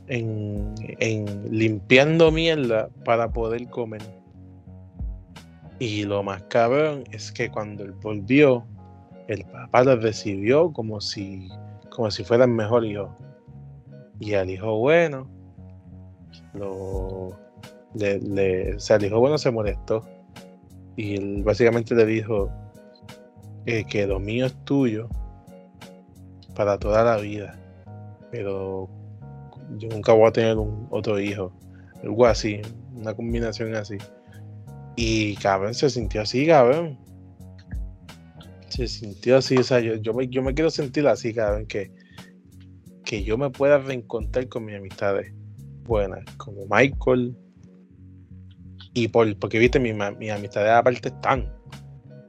[0.08, 4.02] en, en limpiando mierda para poder comer.
[5.80, 8.66] Y lo más cabrón es que cuando él volvió,
[9.28, 11.50] el papá lo recibió como si,
[11.90, 13.16] como si fuera el mejor hijo.
[14.20, 15.28] Y al hijo bueno,
[16.54, 17.38] lo,
[17.94, 20.04] le, el hijo bueno se molestó
[20.96, 22.50] y él básicamente le dijo
[23.66, 25.10] eh, que lo mío es tuyo
[26.56, 27.60] para toda la vida.
[28.32, 28.90] pero
[29.78, 31.52] yo nunca voy a tener un otro hijo.
[32.04, 32.62] Algo así,
[32.94, 33.98] una combinación así.
[34.96, 36.98] Y cabrón, se sintió así, cabrón.
[38.70, 41.92] Se sintió así, o sea, yo, yo, me, yo me quiero sentir así, cabrón, que,
[43.04, 45.34] que yo me pueda reencontrar con mis amistades
[45.84, 47.36] buenas, como Michael.
[48.94, 51.54] Y por, porque viste, mis, mis amistades aparte están.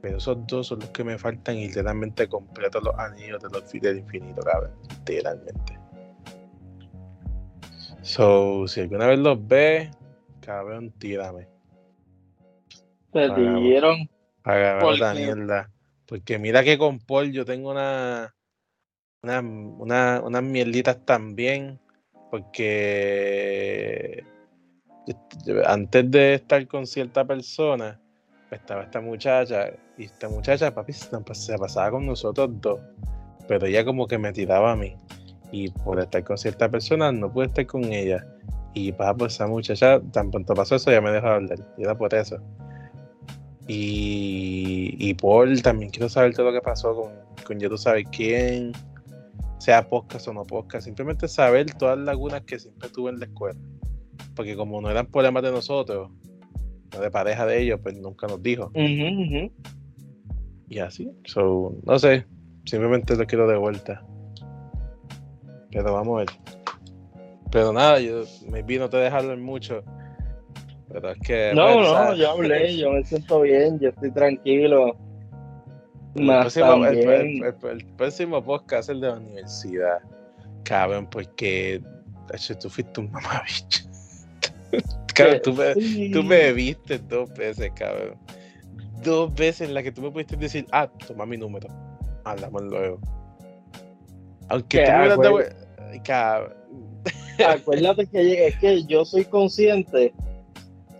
[0.01, 3.71] Pero esos dos son los que me faltan y literalmente completo los anillos de los
[3.71, 4.71] del infinito, cabrón.
[4.89, 5.76] Literalmente.
[8.07, 9.89] So, si alguna vez los ves,
[10.39, 11.49] cabrón, tírame.
[13.11, 14.09] Te dieron.
[14.45, 15.69] Hágame la mierda.
[16.05, 18.33] Porque mira que con Paul yo tengo una,
[19.21, 21.81] una, una, unas mierditas también.
[22.31, 24.23] Porque
[25.65, 27.99] antes de estar con cierta persona,
[28.51, 29.73] estaba esta muchacha.
[29.97, 32.79] Y esta muchacha, papi, se pasaba con nosotros dos.
[33.49, 34.95] Pero ella como que me tiraba a mí
[35.51, 38.25] y por estar con cierta persona no pude estar con ella.
[38.73, 41.57] Y para pues esa muchacha, tan pronto pasó eso, ya me dejó hablar.
[41.77, 42.37] Y era por eso.
[43.67, 47.11] Y, y Paul, también quiero saber todo lo que pasó con,
[47.45, 48.71] con yo tú sabes quién,
[49.57, 50.85] sea podcast o no podcast.
[50.85, 53.59] Simplemente saber todas las lagunas que siempre tuve en la escuela.
[54.35, 56.11] Porque como no eran problemas de nosotros,
[56.93, 58.71] no de pareja de ellos, pues nunca nos dijo.
[60.69, 61.11] Y así.
[61.25, 62.25] So, no sé.
[62.65, 64.05] Simplemente lo quiero de vuelta.
[65.77, 66.29] Pero vamos a ver.
[67.51, 69.83] Pero nada, yo me vino te dejarlo mucho.
[70.89, 71.51] Pero es que.
[71.53, 74.97] No, no, yo hablé, yo me siento bien, yo estoy tranquilo.
[76.15, 79.99] Más el, próximo, el, el, próximo podcast es el de la universidad.
[80.63, 81.79] Cabrón, porque
[82.33, 83.83] hecho, tú fuiste un mamabicho.
[85.13, 88.17] cabrón, tú me, tú me viste dos veces, cabrón.
[89.03, 91.67] Dos veces en las que tú me pudiste decir, ah, toma mi número.
[92.23, 92.99] Hablamos luego.
[94.49, 95.66] Aunque tú me dado
[97.47, 100.13] Acuérdate que es que yo soy consciente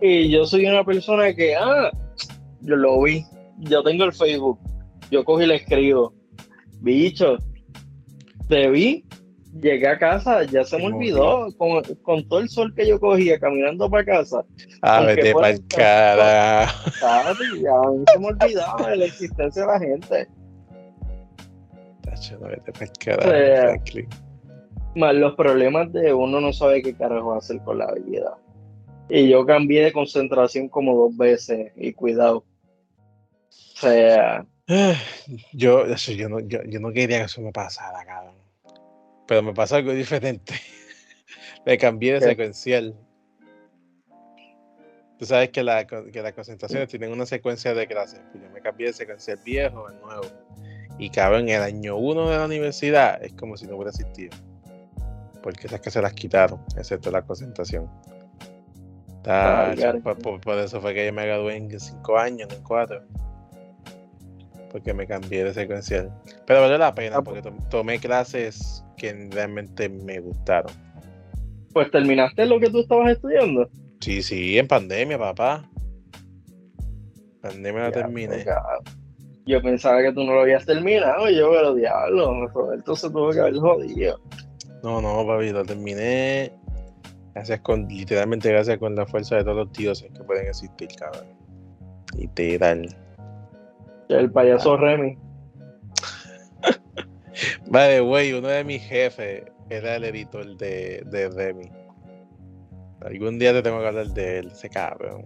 [0.00, 1.90] y yo soy una persona que, ah,
[2.60, 3.24] yo lo vi,
[3.58, 4.58] yo tengo el Facebook,
[5.10, 6.14] yo cogí y le escribo,
[6.80, 7.38] bicho,
[8.48, 9.04] te vi,
[9.60, 13.38] llegué a casa, ya se me olvidó, con, con, todo el sol que yo cogía
[13.38, 14.44] caminando para casa.
[14.82, 16.66] Ah, vete para el cara.
[17.00, 20.28] Ya, a mí se me olvidaba de la existencia de la gente.
[22.02, 23.78] Tacho, no vete para el cara,
[24.94, 28.36] más los problemas de uno no sabe qué carajo hacer con la vida.
[29.08, 32.44] Y yo cambié de concentración como dos veces y cuidado.
[33.48, 34.46] O sea.
[35.52, 38.34] Yo, yo, no, yo, no quería que eso me pasara, cabrón.
[39.26, 40.54] Pero me pasó algo diferente.
[41.66, 42.94] me cambié de secuencial.
[45.18, 48.20] Tú sabes que, la, que las concentraciones tienen una secuencia de clases.
[48.30, 50.26] Pues yo me cambié de secuencial viejo al nuevo.
[50.98, 54.36] Y cabrón, el año uno de la universidad es como si no hubiera existido
[55.42, 57.88] porque esas que se las quitaron, excepto la concentración.
[60.42, 63.02] por, eso fue que yo me gradué en cinco años, no en cuatro.
[64.70, 66.12] Porque me cambié de secuencial.
[66.46, 70.72] Pero valió la pena, ah, porque tomé clases que realmente me gustaron.
[71.72, 73.68] Pues terminaste lo que tú estabas estudiando.
[74.00, 75.68] Sí, sí, en pandemia, papá.
[77.40, 78.44] Pandemia la terminé.
[79.46, 83.40] Yo pensaba que tú no lo habías terminado, yo, pero diablo, Roberto se tuvo que
[83.40, 84.20] haber jodido.
[84.82, 86.52] No, no, papi, lo terminé.
[87.34, 91.26] Gracias con, literalmente gracias con la fuerza de todos los dioses que pueden existir, cabrón.
[92.16, 92.88] Literal.
[94.08, 94.76] El payaso ah.
[94.78, 95.18] Remy.
[97.66, 101.70] vale, güey, uno de mis jefes era el editor de, de Remy.
[103.02, 105.24] Algún día te tengo que hablar de él, ese cabrón.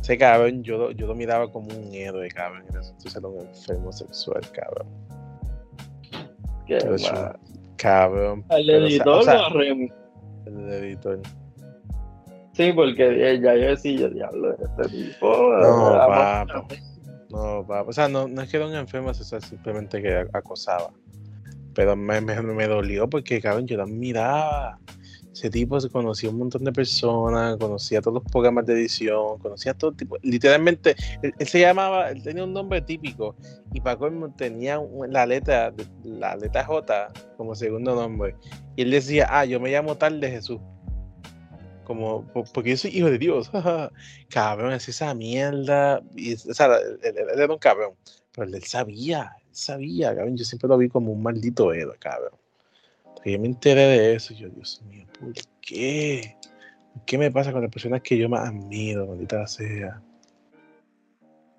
[0.00, 2.64] Ese cabrón, yo, yo lo miraba como un héroe, cabrón.
[2.66, 4.86] Entonces era un enfermo sexual, cabrón.
[6.66, 6.78] Qué
[7.78, 8.44] Cabrón.
[8.50, 9.90] ¿Al editor o, a Remy?
[10.46, 11.20] El editor.
[12.52, 15.56] Sí, porque ya yo decía, diablo, este tipo.
[15.60, 16.46] No, papá.
[17.30, 17.88] No, papá.
[17.88, 20.90] O sea, no, no es que era un enfermo sexual, simplemente que acosaba.
[21.74, 24.78] Pero me, me, me dolió porque, cabrón, yo la miraba
[25.38, 29.72] ese tipo se conocía un montón de personas, conocía todos los programas de edición, conocía
[29.72, 30.16] todo tipo.
[30.22, 33.36] Literalmente, él, se llamaba, él tenía un nombre típico
[33.72, 38.34] y Paco tenía la letra, la letra J como segundo nombre.
[38.74, 40.58] Y él decía, ah, yo me llamo tal de Jesús.
[41.84, 43.48] Como, porque yo soy hijo de Dios.
[44.30, 46.02] cabrón, es esa mierda.
[46.50, 47.94] O sea, él, era un cabrón.
[48.32, 50.36] Pero él sabía, él sabía, cabrón.
[50.36, 52.32] Yo siempre lo vi como un maldito héroe, cabrón.
[53.32, 56.36] Yo me enteré de eso, yo, Dios mío, ¿Por qué?
[57.06, 60.00] ¿Qué me pasa con las personas que yo más admiro, maldita sea?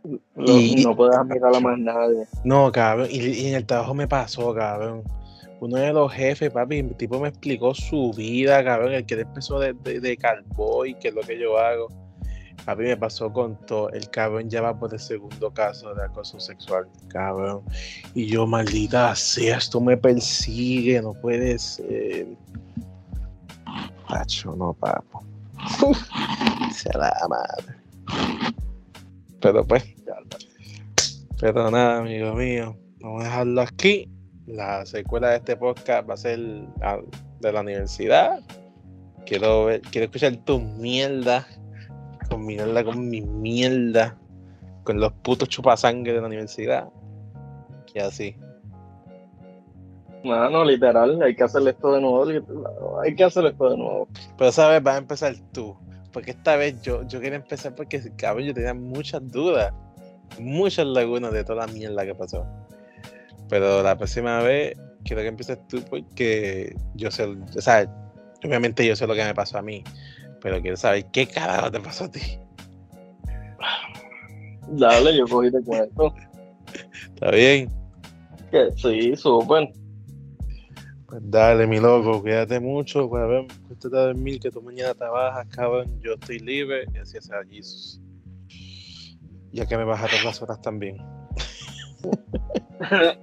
[0.03, 2.25] No, y, no puedes admirar a más nadie.
[2.43, 3.07] No, cabrón.
[3.11, 5.03] Y, en el trabajo me pasó, cabrón.
[5.59, 9.21] uno de los jefes, papi, el tipo me explicó su vida, cabrón, el que él
[9.21, 11.89] empezó de, de, de cowboy, que es lo que yo hago.
[12.65, 13.89] Papi me pasó con todo.
[13.91, 17.63] El cabrón ya va por el segundo caso de acoso sexual, cabrón.
[18.13, 22.27] Y yo, maldita sea, esto me persigue, no puede ser.
[24.07, 25.23] Pacho, no, papo.
[26.73, 27.75] Se la madre.
[29.41, 29.83] Pero pues,
[31.39, 34.09] pero nada, amigo mío, vamos a dejarlo aquí.
[34.45, 38.41] La secuela de este podcast va a ser de la universidad.
[39.25, 41.47] Quiero ver, quiero escuchar tu mierda,
[42.29, 44.17] combinarla con mi mierda,
[44.83, 46.89] con los putos chupasangre de la universidad.
[47.93, 48.35] Y así.
[50.23, 52.99] Mano, literal, hay que hacer esto de nuevo.
[53.01, 54.07] Hay que hacer esto de nuevo.
[54.37, 55.75] Pero esa vez vas a empezar tú.
[56.11, 59.73] Porque esta vez yo, yo quería empezar porque, cabrón, yo tenía muchas dudas
[60.37, 62.45] muchas lagunas de toda la mierda que pasó.
[63.49, 67.89] Pero la próxima vez quiero que empieces tú porque yo sé, o sea,
[68.43, 69.83] obviamente yo sé lo que me pasó a mí,
[70.41, 72.39] pero quiero saber qué carajo te pasó a ti.
[74.69, 76.13] Dale, yo cogí de cuento.
[77.15, 77.69] ¿Está bien?
[78.51, 79.71] Que sí, súper.
[81.07, 84.93] Pues dale, mi loco, cuídate mucho, pues a ver, cuéntate a dormir, que tú mañana
[84.93, 87.99] trabajas, cabrón, yo estoy libre, y así sea Jesús.
[89.51, 90.97] Ya que me vas a dar las horas también.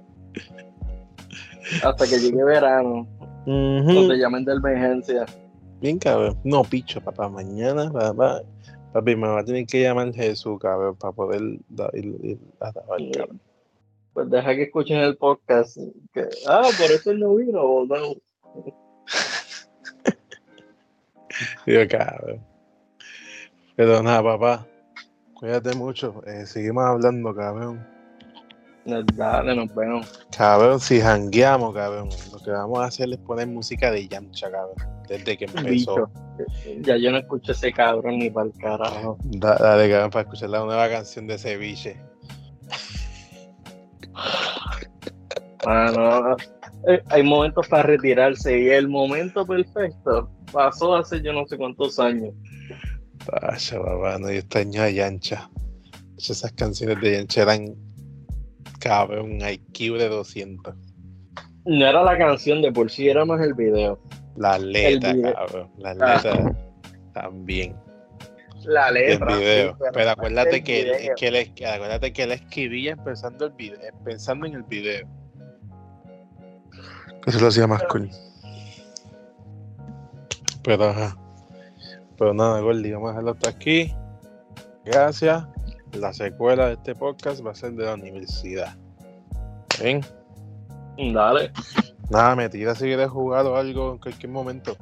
[1.83, 3.07] Hasta que llegue verano.
[3.45, 5.25] No te llamen de emergencia.
[5.79, 6.39] Bien, cabrón.
[6.43, 7.29] No, picho, papá.
[7.29, 8.41] Mañana, papá.
[8.93, 11.41] Papi, me va a tener que llamar Jesús, cabrón, para poder
[11.93, 13.29] ir, a trabajar,
[14.13, 15.77] Pues deja que escuchen el podcast.
[16.47, 18.15] ah, por eso él no vino, no.
[21.65, 22.43] Digo, cabrón.
[23.75, 24.65] Pero nada, papá.
[25.35, 26.23] Cuídate mucho.
[26.25, 27.85] Eh, seguimos hablando, cabrón.
[28.87, 30.25] Dale, nos vemos.
[30.35, 34.75] Cabrón, si jangueamos, cabrón, lo que vamos a hacer es poner música de Yamcha, cabrón.
[35.09, 36.09] Desde que empezó.
[36.81, 39.17] Ya yo no escucho ese cabrón ni para el carajo.
[39.23, 41.99] dale, cabrón, para escuchar la nueva canción de Ceviche.
[45.65, 46.37] Ah, no.
[46.87, 51.99] Eh, hay momentos para retirarse y el momento perfecto pasó hace yo no sé cuántos
[51.99, 52.33] años.
[53.29, 55.49] Vaya, papá, no, yo extraño a Yancha.
[56.17, 57.75] Esas canciones de Yancha eran,
[58.79, 60.75] cabrón, un IQ de 200.
[61.65, 63.99] No era la canción de por sí, era más el video.
[64.35, 65.69] La letra, cabrón.
[65.77, 66.15] La ah.
[66.15, 66.55] letra
[67.13, 67.75] también.
[68.63, 69.33] La letra.
[69.33, 69.77] El video.
[69.93, 74.63] pero acuérdate que, que él, acuérdate que él escribía pensando, el video, pensando en el
[74.63, 75.07] video.
[77.25, 78.09] Eso lo hacía más cool.
[80.63, 81.17] Pero ajá.
[82.17, 83.93] Pero nada, Gordy, vamos a dejarlo hasta aquí.
[84.85, 85.43] Gracias.
[85.93, 88.75] La secuela de este podcast va a ser de la universidad.
[89.81, 90.01] ¿Ven?
[91.13, 91.51] Dale.
[92.09, 94.77] Nada, me tira si quieres jugar o algo en cualquier momento.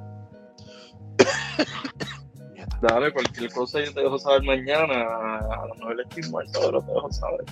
[2.82, 4.94] Dale, cualquier cosa yo te dejo saber mañana.
[4.94, 7.45] A las 9 estoy muerto, lo te dejo saber.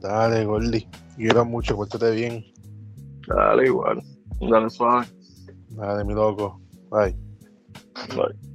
[0.00, 0.86] Dale, Gordy.
[1.16, 2.44] Quiero mucho, cuéntate bien.
[3.26, 4.02] Dale, igual.
[4.40, 5.06] Dale suave.
[5.70, 6.60] Dale, mi loco.
[6.90, 7.16] Bye.
[8.14, 8.47] Bye.